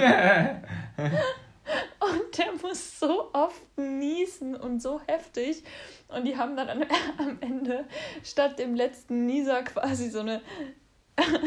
der 2.38 2.52
muss 2.62 3.00
so 3.00 3.30
oft 3.32 3.60
niesen 3.76 4.54
und 4.54 4.80
so 4.80 5.00
heftig. 5.06 5.62
Und 6.08 6.24
die 6.24 6.36
haben 6.36 6.56
dann 6.56 6.70
am 7.18 7.38
Ende 7.40 7.84
statt 8.22 8.58
dem 8.58 8.74
letzten 8.74 9.26
Nieser 9.26 9.62
quasi 9.64 10.08
so 10.08 10.20
eine, 10.20 10.40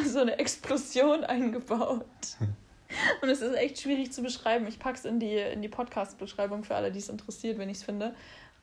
so 0.05 0.20
eine 0.20 0.38
Explosion 0.38 1.24
eingebaut. 1.24 2.05
Und 3.22 3.30
es 3.30 3.41
ist 3.41 3.55
echt 3.55 3.80
schwierig 3.82 4.11
zu 4.11 4.22
beschreiben. 4.22 4.67
Ich 4.67 4.80
packe 4.80 4.97
es 4.97 5.05
in 5.05 5.20
die, 5.20 5.36
in 5.36 5.61
die 5.61 5.70
Podcast-Beschreibung 5.70 6.63
für 6.63 6.76
alle, 6.76 6.91
die 6.91 6.99
es 6.99 7.09
interessiert, 7.09 7.57
wenn 7.57 7.70
ich 7.70 7.78
es 7.78 7.84
finde. 7.84 8.15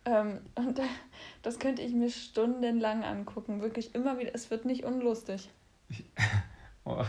Ähm, 0.07 0.41
und 0.55 0.81
das 1.43 1.59
könnte 1.59 1.83
ich 1.83 1.93
mir 1.93 2.11
stundenlang 2.11 3.05
angucken. 3.05 3.61
Wirklich 3.61 3.95
immer 3.95 4.19
wieder. 4.19 4.31
Es 4.35 4.51
wird 4.51 4.65
nicht 4.65 4.85
unlustig. 4.85 5.51
Ich, 5.89 6.05
oh, 6.85 7.05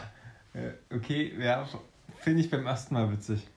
äh, 0.53 0.71
okay, 0.93 1.33
ja, 1.39 1.67
finde 2.19 2.41
ich 2.41 2.49
beim 2.49 2.65
ersten 2.65 2.95
Mal 2.95 3.11
witzig. 3.11 3.47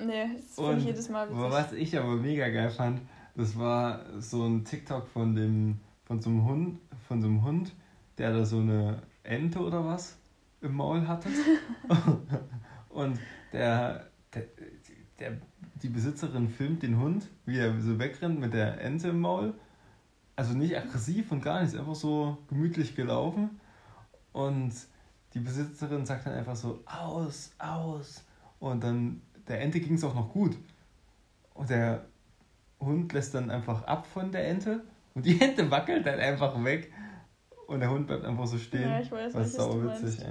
Nee, 0.00 0.28
das 0.36 0.54
finde 0.54 0.78
ich 0.78 0.84
jedes 0.84 1.08
Mal 1.08 1.28
witzig. 1.28 1.50
Was 1.50 1.72
ich 1.72 1.98
aber 1.98 2.16
mega 2.16 2.48
geil 2.50 2.70
fand, 2.70 3.00
das 3.34 3.58
war 3.58 4.04
so 4.20 4.44
ein 4.44 4.64
TikTok 4.64 5.08
von 5.08 5.34
dem, 5.34 5.80
von 6.04 6.20
so 6.20 6.30
einem 6.30 6.44
Hund, 6.44 6.78
von 7.08 7.20
so 7.20 7.28
einem 7.28 7.44
Hund, 7.44 7.72
der 8.16 8.32
da 8.32 8.44
so 8.44 8.58
eine 8.58 9.02
Ente 9.22 9.60
oder 9.60 9.84
was 9.84 10.18
im 10.60 10.74
Maul 10.74 11.06
hatte. 11.06 11.28
und 12.88 13.18
der, 13.52 14.08
der, 14.34 14.44
der, 15.18 15.36
die 15.82 15.88
Besitzerin 15.88 16.48
filmt 16.48 16.82
den 16.82 16.98
Hund, 16.98 17.28
wie 17.46 17.58
er 17.58 17.80
so 17.80 17.98
wegrennt 17.98 18.40
mit 18.40 18.54
der 18.54 18.80
Ente 18.80 19.08
im 19.08 19.20
Maul. 19.20 19.54
Also 20.36 20.54
nicht 20.54 20.76
aggressiv 20.76 21.32
und 21.32 21.42
gar 21.42 21.60
nichts, 21.60 21.76
einfach 21.76 21.94
so 21.94 22.38
gemütlich 22.48 22.94
gelaufen. 22.94 23.60
Und 24.32 24.72
die 25.34 25.40
Besitzerin 25.40 26.06
sagt 26.06 26.26
dann 26.26 26.34
einfach 26.34 26.56
so, 26.56 26.82
aus, 26.86 27.52
aus. 27.58 28.24
Und 28.60 28.82
dann, 28.84 29.22
der 29.48 29.60
Ente 29.60 29.80
ging 29.80 29.94
es 29.94 30.04
auch 30.04 30.14
noch 30.14 30.32
gut. 30.32 30.56
Und 31.54 31.70
der 31.70 32.04
Hund 32.80 33.12
lässt 33.12 33.34
dann 33.34 33.50
einfach 33.50 33.82
ab 33.84 34.06
von 34.06 34.30
der 34.30 34.48
Ente 34.48 34.84
und 35.14 35.26
die 35.26 35.40
Ente 35.40 35.70
wackelt 35.70 36.06
dann 36.06 36.20
einfach 36.20 36.62
weg. 36.62 36.92
Und 37.66 37.80
der 37.80 37.90
Hund 37.90 38.06
bleibt 38.06 38.24
einfach 38.24 38.46
so 38.46 38.56
stehen. 38.56 38.88
Ja, 38.88 39.00
ich 39.00 39.10
weiß, 39.10 39.34
was 39.34 39.52
sau 39.52 39.82
witzig. 39.82 40.24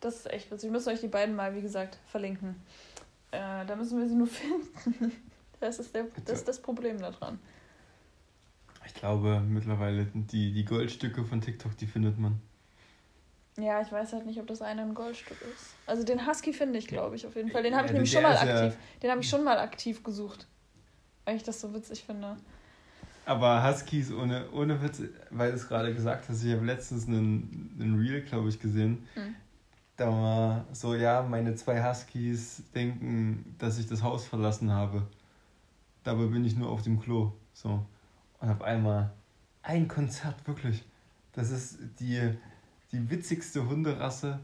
Das 0.00 0.16
ist 0.16 0.32
echt 0.32 0.50
witzig. 0.50 0.68
Wir 0.68 0.72
müssen 0.72 0.90
euch 0.90 1.00
die 1.00 1.08
beiden 1.08 1.34
mal, 1.34 1.54
wie 1.54 1.62
gesagt, 1.62 1.98
verlinken. 2.06 2.56
Äh, 3.32 3.66
da 3.66 3.76
müssen 3.76 3.98
wir 3.98 4.08
sie 4.08 4.14
nur 4.14 4.26
finden. 4.28 5.12
Das 5.60 5.78
ist, 5.78 5.94
der, 5.94 6.06
das 6.24 6.38
ist 6.38 6.48
das 6.48 6.60
Problem 6.60 6.98
daran. 6.98 7.38
Ich 8.86 8.94
glaube, 8.94 9.40
mittlerweile 9.40 10.06
die, 10.14 10.52
die 10.52 10.64
Goldstücke 10.64 11.24
von 11.24 11.40
TikTok, 11.40 11.76
die 11.76 11.86
findet 11.86 12.18
man. 12.18 12.40
Ja, 13.58 13.80
ich 13.82 13.92
weiß 13.92 14.12
halt 14.14 14.26
nicht, 14.26 14.40
ob 14.40 14.46
das 14.46 14.62
eine 14.62 14.82
ein 14.82 14.94
Goldstück 14.94 15.36
ist. 15.42 15.74
Also 15.86 16.02
den 16.02 16.26
Husky 16.26 16.52
finde 16.52 16.78
ich, 16.78 16.86
glaube 16.86 17.16
ich, 17.16 17.26
auf 17.26 17.36
jeden 17.36 17.50
Fall. 17.50 17.62
Den 17.62 17.74
habe 17.74 17.86
ich 17.86 17.90
ja, 17.90 17.94
nämlich 17.94 18.12
schon 18.12 18.22
mal 18.22 18.36
aktiv. 18.36 18.48
Ja 18.50 18.72
den 19.02 19.10
habe 19.10 19.20
ich 19.20 19.28
schon 19.28 19.44
mal 19.44 19.58
aktiv 19.58 20.02
gesucht. 20.02 20.46
Weil 21.24 21.36
ich 21.36 21.42
das 21.42 21.60
so 21.60 21.74
witzig 21.74 22.04
finde. 22.04 22.36
Aber 23.26 23.62
Huskies 23.68 24.12
ohne, 24.12 24.50
ohne 24.52 24.82
Witz, 24.82 25.02
weil 25.30 25.50
du 25.50 25.56
es 25.56 25.68
gerade 25.68 25.94
gesagt 25.94 26.28
hast, 26.28 26.42
ich 26.42 26.52
habe 26.52 26.64
letztens 26.64 27.06
einen, 27.06 27.76
einen 27.78 27.98
Reel, 27.98 28.22
glaube 28.22 28.48
ich, 28.48 28.58
gesehen. 28.58 29.06
Mhm. 29.14 29.36
Da 30.00 30.08
war 30.08 30.64
so, 30.72 30.94
ja, 30.94 31.22
meine 31.22 31.54
zwei 31.56 31.84
Huskies 31.84 32.62
denken, 32.74 33.54
dass 33.58 33.78
ich 33.78 33.86
das 33.86 34.02
Haus 34.02 34.26
verlassen 34.26 34.72
habe. 34.72 35.06
Dabei 36.04 36.26
bin 36.26 36.44
ich 36.44 36.56
nur 36.56 36.70
auf 36.70 36.82
dem 36.82 36.98
Klo. 36.98 37.32
So. 37.52 37.84
Und 38.40 38.48
auf 38.48 38.62
einmal 38.62 39.12
ein 39.62 39.88
Konzert, 39.88 40.46
wirklich. 40.46 40.84
Das 41.32 41.50
ist 41.50 41.78
die 42.00 42.32
die 42.92 43.10
witzigste 43.10 43.68
Hunderasse 43.68 44.40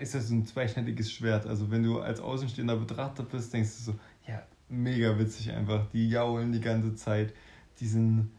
ist 0.00 0.14
ja 0.14 0.20
so 0.20 0.34
ein 0.34 0.46
zweischneidiges 0.46 1.12
Schwert. 1.12 1.46
Also 1.46 1.70
wenn 1.70 1.82
du 1.82 2.00
als 2.00 2.20
Außenstehender 2.20 2.76
Betrachter 2.76 3.22
bist, 3.22 3.52
denkst 3.52 3.70
du 3.78 3.92
so, 3.92 3.98
ja, 4.26 4.42
mega 4.68 5.18
witzig 5.18 5.52
einfach. 5.52 5.86
Die 5.92 6.08
jaulen 6.08 6.52
die 6.52 6.60
ganze 6.60 6.94
Zeit. 6.94 7.32
Die 7.78 7.86
sind, 7.86 8.30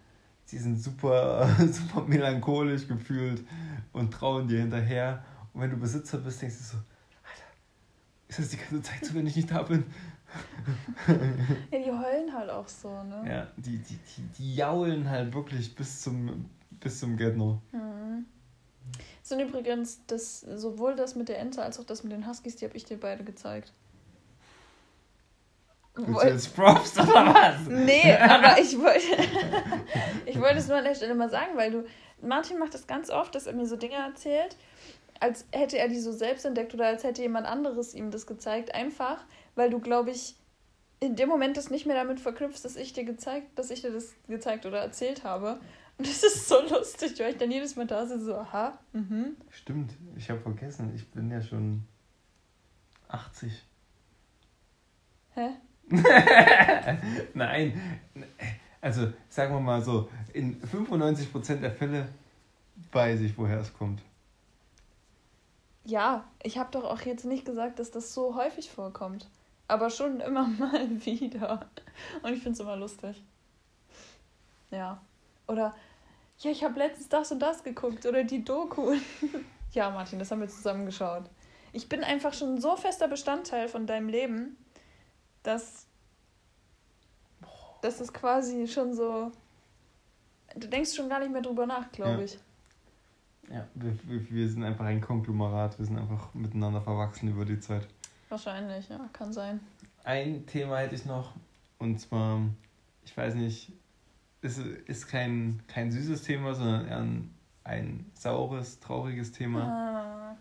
die 0.52 0.58
sind 0.58 0.82
super, 0.82 1.48
super 1.72 2.04
melancholisch 2.08 2.88
gefühlt 2.88 3.44
und 3.94 4.12
trauen 4.12 4.48
dir 4.48 4.60
hinterher. 4.60 5.24
Und 5.58 5.64
wenn 5.64 5.72
du 5.72 5.78
Besitzer 5.78 6.20
bist, 6.20 6.40
denkst 6.40 6.58
du 6.60 6.64
so, 6.64 6.78
Alter, 6.78 7.48
ist 8.28 8.38
das 8.38 8.50
die 8.50 8.58
ganze 8.58 8.84
Zeit 8.84 9.04
so, 9.04 9.16
wenn 9.16 9.26
ich 9.26 9.36
nicht 9.36 9.50
da 9.50 9.64
bin? 9.64 9.86
ja, 11.72 11.80
die 11.80 11.92
heulen 11.92 12.32
halt 12.32 12.52
auch 12.52 12.68
so, 12.68 12.90
ne? 13.04 13.26
Ja, 13.28 13.48
die, 13.58 13.80
die, 13.80 13.98
die, 13.98 14.22
die 14.38 14.56
jaulen 14.56 15.10
halt 15.10 15.34
wirklich 15.34 15.74
bis 15.74 16.02
zum, 16.04 16.48
bis 16.80 17.00
zum 17.00 17.18
Get-No. 17.18 17.60
Mhm 17.72 18.26
sind 19.28 19.42
übrigens 19.42 20.06
das, 20.08 20.42
sowohl 20.42 20.96
das 20.96 21.16
mit 21.16 21.30
der 21.30 21.40
Ente 21.40 21.62
als 21.62 21.80
auch 21.80 21.84
das 21.84 22.04
mit 22.04 22.14
den 22.14 22.28
Huskies, 22.28 22.56
die 22.56 22.66
habe 22.66 22.78
ich 22.78 22.86
dir 22.86 22.98
beide 22.98 23.24
gezeigt. 23.24 23.74
Willst 25.96 26.24
du 26.24 26.28
jetzt 26.28 26.56
Props 26.56 26.98
oder 26.98 27.34
was? 27.34 27.68
nee, 27.68 28.16
aber 28.16 28.60
ich 28.62 28.78
wollte 28.80 29.00
ich 30.26 30.40
wollte 30.40 30.58
es 30.58 30.68
nur 30.68 30.78
an 30.78 30.84
der 30.84 30.96
Stelle 30.96 31.16
mal 31.16 31.30
sagen, 31.30 31.58
weil 31.58 31.72
du, 31.72 31.86
Martin 32.22 32.60
macht 32.60 32.74
das 32.74 32.88
ganz 32.88 33.10
oft, 33.10 33.34
dass 33.36 33.48
er 33.48 33.54
mir 33.54 33.66
so 33.66 33.76
Dinge 33.76 33.96
erzählt, 33.96 34.56
als 35.20 35.46
hätte 35.52 35.78
er 35.78 35.88
die 35.88 36.00
so 36.00 36.12
selbst 36.12 36.46
entdeckt 36.46 36.74
oder 36.74 36.88
als 36.88 37.04
hätte 37.04 37.22
jemand 37.22 37.48
anderes 37.48 37.94
ihm 37.94 38.12
das 38.12 38.28
gezeigt. 38.28 38.74
Einfach, 38.74 39.24
weil 39.56 39.70
du, 39.70 39.80
glaube 39.80 40.12
ich, 40.12 40.36
in 41.00 41.16
dem 41.16 41.30
Moment 41.30 41.58
das 41.58 41.70
nicht 41.70 41.86
mehr 41.86 41.96
damit 41.96 42.20
verknüpfst, 42.20 42.64
dass 42.64 42.76
ich 42.76 42.94
dir 42.94 43.04
gezeigt, 43.04 43.58
dass 43.58 43.70
ich 43.70 43.82
dir 43.82 43.92
das 43.92 44.16
gezeigt 44.28 44.66
oder 44.66 44.80
erzählt 44.80 45.24
habe. 45.24 45.60
Und 45.98 46.08
das 46.08 46.24
ist 46.24 46.48
so 46.48 46.62
lustig, 46.70 47.20
weil 47.20 47.32
ich 47.32 47.38
dann 47.38 47.52
jedes 47.52 47.76
Mal 47.76 47.88
da 47.88 48.06
sitze, 48.06 48.26
so, 48.26 48.36
aha, 48.36 48.78
mhm. 48.94 49.36
Stimmt, 49.50 49.94
ich 50.16 50.30
habe 50.30 50.40
vergessen, 50.40 50.92
ich 50.96 51.10
bin 51.12 51.32
ja 51.32 51.42
schon 51.42 51.84
80. 53.08 53.52
Hä? 55.34 55.50
Nein. 57.34 58.00
Also, 58.82 59.12
sagen 59.30 59.54
wir 59.54 59.60
mal 59.60 59.82
so, 59.82 60.10
in 60.34 60.62
95% 60.62 61.58
der 61.58 61.72
Fälle 61.72 62.10
weiß 62.92 63.22
ich, 63.22 63.38
woher 63.38 63.60
es 63.60 63.74
kommt. 63.74 64.02
Ja, 65.88 66.26
ich 66.44 66.58
habe 66.58 66.70
doch 66.72 66.84
auch 66.84 67.00
jetzt 67.02 67.24
nicht 67.24 67.46
gesagt, 67.46 67.80
dass 67.80 67.92
das 67.92 68.14
so 68.14 68.36
häufig 68.36 68.70
vorkommt. 68.70 69.30
Aber 69.70 69.90
schon 69.90 70.20
immer 70.20 70.46
mal 70.60 71.06
wieder. 71.06 71.66
Und 72.24 72.34
ich 72.34 72.44
finde 72.44 72.52
es 72.52 72.60
immer 72.60 72.76
lustig. 72.76 73.24
Ja. 74.70 75.02
Oder, 75.48 75.74
ja, 76.40 76.52
ich 76.52 76.66
habe 76.66 76.78
letztens 76.78 77.08
das 77.08 77.32
und 77.32 77.40
das 77.40 77.64
geguckt. 77.64 78.06
Oder 78.06 78.26
die 78.26 78.44
Doku. 78.44 78.96
ja, 79.72 79.90
Martin, 79.90 80.20
das 80.20 80.30
haben 80.30 80.42
wir 80.42 80.50
zusammen 80.50 80.86
geschaut. 80.86 81.24
Ich 81.72 81.88
bin 81.88 82.04
einfach 82.04 82.34
schon 82.34 82.60
so 82.60 82.76
fester 82.76 83.08
Bestandteil 83.08 83.70
von 83.70 83.88
deinem 83.88 84.10
Leben, 84.10 84.58
dass, 85.44 85.86
dass 87.82 88.02
es 88.02 88.12
quasi 88.12 88.68
schon 88.68 88.94
so. 88.94 89.32
Du 90.54 90.68
denkst 90.68 90.94
schon 90.96 91.08
gar 91.08 91.20
nicht 91.20 91.32
mehr 91.32 91.42
drüber 91.42 91.66
nach, 91.66 91.90
glaube 91.94 92.18
Ja. 92.18 92.20
ich. 92.26 92.40
Ja, 93.50 93.66
wir, 93.76 93.98
wir, 94.30 94.50
sind 94.50 94.64
einfach 94.64 94.86
ein 94.86 95.00
Konglomerat. 95.02 95.80
Wir 95.80 95.86
sind 95.86 95.98
einfach 95.98 96.34
miteinander 96.34 96.82
verwachsen 96.82 97.30
über 97.30 97.46
die 97.46 97.60
Zeit. 97.60 97.88
Wahrscheinlich, 98.30 98.90
ja, 98.90 99.00
kann 99.14 99.32
sein. 99.32 99.62
Ein 100.04 100.46
Thema 100.46 100.80
hätte 100.80 100.96
ich 100.96 101.06
noch. 101.06 101.34
Und 101.80 102.00
zwar, 102.00 102.42
ich 103.06 103.16
weiß 103.16 103.36
nicht, 103.36 103.72
es 104.42 104.58
ist 104.58 105.08
kein, 105.08 105.62
kein 105.68 105.92
süßes 105.92 106.24
Thema, 106.24 106.54
sondern 106.54 106.88
eher 106.88 106.98
ein, 106.98 107.34
ein 107.64 108.06
saures, 108.14 108.80
trauriges 108.80 109.32
Thema. 109.32 109.64
Ah. 109.64 110.36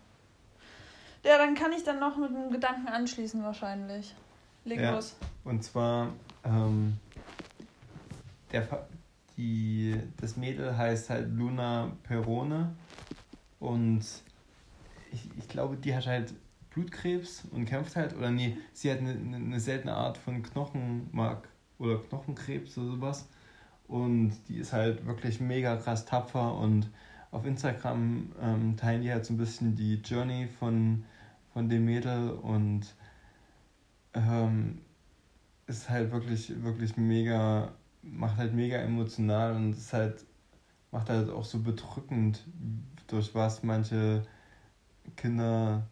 Ja, 1.24 1.38
dann 1.38 1.54
kann 1.54 1.72
ich 1.72 1.82
dann 1.84 1.98
noch 1.98 2.16
mit 2.16 2.30
einem 2.30 2.50
Gedanken 2.50 2.88
anschließen, 2.88 3.42
wahrscheinlich. 3.42 4.14
Leg 4.64 4.80
Ja. 4.80 4.94
los. 4.94 5.16
Und 5.44 5.62
zwar, 5.62 6.12
ähm, 6.44 6.98
der, 8.52 8.86
die, 9.36 9.96
das 10.18 10.36
Mädel 10.36 10.76
heißt 10.76 11.10
halt 11.10 11.32
Luna 11.34 11.96
Perone. 12.02 12.74
Und 13.58 14.04
ich, 15.12 15.28
ich 15.38 15.48
glaube, 15.48 15.76
die 15.76 15.94
hat 15.94 16.06
halt 16.06 16.34
Blutkrebs 16.70 17.44
und 17.52 17.64
kämpft 17.64 17.96
halt, 17.96 18.14
oder 18.16 18.30
nee, 18.30 18.56
sie 18.72 18.90
hat 18.90 18.98
eine, 18.98 19.12
eine 19.12 19.60
seltene 19.60 19.94
Art 19.94 20.18
von 20.18 20.42
Knochenmark 20.42 21.48
oder 21.78 21.98
Knochenkrebs 21.98 22.76
oder 22.78 22.88
sowas. 22.88 23.28
Und 23.88 24.32
die 24.48 24.56
ist 24.58 24.72
halt 24.72 25.06
wirklich 25.06 25.40
mega 25.40 25.76
krass 25.76 26.04
tapfer 26.06 26.54
und 26.56 26.90
auf 27.30 27.44
Instagram 27.46 28.32
ähm, 28.40 28.76
teilen 28.76 29.02
die 29.02 29.12
halt 29.12 29.24
so 29.24 29.34
ein 29.34 29.36
bisschen 29.36 29.76
die 29.76 29.96
Journey 29.96 30.48
von, 30.58 31.04
von 31.52 31.68
dem 31.68 31.84
Mädel 31.84 32.30
und 32.30 32.94
ähm, 34.14 34.80
ist 35.66 35.88
halt 35.88 36.10
wirklich, 36.12 36.62
wirklich 36.62 36.96
mega, 36.96 37.72
macht 38.10 38.36
halt 38.36 38.54
mega 38.54 38.78
emotional 38.78 39.54
und 39.54 39.72
ist 39.72 39.92
halt, 39.92 40.24
macht 40.90 41.08
halt 41.08 41.30
auch 41.30 41.44
so 41.44 41.60
bedrückend, 41.60 42.44
durch 43.06 43.34
was 43.34 43.62
manche 43.62 44.26
Kinder 45.16 45.86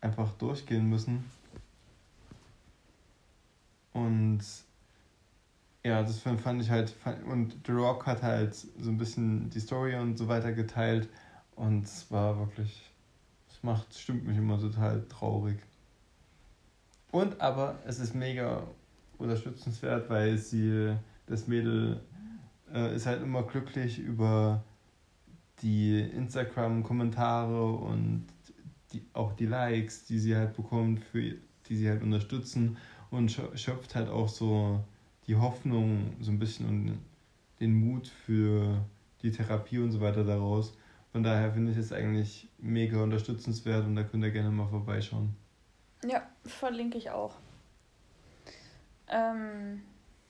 einfach 0.00 0.32
durchgehen 0.34 0.88
müssen. 0.88 1.24
Und 3.92 4.40
ja, 5.84 6.02
das 6.02 6.18
fand 6.20 6.40
fand 6.40 6.62
ich 6.62 6.70
halt, 6.70 6.94
und 7.26 7.56
The 7.66 7.72
Rock 7.72 8.06
hat 8.06 8.22
halt 8.22 8.54
so 8.54 8.90
ein 8.90 8.96
bisschen 8.96 9.50
die 9.50 9.60
Story 9.60 9.96
und 9.96 10.16
so 10.16 10.28
weiter 10.28 10.52
geteilt 10.52 11.08
und 11.56 11.84
es 11.84 12.10
war 12.10 12.38
wirklich, 12.38 12.90
es 13.50 13.62
macht, 13.62 13.94
stimmt 13.98 14.26
mich 14.26 14.38
immer 14.38 14.58
total 14.60 15.04
traurig. 15.08 15.58
Und 17.10 17.40
aber 17.40 17.78
es 17.84 17.98
ist 17.98 18.14
mega 18.14 18.66
unterstützenswert, 19.18 20.08
weil 20.08 20.38
sie, 20.38 20.96
das 21.32 21.48
Mädel 21.48 22.00
äh, 22.72 22.94
ist 22.94 23.06
halt 23.06 23.22
immer 23.22 23.42
glücklich 23.42 23.98
über 23.98 24.62
die 25.62 26.00
Instagram-Kommentare 26.00 27.64
und 27.72 28.26
die, 28.92 29.02
auch 29.14 29.32
die 29.32 29.46
Likes, 29.46 30.04
die 30.04 30.18
sie 30.18 30.36
halt 30.36 30.54
bekommt, 30.54 31.00
für, 31.00 31.34
die 31.68 31.76
sie 31.76 31.88
halt 31.88 32.02
unterstützen 32.02 32.76
und 33.10 33.30
schö- 33.30 33.56
schöpft 33.56 33.94
halt 33.94 34.10
auch 34.10 34.28
so 34.28 34.84
die 35.26 35.36
Hoffnung 35.36 36.14
so 36.20 36.30
ein 36.30 36.38
bisschen 36.38 36.68
und 36.68 36.98
den 37.60 37.74
Mut 37.74 38.08
für 38.08 38.84
die 39.22 39.30
Therapie 39.30 39.78
und 39.78 39.92
so 39.92 40.00
weiter 40.00 40.24
daraus. 40.24 40.76
Von 41.12 41.22
daher 41.22 41.52
finde 41.52 41.72
ich 41.72 41.78
es 41.78 41.92
eigentlich 41.92 42.48
mega 42.58 43.02
unterstützenswert 43.02 43.86
und 43.86 43.96
da 43.96 44.02
könnt 44.02 44.24
ihr 44.24 44.30
gerne 44.30 44.50
mal 44.50 44.66
vorbeischauen. 44.66 45.34
Ja, 46.04 46.22
verlinke 46.44 46.98
ich 46.98 47.10
auch. 47.10 47.36
Ähm, 49.08 49.82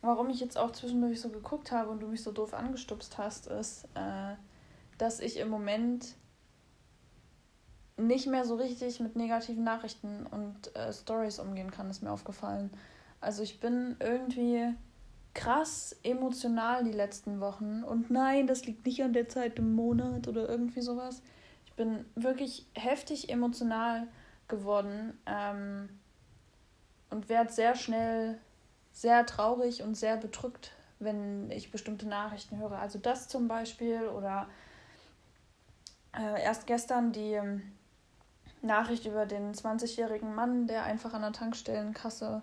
warum 0.03 0.29
ich 0.29 0.41
jetzt 0.41 0.59
auch 0.59 0.73
zwischendurch 0.73 1.21
so 1.21 1.31
geguckt 1.31 1.73
habe 1.73 1.91
und 1.91 2.01
du 2.01 2.09
mich 2.09 2.23
so 2.23 2.33
doof 2.33 2.53
angestupst 2.55 3.17
hast, 3.19 3.47
ist, 3.47 3.85
äh, 3.95 4.35
dass 4.99 5.21
ich 5.21 5.39
im 5.39 5.49
Moment 5.49 6.17
nicht 7.97 8.27
mehr 8.27 8.45
so 8.45 8.57
richtig 8.57 9.01
mit 9.01 9.17
negativen 9.17 9.65
Nachrichten 9.65 10.27
und 10.27 10.75
äh, 10.77 10.93
Stories 10.93 11.39
umgehen 11.39 11.71
kann, 11.71 11.89
ist 11.89 12.03
mir 12.03 12.11
aufgefallen. 12.11 12.71
Also 13.21 13.43
ich 13.43 13.61
bin 13.61 13.97
irgendwie 14.01 14.75
krass 15.35 15.97
emotional 16.03 16.85
die 16.85 16.93
letzten 16.93 17.41
Wochen. 17.41 17.85
Und 17.85 18.11
nein, 18.11 18.47
das 18.47 18.67
liegt 18.67 18.85
nicht 18.85 19.03
an 19.03 19.13
der 19.13 19.29
Zeit 19.29 19.59
im 19.59 19.75
Monat 19.75 20.29
oder 20.29 20.49
irgendwie 20.49 20.83
sowas. 20.83 21.23
Ich 21.65 21.75
bin 21.75 22.05
wirklich 22.15 22.67
heftig 22.75 23.31
emotional 23.31 24.09
geworden 24.49 25.19
ähm, 25.27 25.89
und 27.11 27.29
werde 27.29 27.53
sehr 27.53 27.75
schnell 27.75 28.39
sehr 28.93 29.27
traurig 29.27 29.83
und 29.83 29.95
sehr 29.95 30.17
bedrückt, 30.17 30.73
wenn 30.99 31.51
ich 31.51 31.71
bestimmte 31.71 32.07
Nachrichten 32.07 32.59
höre. 32.59 32.79
Also 32.79 32.99
das 32.99 33.29
zum 33.29 33.49
Beispiel 33.49 34.07
oder 34.09 34.49
äh, 36.17 36.43
erst 36.43 36.67
gestern 36.67 37.13
die 37.13 37.33
ähm, 37.33 37.63
Nachricht 38.61 39.07
über 39.07 39.27
den 39.27 39.55
20-jährigen 39.55 40.35
Mann, 40.35 40.67
der 40.67 40.85
einfach 40.85 41.15
an 41.15 41.23
der 41.23 41.33
Tankstellenkasse 41.33 42.43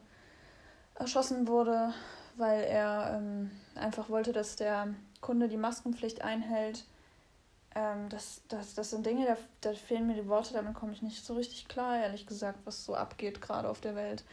erschossen 0.96 1.48
wurde, 1.48 1.94
weil 2.36 2.62
er 2.64 3.16
ähm, 3.16 3.52
einfach 3.76 4.10
wollte, 4.10 4.34
dass 4.34 4.56
der 4.56 4.94
Kunde 5.22 5.48
die 5.48 5.58
Maskenpflicht 5.58 6.22
einhält. 6.22 6.84
Ähm, 7.76 8.10
das, 8.10 8.42
das, 8.50 8.74
das 8.74 8.90
sind 8.90 9.06
Dinge, 9.06 9.26
da, 9.26 9.38
da 9.62 9.74
fehlen 9.74 10.08
mir 10.08 10.16
die 10.16 10.28
Worte, 10.28 10.54
damit 10.54 10.74
komme 10.74 10.92
ich 10.92 11.02
nicht 11.02 11.24
so 11.24 11.36
richtig 11.36 11.68
klar, 11.68 11.98
ehrlich 11.98 12.26
gesagt, 12.26 12.60
was 12.66 12.84
so 12.84 12.96
abgeht 12.96 13.42
gerade 13.42 13.70
auf 13.70 13.80
der 13.80 13.96
Welt. 13.96 14.24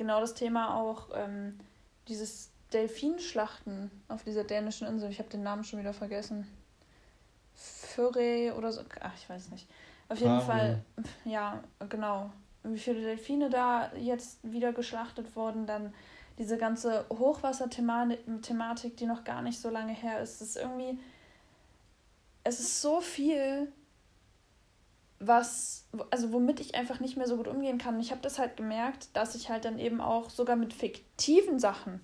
Genau 0.00 0.18
das 0.18 0.32
Thema 0.32 0.80
auch, 0.80 1.08
ähm, 1.14 1.60
dieses 2.08 2.48
Delfinschlachten 2.72 3.90
auf 4.08 4.24
dieser 4.24 4.44
dänischen 4.44 4.86
Insel. 4.86 5.10
Ich 5.10 5.18
habe 5.18 5.28
den 5.28 5.42
Namen 5.42 5.62
schon 5.62 5.78
wieder 5.78 5.92
vergessen. 5.92 6.48
Fürre 7.54 8.54
oder 8.56 8.72
so. 8.72 8.80
Ach, 9.02 9.12
ich 9.14 9.28
weiß 9.28 9.50
nicht. 9.50 9.68
Auf 10.08 10.18
jeden 10.18 10.40
Faroe. 10.40 10.46
Fall, 10.46 10.84
ja, 11.26 11.62
genau. 11.90 12.30
Wie 12.62 12.78
viele 12.78 13.02
Delfine 13.02 13.50
da 13.50 13.94
jetzt 13.94 14.38
wieder 14.42 14.72
geschlachtet 14.72 15.36
wurden, 15.36 15.66
dann 15.66 15.92
diese 16.38 16.56
ganze 16.56 17.04
Hochwasserthematik, 17.10 18.96
die 18.96 19.04
noch 19.04 19.22
gar 19.22 19.42
nicht 19.42 19.60
so 19.60 19.68
lange 19.68 19.92
her 19.92 20.22
ist. 20.22 20.40
Es 20.40 20.48
ist 20.48 20.56
irgendwie, 20.56 20.98
es 22.42 22.58
ist 22.58 22.80
so 22.80 23.02
viel, 23.02 23.70
was, 25.20 25.86
also 26.10 26.32
womit 26.32 26.60
ich 26.60 26.74
einfach 26.74 26.98
nicht 26.98 27.16
mehr 27.16 27.28
so 27.28 27.36
gut 27.36 27.46
umgehen 27.46 27.78
kann. 27.78 28.00
Ich 28.00 28.10
habe 28.10 28.22
das 28.22 28.38
halt 28.38 28.56
gemerkt, 28.56 29.08
dass 29.14 29.34
ich 29.34 29.50
halt 29.50 29.64
dann 29.66 29.78
eben 29.78 30.00
auch 30.00 30.30
sogar 30.30 30.56
mit 30.56 30.72
fiktiven 30.72 31.58
Sachen, 31.58 32.00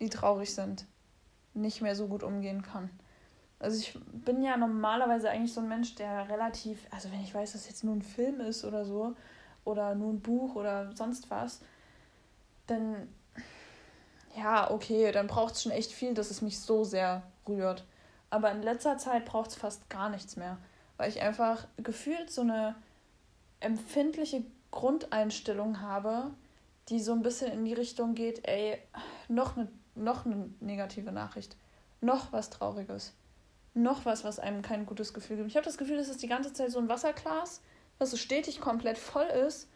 die 0.00 0.08
traurig 0.08 0.54
sind, 0.54 0.86
nicht 1.54 1.82
mehr 1.82 1.94
so 1.94 2.08
gut 2.08 2.22
umgehen 2.22 2.62
kann. 2.62 2.90
Also 3.58 3.78
ich 3.78 3.98
bin 4.12 4.42
ja 4.42 4.56
normalerweise 4.56 5.30
eigentlich 5.30 5.52
so 5.52 5.60
ein 5.60 5.68
Mensch, 5.68 5.94
der 5.94 6.28
relativ, 6.28 6.78
also 6.90 7.10
wenn 7.12 7.22
ich 7.22 7.34
weiß, 7.34 7.52
dass 7.52 7.68
jetzt 7.68 7.84
nur 7.84 7.94
ein 7.94 8.02
Film 8.02 8.40
ist 8.40 8.64
oder 8.64 8.84
so, 8.84 9.14
oder 9.64 9.94
nur 9.94 10.12
ein 10.12 10.20
Buch 10.20 10.54
oder 10.54 10.94
sonst 10.94 11.30
was, 11.30 11.60
dann 12.66 13.08
ja, 14.36 14.70
okay, 14.70 15.12
dann 15.12 15.26
braucht 15.26 15.54
es 15.54 15.62
schon 15.62 15.72
echt 15.72 15.92
viel, 15.92 16.14
dass 16.14 16.30
es 16.30 16.42
mich 16.42 16.60
so 16.60 16.84
sehr 16.84 17.22
rührt. 17.48 17.84
Aber 18.28 18.50
in 18.50 18.62
letzter 18.62 18.98
Zeit 18.98 19.24
braucht 19.24 19.50
es 19.50 19.56
fast 19.56 19.88
gar 19.88 20.10
nichts 20.10 20.36
mehr, 20.36 20.58
weil 20.96 21.10
ich 21.10 21.22
einfach 21.22 21.66
gefühlt 21.76 22.30
so 22.30 22.42
eine 22.42 22.74
empfindliche 23.60 24.44
Grundeinstellung 24.70 25.80
habe, 25.80 26.30
die 26.88 27.00
so 27.00 27.12
ein 27.12 27.22
bisschen 27.22 27.50
in 27.52 27.64
die 27.64 27.74
Richtung 27.74 28.14
geht, 28.14 28.46
ey, 28.46 28.78
noch 29.28 29.56
eine, 29.56 29.68
noch 29.94 30.24
eine 30.24 30.50
negative 30.60 31.12
Nachricht, 31.12 31.56
noch 32.00 32.32
was 32.32 32.50
Trauriges, 32.50 33.14
noch 33.74 34.04
was, 34.04 34.24
was 34.24 34.38
einem 34.38 34.62
kein 34.62 34.86
gutes 34.86 35.12
Gefühl 35.12 35.36
gibt. 35.36 35.48
Ich 35.48 35.56
habe 35.56 35.64
das 35.64 35.78
Gefühl, 35.78 35.96
das 35.96 36.08
ist 36.08 36.22
die 36.22 36.28
ganze 36.28 36.52
Zeit 36.52 36.70
so 36.70 36.78
ein 36.78 36.88
Wasserglas, 36.88 37.60
was 37.98 38.10
so 38.10 38.16
stetig 38.16 38.60
komplett 38.60 38.98
voll 38.98 39.26
ist, 39.26 39.68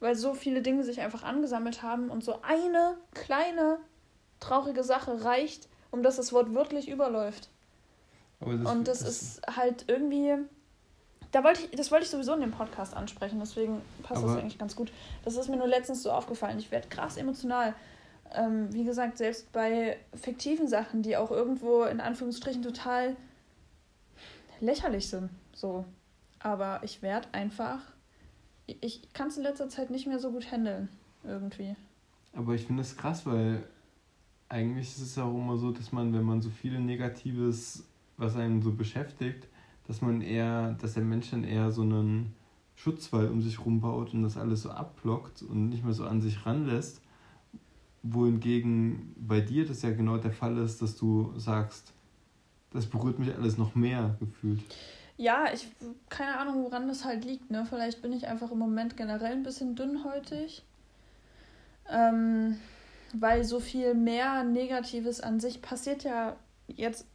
weil 0.00 0.14
so 0.14 0.34
viele 0.34 0.62
Dinge 0.62 0.84
sich 0.84 1.00
einfach 1.00 1.22
angesammelt 1.22 1.82
haben 1.82 2.10
und 2.10 2.22
so 2.22 2.42
eine 2.42 2.98
kleine 3.14 3.78
traurige 4.40 4.84
Sache 4.84 5.24
reicht, 5.24 5.68
um 5.90 6.02
dass 6.02 6.16
das 6.16 6.32
Wort 6.32 6.52
wirklich 6.52 6.88
überläuft. 6.88 7.48
Das, 8.40 8.72
Und 8.72 8.88
das, 8.88 9.02
ist 9.02 9.40
halt 9.46 9.84
irgendwie, 9.88 10.34
da 11.32 11.42
wollte 11.42 11.62
ich, 11.62 11.70
das 11.70 11.90
wollte 11.90 12.04
ich 12.04 12.10
sowieso 12.10 12.34
in 12.34 12.40
dem 12.40 12.50
Podcast 12.50 12.94
ansprechen, 12.94 13.38
deswegen 13.40 13.80
passt 14.02 14.22
das 14.22 14.36
eigentlich 14.36 14.58
ganz 14.58 14.76
gut. 14.76 14.92
Das 15.24 15.36
ist 15.36 15.48
mir 15.48 15.56
nur 15.56 15.68
letztens 15.68 16.02
so 16.02 16.10
aufgefallen. 16.10 16.58
Ich 16.58 16.70
werde 16.70 16.88
krass 16.88 17.16
emotional. 17.16 17.74
Ähm, 18.34 18.72
wie 18.72 18.84
gesagt, 18.84 19.18
selbst 19.18 19.52
bei 19.52 19.98
fiktiven 20.14 20.68
Sachen, 20.68 21.02
die 21.02 21.16
auch 21.16 21.30
irgendwo 21.30 21.84
in 21.84 22.00
Anführungsstrichen 22.00 22.62
total 22.62 23.16
lächerlich 24.60 25.08
sind. 25.08 25.30
So. 25.54 25.84
Aber 26.40 26.80
ich 26.82 27.02
werde 27.02 27.28
einfach. 27.32 27.80
Ich 28.66 29.12
kann 29.12 29.28
es 29.28 29.36
in 29.36 29.44
letzter 29.44 29.68
Zeit 29.68 29.90
nicht 29.90 30.06
mehr 30.06 30.18
so 30.18 30.32
gut 30.32 30.50
handeln. 30.50 30.88
Irgendwie. 31.24 31.76
Aber 32.34 32.54
ich 32.54 32.66
finde 32.66 32.82
es 32.82 32.96
krass, 32.96 33.24
weil 33.26 33.62
eigentlich 34.48 34.88
ist 34.88 35.00
es 35.00 35.18
auch 35.18 35.34
immer 35.34 35.56
so, 35.56 35.72
dass 35.72 35.92
man, 35.92 36.12
wenn 36.12 36.22
man 36.22 36.42
so 36.42 36.50
viel 36.50 36.78
Negatives, 36.78 37.84
was 38.16 38.36
einen 38.36 38.62
so 38.62 38.72
beschäftigt, 38.72 39.48
dass 39.86 40.02
man 40.02 40.20
eher, 40.20 40.72
dass 40.80 40.94
der 40.94 41.02
Mensch 41.02 41.30
dann 41.30 41.44
eher 41.44 41.70
so 41.70 41.82
einen 41.82 42.34
Schutzwall 42.74 43.28
um 43.28 43.40
sich 43.40 43.64
rumbaut 43.64 44.12
und 44.14 44.22
das 44.22 44.36
alles 44.36 44.62
so 44.62 44.70
abblockt 44.70 45.42
und 45.42 45.68
nicht 45.68 45.84
mehr 45.84 45.94
so 45.94 46.04
an 46.04 46.20
sich 46.20 46.44
ranlässt. 46.44 47.00
Wohingegen 48.02 49.14
bei 49.16 49.40
dir 49.40 49.66
das 49.66 49.82
ja 49.82 49.90
genau 49.90 50.18
der 50.18 50.32
Fall 50.32 50.58
ist, 50.58 50.82
dass 50.82 50.96
du 50.96 51.32
sagst, 51.36 51.92
das 52.70 52.86
berührt 52.86 53.18
mich 53.18 53.34
alles 53.34 53.58
noch 53.58 53.74
mehr 53.74 54.16
gefühlt. 54.20 54.60
Ja, 55.16 55.46
ich 55.52 55.68
keine 56.10 56.38
Ahnung, 56.38 56.64
woran 56.64 56.88
das 56.88 57.04
halt 57.04 57.24
liegt. 57.24 57.50
Ne? 57.50 57.66
Vielleicht 57.68 58.02
bin 58.02 58.12
ich 58.12 58.28
einfach 58.28 58.50
im 58.52 58.58
Moment 58.58 58.96
generell 58.96 59.32
ein 59.32 59.42
bisschen 59.42 59.74
dünnhäutig. 59.74 60.62
Ähm, 61.88 62.56
weil 63.14 63.44
so 63.44 63.60
viel 63.60 63.94
mehr 63.94 64.44
Negatives 64.44 65.20
an 65.20 65.40
sich 65.40 65.62
passiert 65.62 66.04
ja 66.04 66.36
jetzt. 66.68 67.06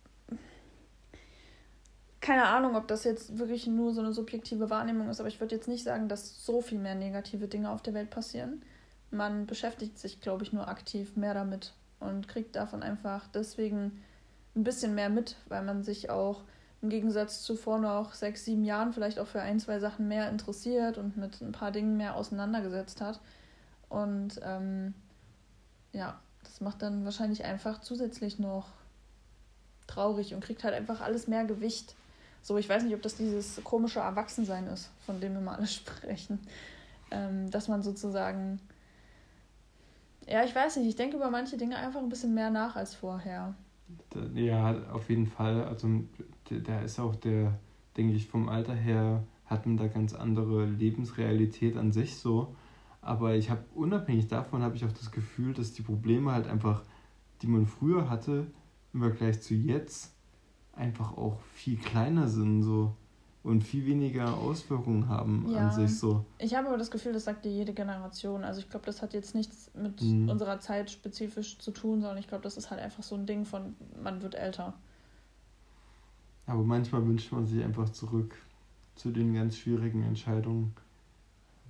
Keine 2.21 2.45
Ahnung, 2.45 2.75
ob 2.75 2.87
das 2.87 3.03
jetzt 3.03 3.39
wirklich 3.39 3.65
nur 3.65 3.93
so 3.93 4.01
eine 4.01 4.13
subjektive 4.13 4.69
Wahrnehmung 4.69 5.09
ist, 5.09 5.19
aber 5.19 5.27
ich 5.27 5.39
würde 5.39 5.55
jetzt 5.55 5.67
nicht 5.67 5.83
sagen, 5.83 6.07
dass 6.07 6.45
so 6.45 6.61
viel 6.61 6.77
mehr 6.77 6.93
negative 6.93 7.47
Dinge 7.47 7.71
auf 7.71 7.81
der 7.81 7.95
Welt 7.95 8.11
passieren. 8.11 8.61
Man 9.09 9.47
beschäftigt 9.47 9.97
sich, 9.97 10.21
glaube 10.21 10.43
ich, 10.43 10.53
nur 10.53 10.67
aktiv 10.67 11.15
mehr 11.15 11.33
damit 11.33 11.73
und 11.99 12.27
kriegt 12.27 12.55
davon 12.55 12.83
einfach 12.83 13.27
deswegen 13.33 14.03
ein 14.55 14.63
bisschen 14.63 14.93
mehr 14.93 15.09
mit, 15.09 15.35
weil 15.47 15.63
man 15.63 15.83
sich 15.83 16.11
auch 16.11 16.43
im 16.81 16.89
Gegensatz 16.89 17.41
zu 17.43 17.55
vor 17.55 17.79
noch 17.79 18.13
sechs, 18.13 18.45
sieben 18.45 18.65
Jahren 18.65 18.93
vielleicht 18.93 19.19
auch 19.19 19.27
für 19.27 19.41
ein, 19.41 19.59
zwei 19.59 19.79
Sachen 19.79 20.07
mehr 20.07 20.29
interessiert 20.29 20.97
und 20.97 21.17
mit 21.17 21.41
ein 21.41 21.51
paar 21.51 21.71
Dingen 21.71 21.97
mehr 21.97 22.15
auseinandergesetzt 22.15 23.01
hat. 23.01 23.19
Und 23.89 24.39
ähm, 24.43 24.93
ja, 25.91 26.19
das 26.43 26.61
macht 26.61 26.81
dann 26.81 27.03
wahrscheinlich 27.03 27.45
einfach 27.45 27.81
zusätzlich 27.81 28.39
noch 28.39 28.69
traurig 29.87 30.33
und 30.33 30.43
kriegt 30.43 30.63
halt 30.63 30.73
einfach 30.73 31.01
alles 31.01 31.27
mehr 31.27 31.45
Gewicht. 31.45 31.95
So, 32.41 32.57
ich 32.57 32.67
weiß 32.67 32.83
nicht, 32.83 32.95
ob 32.95 33.01
das 33.01 33.15
dieses 33.15 33.63
komische 33.63 33.99
Erwachsensein 33.99 34.67
ist, 34.67 34.89
von 35.05 35.19
dem 35.21 35.33
wir 35.33 35.41
mal 35.41 35.55
alle 35.55 35.67
sprechen. 35.67 36.39
Ähm, 37.11 37.51
dass 37.51 37.67
man 37.67 37.83
sozusagen. 37.83 38.59
Ja, 40.27 40.43
ich 40.43 40.55
weiß 40.55 40.77
nicht, 40.77 40.87
ich 40.87 40.95
denke 40.95 41.17
über 41.17 41.29
manche 41.29 41.57
Dinge 41.57 41.75
einfach 41.77 41.99
ein 41.99 42.09
bisschen 42.09 42.33
mehr 42.33 42.49
nach 42.49 42.75
als 42.75 42.95
vorher. 42.95 43.55
Ja, 44.33 44.75
auf 44.91 45.09
jeden 45.09 45.27
Fall. 45.27 45.65
Also 45.65 45.89
da 46.49 46.81
ist 46.81 46.99
auch 46.99 47.15
der, 47.15 47.59
denke 47.97 48.13
ich, 48.13 48.27
vom 48.27 48.47
Alter 48.47 48.75
her 48.75 49.23
hat 49.45 49.65
man 49.65 49.77
da 49.77 49.87
ganz 49.87 50.13
andere 50.13 50.65
Lebensrealität 50.65 51.75
an 51.75 51.91
sich 51.91 52.17
so. 52.17 52.55
Aber 53.01 53.35
ich 53.35 53.49
habe 53.49 53.63
unabhängig 53.75 54.27
davon 54.27 54.61
habe 54.61 54.75
ich 54.75 54.85
auch 54.85 54.91
das 54.91 55.11
Gefühl, 55.11 55.53
dass 55.53 55.73
die 55.73 55.81
Probleme 55.81 56.31
halt 56.31 56.47
einfach, 56.47 56.83
die 57.41 57.47
man 57.47 57.65
früher 57.65 58.09
hatte, 58.09 58.47
im 58.93 59.01
Vergleich 59.01 59.41
zu 59.41 59.55
jetzt, 59.55 60.13
einfach 60.81 61.17
auch 61.17 61.37
viel 61.53 61.77
kleiner 61.77 62.27
sind 62.27 62.63
so 62.63 62.93
und 63.43 63.63
viel 63.63 63.85
weniger 63.85 64.37
Auswirkungen 64.37 65.07
haben 65.07 65.47
ja. 65.49 65.69
an 65.69 65.71
sich 65.71 65.97
so. 65.97 66.25
Ich 66.37 66.53
habe 66.53 66.67
aber 66.67 66.77
das 66.77 66.91
Gefühl, 66.91 67.13
das 67.13 67.23
sagt 67.23 67.45
dir 67.45 67.51
jede 67.51 67.73
Generation. 67.73 68.43
Also 68.43 68.59
ich 68.59 68.69
glaube, 68.69 68.85
das 68.85 69.01
hat 69.01 69.13
jetzt 69.13 69.33
nichts 69.33 69.71
mit 69.73 70.01
mhm. 70.01 70.29
unserer 70.29 70.59
Zeit 70.59 70.91
spezifisch 70.91 71.57
zu 71.57 71.71
tun, 71.71 72.01
sondern 72.01 72.17
ich 72.17 72.27
glaube, 72.27 72.43
das 72.43 72.57
ist 72.57 72.69
halt 72.69 72.81
einfach 72.81 73.03
so 73.03 73.15
ein 73.15 73.25
Ding 73.25 73.45
von, 73.45 73.75
man 74.03 74.21
wird 74.21 74.35
älter. 74.35 74.73
Aber 76.45 76.63
manchmal 76.63 77.05
wünscht 77.07 77.31
man 77.31 77.47
sich 77.47 77.63
einfach 77.63 77.89
zurück 77.89 78.35
zu 78.95 79.11
den 79.11 79.33
ganz 79.33 79.55
schwierigen 79.55 80.03
Entscheidungen 80.03 80.73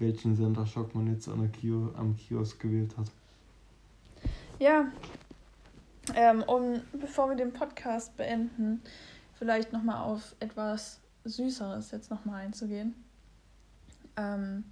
welchen 0.02 0.36
Senderschock 0.36 0.94
man 0.96 1.08
jetzt 1.08 1.30
an 1.30 1.40
der 1.40 1.50
Kio 1.50 1.92
am 1.96 2.18
Kiosk 2.18 2.60
gewählt 2.60 2.98
hat. 2.98 3.08
Ja, 4.60 4.92
ähm, 6.16 6.44
um 6.44 6.82
bevor 6.94 7.30
wir 7.30 7.36
den 7.36 7.54
Podcast 7.54 8.16
beenden, 8.18 8.82
vielleicht 9.34 9.74
nochmal 9.74 10.04
auf 10.04 10.36
etwas 10.40 11.00
Süßeres 11.24 11.92
jetzt 11.92 12.10
nochmal 12.10 12.46
einzugehen. 12.46 12.96
Ähm, 14.18 14.64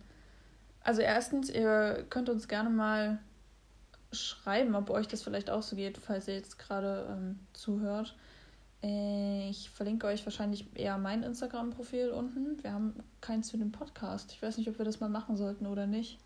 also 0.82 1.02
erstens, 1.02 1.50
ihr 1.50 2.06
könnt 2.10 2.30
uns 2.30 2.48
gerne 2.48 2.70
mal 2.70 3.20
schreiben, 4.12 4.76
ob 4.76 4.90
euch 4.90 5.08
das 5.08 5.22
vielleicht 5.22 5.50
auch 5.50 5.62
so 5.62 5.76
geht, 5.76 5.98
falls 5.98 6.28
ihr 6.28 6.36
jetzt 6.36 6.58
gerade 6.58 7.08
ähm, 7.12 7.40
zuhört. 7.54 8.16
Ich 8.82 9.70
verlinke 9.72 10.08
euch 10.08 10.26
wahrscheinlich 10.26 10.66
eher 10.78 10.98
mein 10.98 11.24
Instagram-Profil 11.24 12.12
unten. 12.12 12.64
Wir 12.64 12.72
haben 12.72 12.96
keins 13.20 13.52
für 13.52 13.58
den 13.58 13.74
Podcast. 13.74 14.32
Ich 14.32 14.42
weiß 14.42 14.58
nicht, 14.58 14.70
ob 14.70 14.78
wir 14.78 14.86
das 14.86 15.02
mal 15.02 15.10
machen 15.10 15.36
sollten 15.36 15.68
oder 15.68 15.86
nicht. 15.86 16.18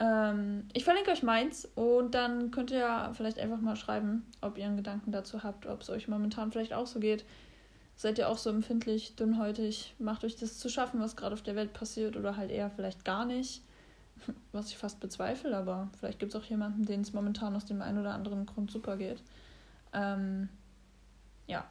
Ähm, 0.00 0.68
ich 0.72 0.84
verlinke 0.84 1.10
euch 1.10 1.22
meins 1.22 1.66
und 1.76 2.14
dann 2.14 2.50
könnt 2.50 2.70
ihr 2.70 2.78
ja 2.78 3.12
vielleicht 3.14 3.38
einfach 3.38 3.60
mal 3.60 3.76
schreiben, 3.76 4.26
ob 4.40 4.58
ihr 4.58 4.64
einen 4.64 4.76
Gedanken 4.76 5.12
dazu 5.12 5.42
habt, 5.42 5.66
ob 5.66 5.82
es 5.82 5.90
euch 5.90 6.08
momentan 6.08 6.50
vielleicht 6.50 6.74
auch 6.74 6.86
so 6.86 6.98
geht. 6.98 7.24
Seid 7.96 8.18
ihr 8.18 8.28
auch 8.28 8.38
so 8.38 8.50
empfindlich, 8.50 9.14
dünnhäutig? 9.14 9.94
Macht 9.98 10.24
euch 10.24 10.34
das 10.34 10.58
zu 10.58 10.68
schaffen, 10.68 11.00
was 11.00 11.14
gerade 11.14 11.34
auf 11.34 11.42
der 11.42 11.54
Welt 11.54 11.72
passiert 11.72 12.16
oder 12.16 12.36
halt 12.36 12.50
eher 12.50 12.70
vielleicht 12.70 13.04
gar 13.04 13.24
nicht? 13.24 13.62
Was 14.52 14.68
ich 14.68 14.78
fast 14.78 15.00
bezweifle, 15.00 15.56
aber 15.56 15.88
vielleicht 15.98 16.18
gibt 16.20 16.34
es 16.34 16.40
auch 16.40 16.44
jemanden, 16.44 16.84
den 16.84 17.00
es 17.00 17.12
momentan 17.12 17.54
aus 17.56 17.64
dem 17.64 17.82
einen 17.82 17.98
oder 17.98 18.14
anderen 18.14 18.46
Grund 18.46 18.70
super 18.70 18.96
geht. 18.96 19.22
Ähm, 19.92 20.48
ja. 21.46 21.64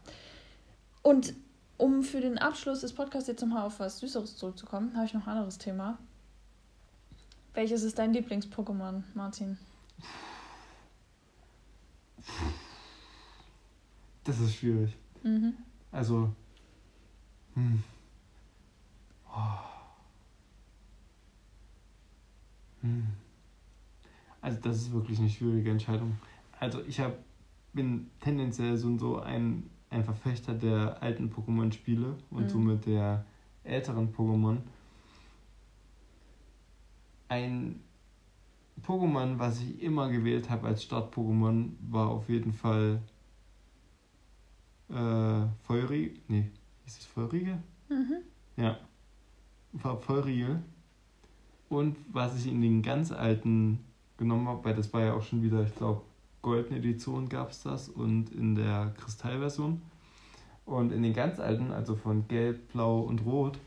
Und 1.01 1.33
um 1.77 2.03
für 2.03 2.21
den 2.21 2.37
Abschluss 2.37 2.81
des 2.81 2.93
Podcasts 2.93 3.27
jetzt 3.27 3.41
nochmal 3.41 3.65
auf 3.65 3.79
was 3.79 3.99
Süßeres 3.99 4.37
zurückzukommen, 4.37 4.93
habe 4.95 5.05
ich 5.05 5.13
noch 5.13 5.25
ein 5.25 5.37
anderes 5.37 5.57
Thema. 5.57 5.97
Welches 7.53 7.83
ist 7.83 7.99
dein 7.99 8.13
Lieblings-Pokémon, 8.13 9.03
Martin? 9.13 9.57
Das 14.23 14.39
ist 14.39 14.55
schwierig. 14.55 14.95
Mhm. 15.23 15.53
Also. 15.91 16.33
Hm. 17.53 17.83
Oh. 19.29 19.39
Hm. 22.81 23.07
Also, 24.41 24.59
das 24.61 24.77
ist 24.77 24.91
wirklich 24.91 25.19
eine 25.19 25.29
schwierige 25.29 25.69
Entscheidung. 25.69 26.17
Also, 26.59 26.81
ich 26.83 26.99
habe 26.99 27.17
bin 27.73 28.09
tendenziell 28.19 28.77
so, 28.77 28.97
so 28.97 29.19
ein, 29.19 29.69
ein 29.89 30.03
Verfechter 30.03 30.53
der 30.53 31.01
alten 31.01 31.29
Pokémon-Spiele 31.29 32.15
und 32.29 32.43
mhm. 32.43 32.49
somit 32.49 32.85
der 32.85 33.25
älteren 33.63 34.13
Pokémon. 34.13 34.57
Ein 37.27 37.79
Pokémon, 38.85 39.39
was 39.39 39.61
ich 39.61 39.81
immer 39.81 40.09
gewählt 40.09 40.49
habe 40.49 40.67
als 40.67 40.83
Start-Pokémon, 40.83 41.71
war 41.89 42.09
auf 42.09 42.29
jeden 42.29 42.53
Fall 42.53 43.01
äh, 44.89 45.45
Feurigel. 45.63 46.19
Nee, 46.27 46.51
ist 46.85 46.99
es 46.99 47.05
Feurigel? 47.05 47.57
Mhm. 47.89 48.17
Ja. 48.57 48.77
War 49.71 49.97
Feurigel. 49.97 50.61
Und 51.69 51.97
was 52.11 52.35
ich 52.37 52.51
in 52.51 52.61
den 52.61 52.81
ganz 52.81 53.11
alten 53.11 53.79
genommen 54.17 54.47
habe, 54.47 54.63
weil 54.65 54.75
das 54.75 54.93
war 54.93 55.01
ja 55.01 55.13
auch 55.13 55.23
schon 55.23 55.41
wieder, 55.41 55.63
ich 55.63 55.75
glaube, 55.75 56.01
goldene 56.41 56.77
Edition 56.77 57.29
gab 57.29 57.49
es 57.49 57.63
das 57.63 57.89
und 57.89 58.29
in 58.31 58.53
der 58.53 58.93
Kristallversion. 58.97 59.81
Und 60.65 60.91
in 60.91 61.03
den 61.03 61.13
ganz 61.13 61.39
alten, 61.39 61.71
also 61.71 61.95
von 61.95 62.27
Gelb, 62.27 62.71
Blau 62.71 63.01
und 63.01 63.25
Rot, 63.25 63.59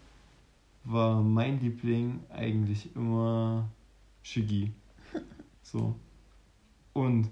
war 0.87 1.23
mein 1.23 1.61
Liebling 1.61 2.21
eigentlich 2.31 2.95
immer 2.95 3.69
Shiggy. 4.23 4.73
So. 5.63 5.95
Und 6.93 7.31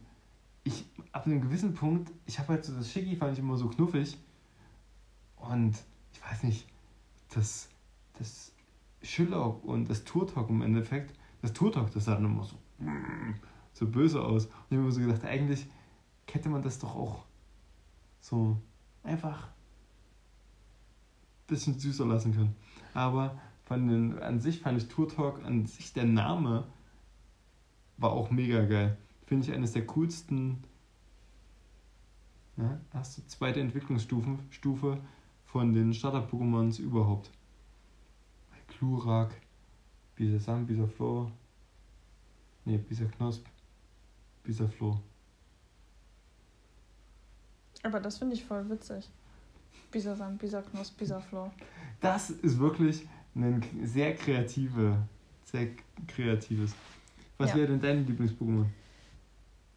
ich, 0.64 0.84
ab 1.12 1.26
einem 1.26 1.40
gewissen 1.40 1.74
Punkt, 1.74 2.12
ich 2.26 2.38
habe 2.38 2.48
halt 2.54 2.64
so 2.64 2.74
das 2.74 2.90
Shiggy 2.90 3.16
fand 3.16 3.32
ich 3.34 3.38
immer 3.38 3.56
so 3.56 3.68
knuffig. 3.68 4.18
Und 5.36 5.76
ich 6.12 6.22
weiß 6.22 6.42
nicht, 6.42 6.66
das, 7.34 7.68
das 8.18 8.52
Schillock 9.02 9.64
und 9.64 9.88
das 9.88 10.04
Turtok 10.04 10.50
im 10.50 10.62
Endeffekt, 10.62 11.14
das 11.42 11.52
Turtok, 11.52 11.92
das 11.92 12.06
sah 12.06 12.14
dann 12.14 12.24
immer 12.24 12.44
so 12.44 12.56
so 13.74 13.86
böse 13.86 14.22
aus. 14.22 14.46
Und 14.46 14.52
ich 14.70 14.76
habe 14.76 14.86
mir 14.86 14.92
so 14.92 15.00
gedacht, 15.00 15.24
eigentlich 15.24 15.66
hätte 16.30 16.48
man 16.48 16.62
das 16.62 16.78
doch 16.78 16.94
auch 16.94 17.24
so 18.20 18.56
einfach 19.02 19.48
ein 19.48 19.52
bisschen 21.46 21.78
süßer 21.78 22.06
lassen 22.06 22.34
können. 22.34 22.56
Aber 22.94 23.38
von 23.64 23.88
den, 23.88 24.18
an 24.20 24.40
sich 24.40 24.60
fand 24.60 24.80
ich 24.80 24.88
Tour 24.88 25.08
Talk, 25.08 25.44
an 25.44 25.66
sich 25.66 25.92
der 25.92 26.04
Name 26.04 26.66
war 27.96 28.12
auch 28.12 28.30
mega 28.30 28.64
geil. 28.64 28.96
Finde 29.26 29.46
ich 29.46 29.54
eines 29.54 29.72
der 29.72 29.86
coolsten, 29.86 30.62
ja, 32.56 32.80
erste, 32.92 33.26
zweite 33.26 33.60
Entwicklungsstufe 33.60 34.38
Stufe 34.50 34.98
von 35.44 35.72
den 35.72 35.92
Starter-Pokémons 35.92 36.80
überhaupt. 36.80 37.30
Glurak, 38.68 39.34
Bisasam, 40.16 40.66
Bisaflor, 40.66 41.30
ne, 42.64 42.78
Bisaknosp, 42.78 43.46
Bisaflor. 44.42 45.00
Aber 47.82 48.00
das 48.00 48.18
finde 48.18 48.34
ich 48.34 48.44
voll 48.44 48.68
witzig. 48.70 49.10
Bisasam, 49.94 50.36
Bisaknosp, 50.36 50.98
Bisaflor. 50.98 51.52
Das 52.00 52.30
ist 52.30 52.58
wirklich 52.58 53.06
ein 53.36 53.62
sehr 53.84 54.14
kreative, 54.16 54.98
sehr 55.44 55.68
kreatives. 56.08 56.74
Was 57.38 57.50
Ja. 57.50 57.56
wäre 57.56 57.68
denn 57.68 57.80
dein 57.80 58.04
Lieblings-Pokémon? 58.04 58.66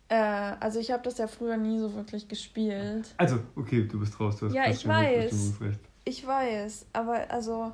Äh, 0.10 0.16
also 0.16 0.80
ich 0.80 0.90
habe 0.90 1.04
das 1.04 1.20
ja 1.20 1.28
früher 1.28 1.56
nie 1.56 1.78
so 1.78 1.94
wirklich 1.94 2.28
gespielt. 2.28 3.14
Also, 3.18 3.40
okay, 3.56 3.88
du 3.88 4.00
bist 4.00 4.20
raus. 4.20 4.38
Du 4.38 4.48
hast 4.48 4.54
Ja, 4.56 4.68
ich 4.68 4.88
weiß. 4.88 5.54
Ich 6.06 6.26
weiß, 6.26 6.88
aber 6.94 7.30
also. 7.30 7.74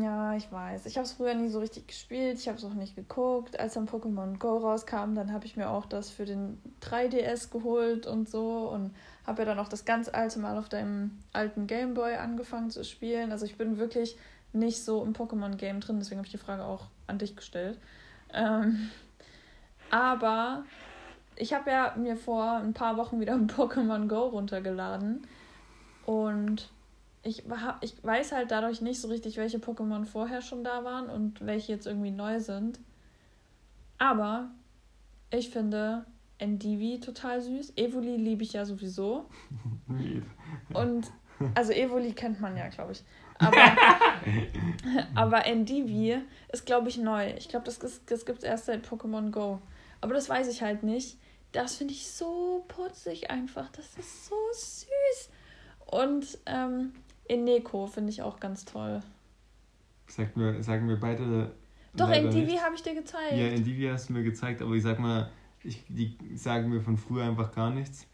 Ja, 0.00 0.34
ich 0.34 0.50
weiß. 0.50 0.86
Ich 0.86 0.96
habe 0.96 1.04
es 1.04 1.12
früher 1.12 1.34
nie 1.34 1.48
so 1.48 1.60
richtig 1.60 1.86
gespielt. 1.86 2.38
Ich 2.38 2.48
habe 2.48 2.58
es 2.58 2.64
auch 2.64 2.74
nicht 2.74 2.96
geguckt. 2.96 3.58
Als 3.60 3.74
dann 3.74 3.86
Pokémon 3.86 4.38
Go 4.38 4.56
rauskam, 4.56 5.14
dann 5.14 5.32
habe 5.32 5.46
ich 5.46 5.56
mir 5.56 5.68
auch 5.68 5.86
das 5.86 6.10
für 6.10 6.24
den 6.24 6.60
3DS 6.80 7.50
geholt 7.50 8.06
und 8.06 8.28
so. 8.28 8.68
Und 8.70 8.94
habe 9.26 9.42
ja 9.42 9.46
dann 9.46 9.58
auch 9.58 9.68
das 9.68 9.84
ganz 9.84 10.08
alte 10.08 10.38
Mal 10.38 10.58
auf 10.58 10.68
deinem 10.68 11.18
alten 11.32 11.66
Gameboy 11.66 12.16
angefangen 12.16 12.70
zu 12.70 12.82
spielen. 12.82 13.30
Also 13.30 13.44
ich 13.44 13.56
bin 13.56 13.78
wirklich 13.78 14.16
nicht 14.52 14.82
so 14.82 15.04
im 15.04 15.12
Pokémon-Game 15.12 15.80
drin. 15.80 15.98
Deswegen 15.98 16.18
habe 16.18 16.26
ich 16.26 16.32
die 16.32 16.38
Frage 16.38 16.64
auch 16.64 16.86
an 17.06 17.18
dich 17.18 17.36
gestellt. 17.36 17.78
Ähm, 18.32 18.90
aber 19.90 20.64
ich 21.36 21.52
habe 21.52 21.70
ja 21.70 21.94
mir 21.96 22.16
vor 22.16 22.56
ein 22.56 22.74
paar 22.74 22.96
Wochen 22.96 23.20
wieder 23.20 23.34
Pokémon 23.34 24.08
Go 24.08 24.28
runtergeladen. 24.28 25.26
Und 26.06 26.70
ich, 27.24 27.42
ich 27.80 28.04
weiß 28.04 28.32
halt 28.32 28.50
dadurch 28.50 28.80
nicht 28.80 29.00
so 29.00 29.08
richtig, 29.08 29.36
welche 29.36 29.58
Pokémon 29.58 30.04
vorher 30.04 30.42
schon 30.42 30.62
da 30.64 30.84
waren 30.84 31.08
und 31.08 31.44
welche 31.44 31.72
jetzt 31.72 31.86
irgendwie 31.86 32.10
neu 32.10 32.38
sind. 32.40 32.78
Aber 33.98 34.50
ich 35.30 35.50
finde 35.50 36.04
Endivi 36.38 37.00
total 37.00 37.40
süß. 37.40 37.74
Evoli 37.76 38.16
liebe 38.16 38.42
ich 38.42 38.52
ja 38.52 38.64
sowieso. 38.64 39.28
Und 40.72 41.10
also 41.54 41.72
Evoli 41.72 42.12
kennt 42.12 42.40
man 42.40 42.56
ja, 42.56 42.68
glaube 42.68 42.92
ich. 42.92 43.02
Aber, 43.38 43.56
aber 45.14 45.46
Endivi 45.46 46.20
ist, 46.52 46.66
glaube 46.66 46.88
ich, 46.88 46.98
neu. 46.98 47.32
Ich 47.36 47.48
glaube, 47.48 47.64
das, 47.64 47.78
ist- 47.78 48.10
das 48.10 48.24
gibt 48.26 48.38
es 48.38 48.44
erst 48.44 48.66
seit 48.66 48.86
Pokémon 48.86 49.30
Go. 49.30 49.60
Aber 50.00 50.14
das 50.14 50.28
weiß 50.28 50.48
ich 50.48 50.62
halt 50.62 50.82
nicht. 50.82 51.18
Das 51.52 51.76
finde 51.76 51.94
ich 51.94 52.08
so 52.10 52.64
putzig 52.68 53.30
einfach. 53.30 53.68
Das 53.70 53.96
ist 53.96 54.26
so 54.26 54.34
süß. 54.52 55.30
Und 55.86 56.38
ähm, 56.46 56.92
Eneko 57.28 57.86
finde 57.86 58.10
ich 58.10 58.22
auch 58.22 58.40
ganz 58.40 58.64
toll. 58.64 59.02
Sagt 60.06 60.36
mir, 60.36 60.62
sagen 60.62 60.88
wir 60.88 60.98
beide. 61.00 61.54
Doch, 61.94 62.08
nicht. 62.08 62.62
habe 62.62 62.74
ich 62.74 62.82
dir 62.82 62.94
gezeigt. 62.94 63.32
Ja, 63.32 63.46
Endivi 63.46 63.86
hast 63.86 64.08
du 64.08 64.12
mir 64.12 64.22
gezeigt, 64.22 64.60
aber 64.62 64.74
ich 64.74 64.82
sag 64.82 64.98
mal, 64.98 65.30
ich, 65.62 65.84
die 65.88 66.16
sagen 66.34 66.68
mir 66.68 66.80
von 66.80 66.96
früher 66.96 67.24
einfach 67.24 67.52
gar 67.52 67.70
nichts. 67.70 68.06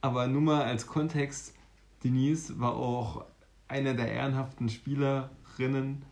Aber 0.00 0.28
nur 0.28 0.42
mal 0.42 0.64
als 0.64 0.86
Kontext, 0.86 1.54
Denise 2.04 2.60
war 2.60 2.76
auch 2.76 3.24
eine 3.66 3.96
der 3.96 4.12
ehrenhaften 4.12 4.68
Spielerinnen, 4.68 6.04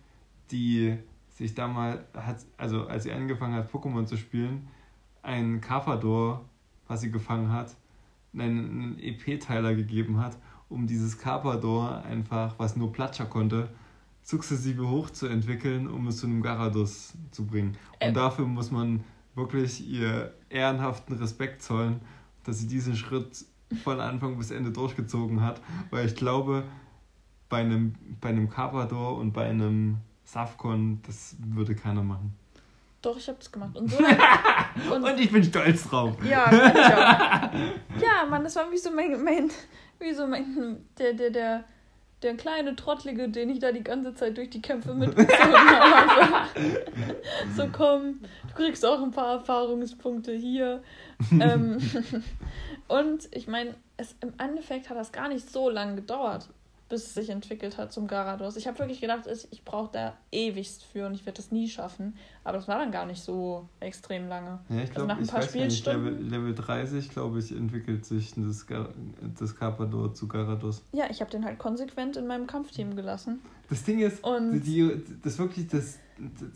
die 0.50 0.98
sich 1.28 1.54
damals, 1.54 2.00
hat, 2.14 2.44
also 2.56 2.86
als 2.86 3.04
sie 3.04 3.12
angefangen 3.12 3.54
hat, 3.54 3.70
Pokémon 3.70 4.06
zu 4.06 4.16
spielen, 4.16 4.68
ein 5.22 5.60
Carpador, 5.60 6.44
was 6.88 7.02
sie 7.02 7.10
gefangen 7.10 7.52
hat, 7.52 7.76
einen, 8.32 8.70
einen 8.70 8.98
EP-Teiler 8.98 9.74
gegeben 9.74 10.18
hat, 10.18 10.36
um 10.68 10.86
dieses 10.86 11.18
Carpador 11.18 12.02
einfach, 12.04 12.54
was 12.58 12.76
nur 12.76 12.92
Platscher 12.92 13.26
konnte, 13.26 13.68
sukzessive 14.22 14.88
hochzuentwickeln, 14.88 15.88
um 15.88 16.08
es 16.08 16.18
zu 16.18 16.26
einem 16.26 16.42
Garados 16.42 17.14
zu 17.30 17.46
bringen. 17.46 17.76
Und 17.94 17.96
Ähm. 18.00 18.14
dafür 18.14 18.46
muss 18.46 18.70
man 18.70 19.04
wirklich 19.34 19.86
ihr 19.86 20.34
ehrenhaften 20.50 21.16
Respekt 21.16 21.62
zollen, 21.62 22.00
dass 22.44 22.58
sie 22.58 22.66
diesen 22.66 22.96
Schritt 22.96 23.44
von 23.84 24.00
Anfang 24.00 24.36
bis 24.38 24.50
Ende 24.50 24.70
durchgezogen 24.72 25.42
hat, 25.42 25.60
weil 25.90 26.06
ich 26.06 26.16
glaube, 26.16 26.64
bei 27.48 27.58
einem, 27.58 27.94
bei 28.20 28.30
einem 28.30 28.48
Carpador 28.48 29.18
und 29.18 29.32
bei 29.32 29.48
einem 29.48 29.98
Safcon, 30.24 31.00
das 31.06 31.36
würde 31.38 31.74
keiner 31.74 32.02
machen. 32.02 32.34
Doch, 33.06 33.16
ich 33.16 33.28
habe 33.28 33.38
das 33.38 33.52
gemacht. 33.52 33.76
Und 33.78 33.88
so 33.88 33.98
dann, 34.02 34.16
und, 34.90 35.04
Und 35.04 35.20
ich 35.20 35.30
bin 35.30 35.44
stolz 35.44 35.88
drauf. 35.88 36.16
Ja, 36.28 36.50
ich 36.50 36.60
auch. 36.60 38.02
Ja, 38.02 38.26
Mann, 38.28 38.42
das 38.42 38.56
war 38.56 38.68
wie 38.72 38.76
so 38.76 38.90
mein, 38.90 39.22
mein 39.22 39.48
wie 40.00 40.12
so 40.12 40.26
mein, 40.26 40.84
der, 40.98 41.12
der, 41.12 41.30
der, 41.30 41.64
der 42.22 42.34
kleine 42.34 42.74
Trottlige, 42.74 43.28
den 43.28 43.48
ich 43.50 43.60
da 43.60 43.70
die 43.70 43.84
ganze 43.84 44.12
Zeit 44.16 44.36
durch 44.36 44.50
die 44.50 44.60
Kämpfe 44.60 44.92
mitgezogen 44.92 45.38
habe. 45.54 46.48
So, 47.56 47.68
komm, 47.70 48.22
du 48.48 48.54
kriegst 48.56 48.84
auch 48.84 49.00
ein 49.00 49.12
paar 49.12 49.34
Erfahrungspunkte 49.34 50.32
hier. 50.32 50.82
ähm, 51.30 51.78
und 52.88 53.28
ich 53.30 53.46
meine, 53.46 53.76
es 53.98 54.16
im 54.20 54.32
Endeffekt 54.38 54.90
hat 54.90 54.96
das 54.96 55.12
gar 55.12 55.28
nicht 55.28 55.48
so 55.48 55.70
lange 55.70 55.94
gedauert, 55.94 56.48
bis 56.88 57.04
es 57.08 57.14
sich 57.14 57.30
entwickelt 57.30 57.78
hat 57.78 57.92
zum 57.92 58.06
Garados. 58.06 58.56
Ich 58.56 58.66
habe 58.68 58.78
wirklich 58.78 59.00
gedacht, 59.00 59.26
ich, 59.50 59.64
brauche 59.64 59.90
da 59.92 60.16
ewigst 60.30 60.84
für 60.84 61.06
und 61.06 61.14
ich 61.14 61.26
werde 61.26 61.38
das 61.38 61.50
nie 61.50 61.68
schaffen. 61.68 62.14
Aber 62.44 62.58
das 62.58 62.68
war 62.68 62.78
dann 62.78 62.92
gar 62.92 63.06
nicht 63.06 63.20
so 63.22 63.68
extrem 63.80 64.28
lange. 64.28 64.60
Ja, 64.68 64.76
ich 64.76 64.80
Also 64.82 64.92
glaube, 64.92 65.08
nach 65.08 65.18
ein 65.18 65.26
paar 65.26 65.40
gar 65.40 65.46
nicht, 65.46 65.54
Level, 65.54 65.70
Spielstunden? 65.72 66.30
Level 66.30 66.54
30, 66.54 67.10
glaube 67.10 67.38
ich, 67.40 67.50
entwickelt 67.50 68.04
sich 68.04 68.34
das, 68.36 68.66
Gar- 68.66 68.90
das 69.38 69.56
Carpador 69.56 70.14
zu 70.14 70.28
Garados. 70.28 70.84
Ja, 70.92 71.06
ich 71.10 71.20
habe 71.20 71.30
den 71.30 71.44
halt 71.44 71.58
konsequent 71.58 72.16
in 72.16 72.26
meinem 72.28 72.46
Kampfteam 72.46 72.94
gelassen. 72.94 73.40
Das 73.68 73.82
Ding 73.82 73.98
ist, 73.98 74.22
Und 74.22 74.60
die, 74.60 75.02
das 75.22 75.38
wirklich, 75.38 75.66
das, 75.66 75.98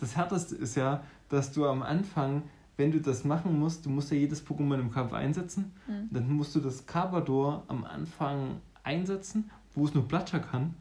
das 0.01 0.17
Härteste 0.17 0.55
ist 0.55 0.77
ja, 0.77 1.03
dass 1.29 1.51
du 1.51 1.67
am 1.67 1.83
Anfang, 1.83 2.43
wenn 2.77 2.93
du 2.93 3.01
das 3.01 3.25
machen 3.25 3.59
musst, 3.59 3.85
du 3.85 3.91
musst 3.91 4.13
ja 4.13 4.17
jedes 4.17 4.47
Pokémon 4.47 4.79
im 4.79 4.93
Kampf 4.93 5.13
einsetzen, 5.13 5.73
Hm. 5.87 6.09
dann 6.13 6.31
musst 6.31 6.55
du 6.55 6.61
das 6.61 6.87
Carpador 6.87 7.65
am 7.67 7.85
Anfang 7.85 8.61
einsetzen, 8.85 9.51
wo 9.75 9.85
es 9.85 9.95
nur 9.95 10.07
Platscher 10.07 10.41
kann, 10.41 10.75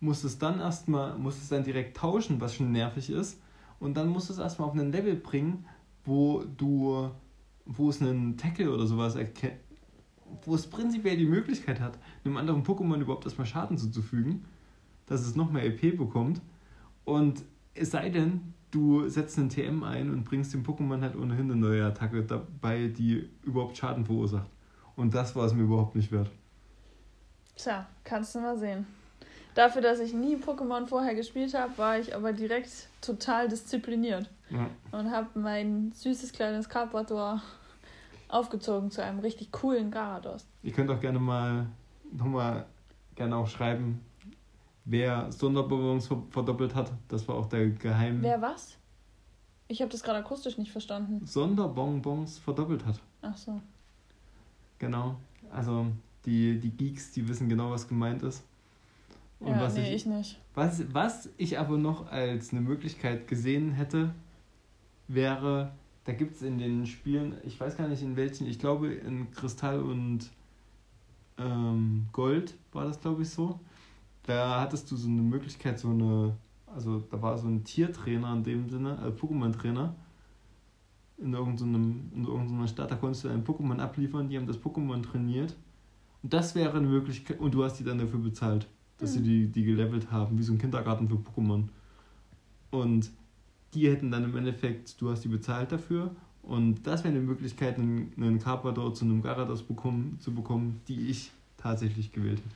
musst 0.00 0.24
es 0.24 0.38
dann 0.38 0.60
erstmal, 0.60 1.16
musst 1.16 1.42
es 1.42 1.48
dann 1.48 1.64
direkt 1.64 1.96
tauschen, 1.96 2.40
was 2.40 2.54
schon 2.54 2.72
nervig 2.72 3.10
ist, 3.10 3.40
und 3.78 3.96
dann 3.96 4.08
musst 4.08 4.28
du 4.28 4.34
es 4.34 4.38
erstmal 4.38 4.68
auf 4.68 4.74
ein 4.74 4.92
Level 4.92 5.16
bringen, 5.16 5.64
wo 6.04 6.44
du, 6.56 7.10
wo 7.64 7.88
es 7.88 8.00
einen 8.00 8.36
Tackle 8.36 8.72
oder 8.72 8.86
sowas 8.86 9.16
erkennt, 9.16 9.54
wo 10.44 10.54
es 10.54 10.66
prinzipiell 10.66 11.16
die 11.16 11.26
Möglichkeit 11.26 11.80
hat, 11.80 11.98
einem 12.24 12.36
anderen 12.36 12.62
Pokémon 12.62 13.00
überhaupt 13.00 13.24
erstmal 13.24 13.46
Schaden 13.46 13.78
zuzufügen, 13.78 14.44
dass 15.06 15.22
es 15.22 15.34
noch 15.34 15.50
mehr 15.50 15.64
EP 15.64 15.96
bekommt. 15.96 16.40
Und 17.04 17.42
es 17.74 17.90
sei 17.90 18.10
denn, 18.10 18.54
du 18.70 19.08
setzt 19.08 19.38
einen 19.38 19.48
TM 19.48 19.82
ein 19.82 20.10
und 20.10 20.24
bringst 20.24 20.54
dem 20.54 20.62
Pokémon 20.62 21.00
halt 21.00 21.16
ohnehin 21.16 21.50
eine 21.50 21.56
neue 21.56 21.84
Attacke 21.84 22.22
dabei, 22.22 22.88
die 22.88 23.28
überhaupt 23.42 23.76
Schaden 23.76 24.04
verursacht. 24.04 24.48
Und 24.94 25.14
das 25.14 25.34
war 25.34 25.46
es 25.46 25.54
mir 25.54 25.62
überhaupt 25.62 25.96
nicht 25.96 26.12
wert. 26.12 26.30
Tja, 27.62 27.86
kannst 28.04 28.34
du 28.34 28.40
mal 28.40 28.56
sehen. 28.58 28.86
Dafür, 29.54 29.82
dass 29.82 29.98
ich 29.98 30.12
nie 30.14 30.36
Pokémon 30.36 30.86
vorher 30.86 31.14
gespielt 31.14 31.54
habe, 31.54 31.76
war 31.76 31.98
ich 31.98 32.14
aber 32.14 32.32
direkt 32.32 32.70
total 33.00 33.48
diszipliniert 33.48 34.28
Ja. 34.48 34.68
und 34.92 35.10
habe 35.10 35.38
mein 35.38 35.90
süßes 35.92 36.32
kleines 36.32 36.68
Carpador 36.68 37.42
aufgezogen 38.28 38.90
zu 38.90 39.02
einem 39.02 39.18
richtig 39.18 39.50
coolen 39.50 39.90
Garados. 39.90 40.46
Ihr 40.62 40.72
könnt 40.72 40.88
auch 40.90 41.00
gerne 41.00 41.18
mal 41.18 41.66
nochmal 42.12 42.66
gerne 43.16 43.36
auch 43.36 43.48
schreiben, 43.48 44.00
wer 44.84 45.30
Sonderbonbons 45.32 46.06
ver- 46.06 46.22
verdoppelt 46.30 46.74
hat. 46.76 46.92
Das 47.08 47.26
war 47.26 47.34
auch 47.34 47.46
der 47.48 47.70
Geheim. 47.70 48.22
Wer 48.22 48.40
was? 48.40 48.76
Ich 49.66 49.80
habe 49.82 49.90
das 49.90 50.02
gerade 50.02 50.18
akustisch 50.20 50.58
nicht 50.58 50.70
verstanden. 50.72 51.24
Sonderbonbons 51.26 52.38
verdoppelt 52.38 52.86
hat. 52.86 53.00
Ach 53.22 53.36
so. 53.36 53.60
Genau. 54.78 55.16
Also 55.52 55.86
die, 56.26 56.58
die 56.58 56.70
Geeks, 56.70 57.12
die 57.12 57.28
wissen 57.28 57.48
genau, 57.48 57.70
was 57.70 57.88
gemeint 57.88 58.22
ist. 58.22 58.44
Und 59.38 59.48
Ja, 59.48 59.60
was, 59.62 59.74
nee, 59.74 59.88
ich, 59.88 59.94
ich 59.94 60.06
nicht. 60.06 60.38
was, 60.54 60.82
was 60.92 61.28
ich 61.38 61.58
aber 61.58 61.78
noch 61.78 62.10
als 62.10 62.52
eine 62.52 62.60
Möglichkeit 62.60 63.26
gesehen 63.26 63.72
hätte, 63.72 64.14
wäre, 65.08 65.72
da 66.04 66.12
gibt 66.12 66.36
es 66.36 66.42
in 66.42 66.58
den 66.58 66.86
Spielen, 66.86 67.36
ich 67.44 67.58
weiß 67.58 67.76
gar 67.76 67.88
nicht 67.88 68.02
in 68.02 68.16
welchen, 68.16 68.46
ich 68.46 68.58
glaube 68.58 68.92
in 68.92 69.30
Kristall 69.30 69.80
und 69.80 70.30
ähm, 71.38 72.06
Gold 72.12 72.54
war 72.72 72.84
das, 72.84 73.00
glaube 73.00 73.22
ich, 73.22 73.30
so. 73.30 73.58
Da 74.24 74.60
hattest 74.60 74.90
du 74.90 74.96
so 74.96 75.08
eine 75.08 75.22
Möglichkeit, 75.22 75.78
so 75.78 75.88
eine, 75.88 76.36
also 76.66 77.00
da 77.00 77.20
war 77.22 77.38
so 77.38 77.48
ein 77.48 77.64
Tiertrainer 77.64 78.32
in 78.34 78.44
dem 78.44 78.68
Sinne, 78.68 78.98
also 78.98 79.16
Pokémon-Trainer 79.26 79.94
in 81.16 81.32
irgendeinem, 81.34 82.10
in 82.14 82.24
irgendeiner 82.24 82.68
Stadt, 82.68 82.90
da 82.90 82.96
konntest 82.96 83.24
du 83.24 83.28
ein 83.28 83.44
Pokémon 83.44 83.78
abliefern, 83.78 84.28
die 84.28 84.36
haben 84.36 84.46
das 84.46 84.58
Pokémon 84.58 85.02
trainiert. 85.02 85.56
Und 86.22 86.32
das 86.32 86.54
wäre 86.54 86.76
eine 86.76 86.86
Möglichkeit, 86.86 87.40
und 87.40 87.54
du 87.54 87.64
hast 87.64 87.78
die 87.78 87.84
dann 87.84 87.98
dafür 87.98 88.20
bezahlt, 88.20 88.66
dass 88.98 89.14
sie 89.14 89.20
Mhm. 89.20 89.24
die, 89.24 89.46
die 89.48 89.64
gelevelt 89.64 90.10
haben, 90.10 90.38
wie 90.38 90.42
so 90.42 90.52
ein 90.52 90.58
Kindergarten 90.58 91.08
für 91.08 91.16
Pokémon. 91.16 91.64
Und 92.70 93.10
die 93.74 93.88
hätten 93.90 94.10
dann 94.10 94.24
im 94.24 94.36
Endeffekt, 94.36 95.00
du 95.00 95.10
hast 95.10 95.24
die 95.24 95.28
bezahlt 95.28 95.72
dafür. 95.72 96.14
Und 96.42 96.86
das 96.86 97.04
wäre 97.04 97.14
eine 97.14 97.22
Möglichkeit, 97.22 97.78
einen, 97.78 98.12
einen 98.16 98.38
Carpador 98.38 98.94
zu 98.94 99.04
einem 99.04 99.22
Garados 99.22 99.62
bekommen, 99.62 100.18
zu 100.20 100.34
bekommen, 100.34 100.80
die 100.88 101.08
ich 101.08 101.32
tatsächlich 101.56 102.12
gewählt 102.12 102.38
hätte. 102.38 102.54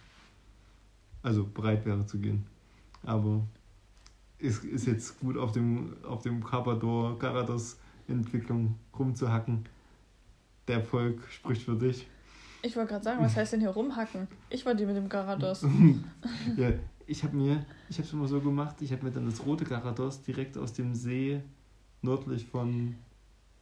Also 1.23 1.45
bereit 1.45 1.85
wäre 1.87 2.07
zu 2.07 2.19
gehen. 2.19 2.45
Aber 3.03 3.43
ist, 4.39 4.65
ist 4.65 4.87
jetzt 4.87 5.21
gut 5.21 5.37
auf 5.37 5.53
dem, 5.53 5.95
auf 6.05 6.23
dem 6.23 6.43
Carpador, 6.43 7.19
Garados 7.19 7.79
Entwicklung 8.09 8.75
rumzuhacken. 8.99 9.65
Der 10.69 10.77
Erfolg 10.77 11.23
spricht 11.31 11.63
für 11.63 11.77
dich. 11.77 12.07
Ich 12.65 12.77
wollte 12.77 12.93
gerade 12.93 13.05
sagen, 13.05 13.23
was 13.23 13.37
heißt 13.37 13.53
denn 13.53 13.61
hier 13.61 13.71
rumhacken? 13.71 14.27
Ich 14.49 14.65
war 14.65 14.75
die 14.75 14.87
mit 14.87 14.97
dem 14.97 15.11
Garados. 15.11 15.67
ja, 16.57 16.71
ich 17.07 17.23
habe 17.23 17.37
mir, 17.37 17.65
ich 17.91 17.99
habe 17.99 18.07
es 18.07 18.13
immer 18.15 18.27
so 18.27 18.41
gemacht, 18.41 18.77
ich 18.81 18.91
habe 18.91 19.05
mir 19.05 19.11
dann 19.11 19.27
das 19.27 19.45
rote 19.45 19.65
Garados 19.65 20.23
direkt 20.23 20.57
aus 20.57 20.73
dem 20.73 20.95
See 20.95 21.43
nördlich 22.01 22.47
von 22.47 22.95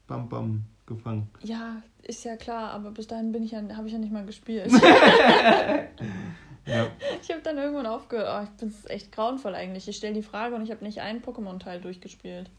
Bam 0.06 0.28
Bam 0.28 0.62
gefangen. 0.86 1.28
Ja, 1.42 1.82
ist 2.02 2.24
ja 2.24 2.36
klar, 2.36 2.70
aber 2.70 2.92
bis 2.92 3.08
dahin 3.08 3.32
bin 3.32 3.42
ich 3.42 3.50
ja, 3.50 3.62
habe 3.76 3.88
ich 3.88 3.92
ja 3.92 3.98
nicht 3.98 4.12
mal 4.12 4.24
gespielt. 4.24 4.70
ja. 6.66 6.86
Ich 7.20 7.30
habe 7.30 7.42
dann 7.42 7.58
irgendwann 7.58 7.86
aufgehört. 7.86 8.28
Oh, 8.30 8.44
ich 8.44 8.50
bin 8.60 8.72
echt 8.88 9.10
grauenvoll 9.10 9.56
eigentlich. 9.56 9.88
Ich 9.88 9.96
stelle 9.96 10.14
die 10.14 10.22
Frage 10.22 10.54
und 10.54 10.62
ich 10.62 10.70
habe 10.70 10.84
nicht 10.84 11.00
einen 11.00 11.22
Pokémon-Teil 11.22 11.80
durchgespielt. 11.80 12.50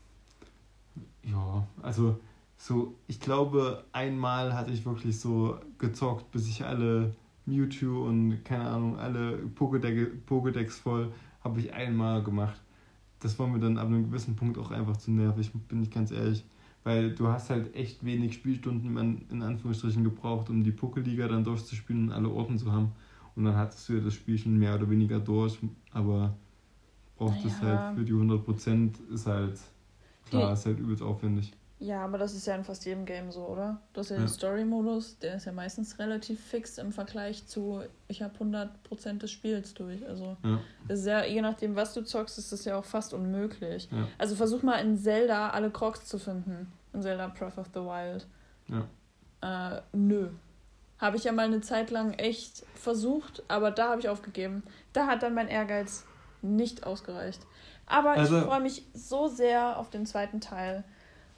Ja, 1.24 1.66
also 1.82 2.20
so, 2.58 2.96
ich 3.08 3.20
glaube, 3.20 3.84
einmal 3.92 4.54
hatte 4.54 4.72
ich 4.72 4.86
wirklich 4.86 5.20
so 5.20 5.60
gezockt, 5.78 6.32
bis 6.32 6.48
ich 6.48 6.64
alle 6.64 7.14
Mewtwo 7.46 8.06
und 8.06 8.44
keine 8.44 8.70
Ahnung, 8.70 8.98
alle 8.98 9.40
Pokédex, 9.58 10.08
Pokédex 10.28 10.82
voll, 10.82 11.12
habe 11.44 11.60
ich 11.60 11.74
einmal 11.74 12.24
gemacht. 12.24 12.62
Das 13.20 13.38
war 13.40 13.48
mir 13.48 13.60
dann 13.60 13.78
ab 13.78 13.88
einem 13.88 14.06
gewissen 14.06 14.36
Punkt 14.36 14.58
auch 14.58 14.72
einfach 14.72 14.98
zu 14.98 15.12
nervig, 15.12 15.52
bin 15.68 15.84
ich 15.84 15.92
ganz 15.92 16.12
ehrlich. 16.12 16.46
Weil 16.84 17.16
du 17.16 17.28
hast 17.28 17.50
halt 17.50 17.74
echt 17.76 18.04
wenig 18.04 18.34
Spielstunden 18.34 19.26
in 19.30 19.42
Anführungsstrichen 19.42 20.04
gebraucht, 20.04 20.50
um 20.50 20.64
die 20.64 20.74
Pokéliga 20.74 21.28
dann 21.28 21.44
durchzuspielen 21.44 22.10
und 22.10 22.12
alle 22.12 22.30
Orten 22.30 22.58
zu 22.58 22.72
haben. 22.72 22.92
Und 23.36 23.46
dann 23.46 23.56
hattest 23.56 23.88
du 23.88 23.94
ja 23.94 24.00
das 24.02 24.14
Spiel 24.14 24.38
schon 24.38 24.58
mehr 24.58 24.76
oder 24.76 24.90
weniger 24.90 25.20
durch, 25.20 25.58
aber 25.92 26.36
braucht 27.16 27.44
es 27.46 27.62
naja. 27.62 27.88
halt 27.88 27.98
für 27.98 28.04
die 28.04 28.14
100% 28.14 28.92
ist 29.14 29.28
halt, 29.28 29.60
klar, 30.30 30.48
die, 30.48 30.54
ist 30.54 30.66
halt 30.66 30.80
übelst 30.80 31.02
aufwendig. 31.02 31.54
Ja, 31.84 32.06
aber 32.06 32.18
das 32.18 32.34
ist 32.34 32.48
ja 32.48 32.56
in 32.56 32.64
fast 32.64 32.86
jedem 32.86 33.06
Game 33.06 33.30
so, 33.30 33.46
oder? 33.46 33.78
Du 33.92 34.00
hast 34.00 34.10
ja, 34.10 34.16
ja. 34.16 34.22
den 34.22 34.30
Story-Modus, 34.30 35.20
der 35.20 35.36
ist 35.36 35.46
ja 35.46 35.52
meistens 35.52 36.00
relativ 36.00 36.40
fix 36.42 36.78
im 36.78 36.94
Vergleich 36.94 37.46
zu, 37.46 37.82
ich 38.08 38.22
habe 38.22 38.34
100% 38.40 39.18
des 39.18 39.30
Spiels 39.30 39.74
durch. 39.74 40.08
Also, 40.08 40.38
ja. 40.46 40.62
ist 40.88 41.06
ja, 41.06 41.26
je 41.26 41.42
nachdem, 41.42 41.76
was 41.76 41.94
du 41.94 42.02
zockst, 42.06 42.38
ist 42.38 42.54
das 42.54 42.64
ja 42.64 42.78
auch 42.78 42.86
fast 42.86 43.14
unmöglich. 43.14 43.90
Ja. 43.92 44.08
Also, 44.18 44.38
versuch 44.38 44.64
mal 44.64 44.78
in 44.78 44.98
Zelda 44.98 45.50
alle 45.50 45.72
Crocs 45.72 46.06
zu 46.06 46.20
finden. 46.20 46.72
In 46.94 47.02
Zelda 47.02 47.28
Breath 47.28 47.58
of 47.58 47.68
the 47.74 47.82
Wild. 47.82 48.28
Ja. 48.70 49.76
Äh, 49.76 49.82
nö. 49.92 50.30
Habe 51.00 51.18
ich 51.18 51.26
ja 51.26 51.34
mal 51.34 51.48
eine 51.48 51.60
Zeit 51.60 51.92
lang 51.92 52.14
echt 52.14 52.66
versucht, 52.76 53.44
aber 53.50 53.72
da 53.72 53.90
habe 53.90 54.00
ich 54.00 54.08
aufgegeben. 54.08 54.64
Da 54.94 55.08
hat 55.08 55.22
dann 55.22 55.34
mein 55.34 55.50
Ehrgeiz 55.50 56.06
nicht 56.42 56.86
ausgereicht. 56.86 57.42
Aber 57.88 58.12
also, 58.12 58.38
ich 58.38 58.44
freue 58.46 58.62
mich 58.62 58.86
so 58.94 59.28
sehr 59.28 59.78
auf 59.78 59.90
den 59.90 60.06
zweiten 60.06 60.40
Teil. 60.40 60.86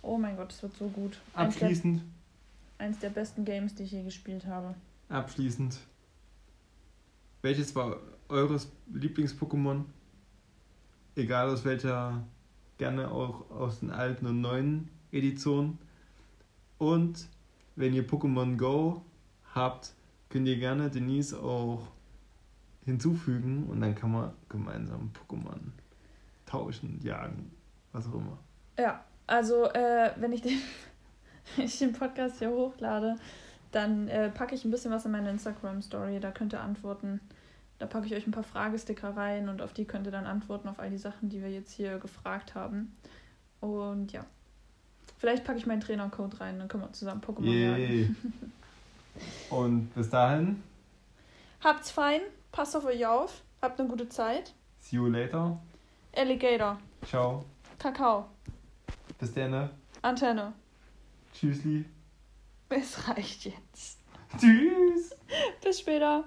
Oh 0.06 0.18
mein 0.18 0.38
Gott, 0.38 0.51
es 0.51 0.62
wird 0.62 0.76
so 0.78 0.88
gut. 0.88 1.20
Abschließend. 1.34 1.97
Eins 1.97 2.03
der, 2.78 2.86
eins 2.86 2.99
der 2.99 3.10
besten 3.10 3.43
Games, 3.43 3.74
die 3.74 3.84
ich 3.84 3.91
je 3.91 4.03
gespielt 4.03 4.45
habe. 4.45 4.76
Abschließend. 5.10 5.80
Welches 7.41 7.76
war 7.76 7.97
eures 8.30 8.72
Lieblings-Pokémon? 8.93 9.84
Egal 11.16 11.49
aus 11.49 11.66
welcher, 11.66 12.24
gerne 12.78 13.10
auch 13.10 13.49
aus 13.49 13.80
den 13.80 13.89
alten 13.89 14.28
und 14.28 14.41
neuen 14.41 14.89
Editionen. 15.12 15.80
Und 16.78 17.28
wenn 17.76 17.93
ihr 17.93 18.08
Pokémon 18.08 18.58
Go 18.58 19.01
habt, 19.56 19.93
könnt 20.30 20.47
ihr 20.47 20.58
gerne 20.58 20.91
Denise 20.91 21.34
auch 21.34 21.88
hinzufügen 22.84 23.66
und 23.70 23.82
dann 23.82 23.95
kann 23.95 24.12
man 24.12 24.34
gemeinsam 24.49 25.12
Pokémon 25.14 25.60
tauschen, 26.45 26.99
jagen, 27.01 27.51
was 27.91 28.08
auch 28.08 28.14
immer. 28.14 28.38
Ja, 28.78 29.03
also, 29.28 29.65
äh, 29.65 30.11
wenn 30.17 30.34
ich 30.34 30.41
den, 30.41 30.59
ich 31.57 31.80
den 31.80 31.93
Podcast 31.93 32.39
hier 32.39 32.49
hochlade, 32.49 33.17
dann 33.71 34.07
äh, 34.07 34.30
packe 34.30 34.55
ich 34.55 34.63
ein 34.65 34.71
bisschen 34.71 34.91
was 34.91 35.05
in 35.05 35.11
meine 35.11 35.30
Instagram-Story. 35.30 36.19
Da 36.19 36.32
könnt 36.32 36.53
ihr 36.53 36.61
antworten. 36.61 37.19
Da 37.78 37.86
packe 37.86 38.05
ich 38.05 38.15
euch 38.15 38.26
ein 38.26 38.32
paar 38.32 38.43
Fragesticker 38.43 39.17
rein 39.17 39.49
und 39.49 39.61
auf 39.61 39.73
die 39.73 39.86
könnt 39.86 40.05
ihr 40.05 40.11
dann 40.11 40.26
antworten 40.26 40.69
auf 40.69 40.80
all 40.80 40.89
die 40.89 40.97
Sachen, 40.97 41.28
die 41.30 41.41
wir 41.41 41.49
jetzt 41.49 41.73
hier 41.73 41.97
gefragt 41.97 42.55
haben. 42.55 42.95
Und 43.59 44.13
ja. 44.13 44.26
Vielleicht 45.17 45.43
packe 45.43 45.57
ich 45.57 45.65
meinen 45.65 45.82
Trainercode 45.82 46.39
rein, 46.39 46.59
dann 46.59 46.67
können 46.67 46.84
wir 46.84 46.93
zusammen 46.93 47.21
Pokémon 47.21 47.51
jagen. 47.51 48.15
und 49.49 49.93
bis 49.93 50.09
dahin. 50.09 50.61
Habt's 51.63 51.91
fein, 51.91 52.21
passt 52.51 52.76
auf 52.76 52.86
euch 52.86 53.05
auf, 53.05 53.41
habt 53.61 53.80
eine 53.80 53.89
gute 53.89 54.07
Zeit. 54.09 54.53
See 54.80 54.97
you 54.97 55.07
later. 55.07 55.57
Alligator. 56.15 56.80
Ciao. 57.05 57.43
Kakao. 57.80 58.28
Bis 59.20 59.34
dann. 59.34 59.51
Ne? 59.51 59.70
Antenne. 60.01 60.53
Tschüssli. 61.34 61.86
Es 62.70 63.07
reicht 63.07 63.45
jetzt. 63.45 63.99
Tschüss. 64.39 65.16
Bis 65.63 65.80
später. 65.80 66.26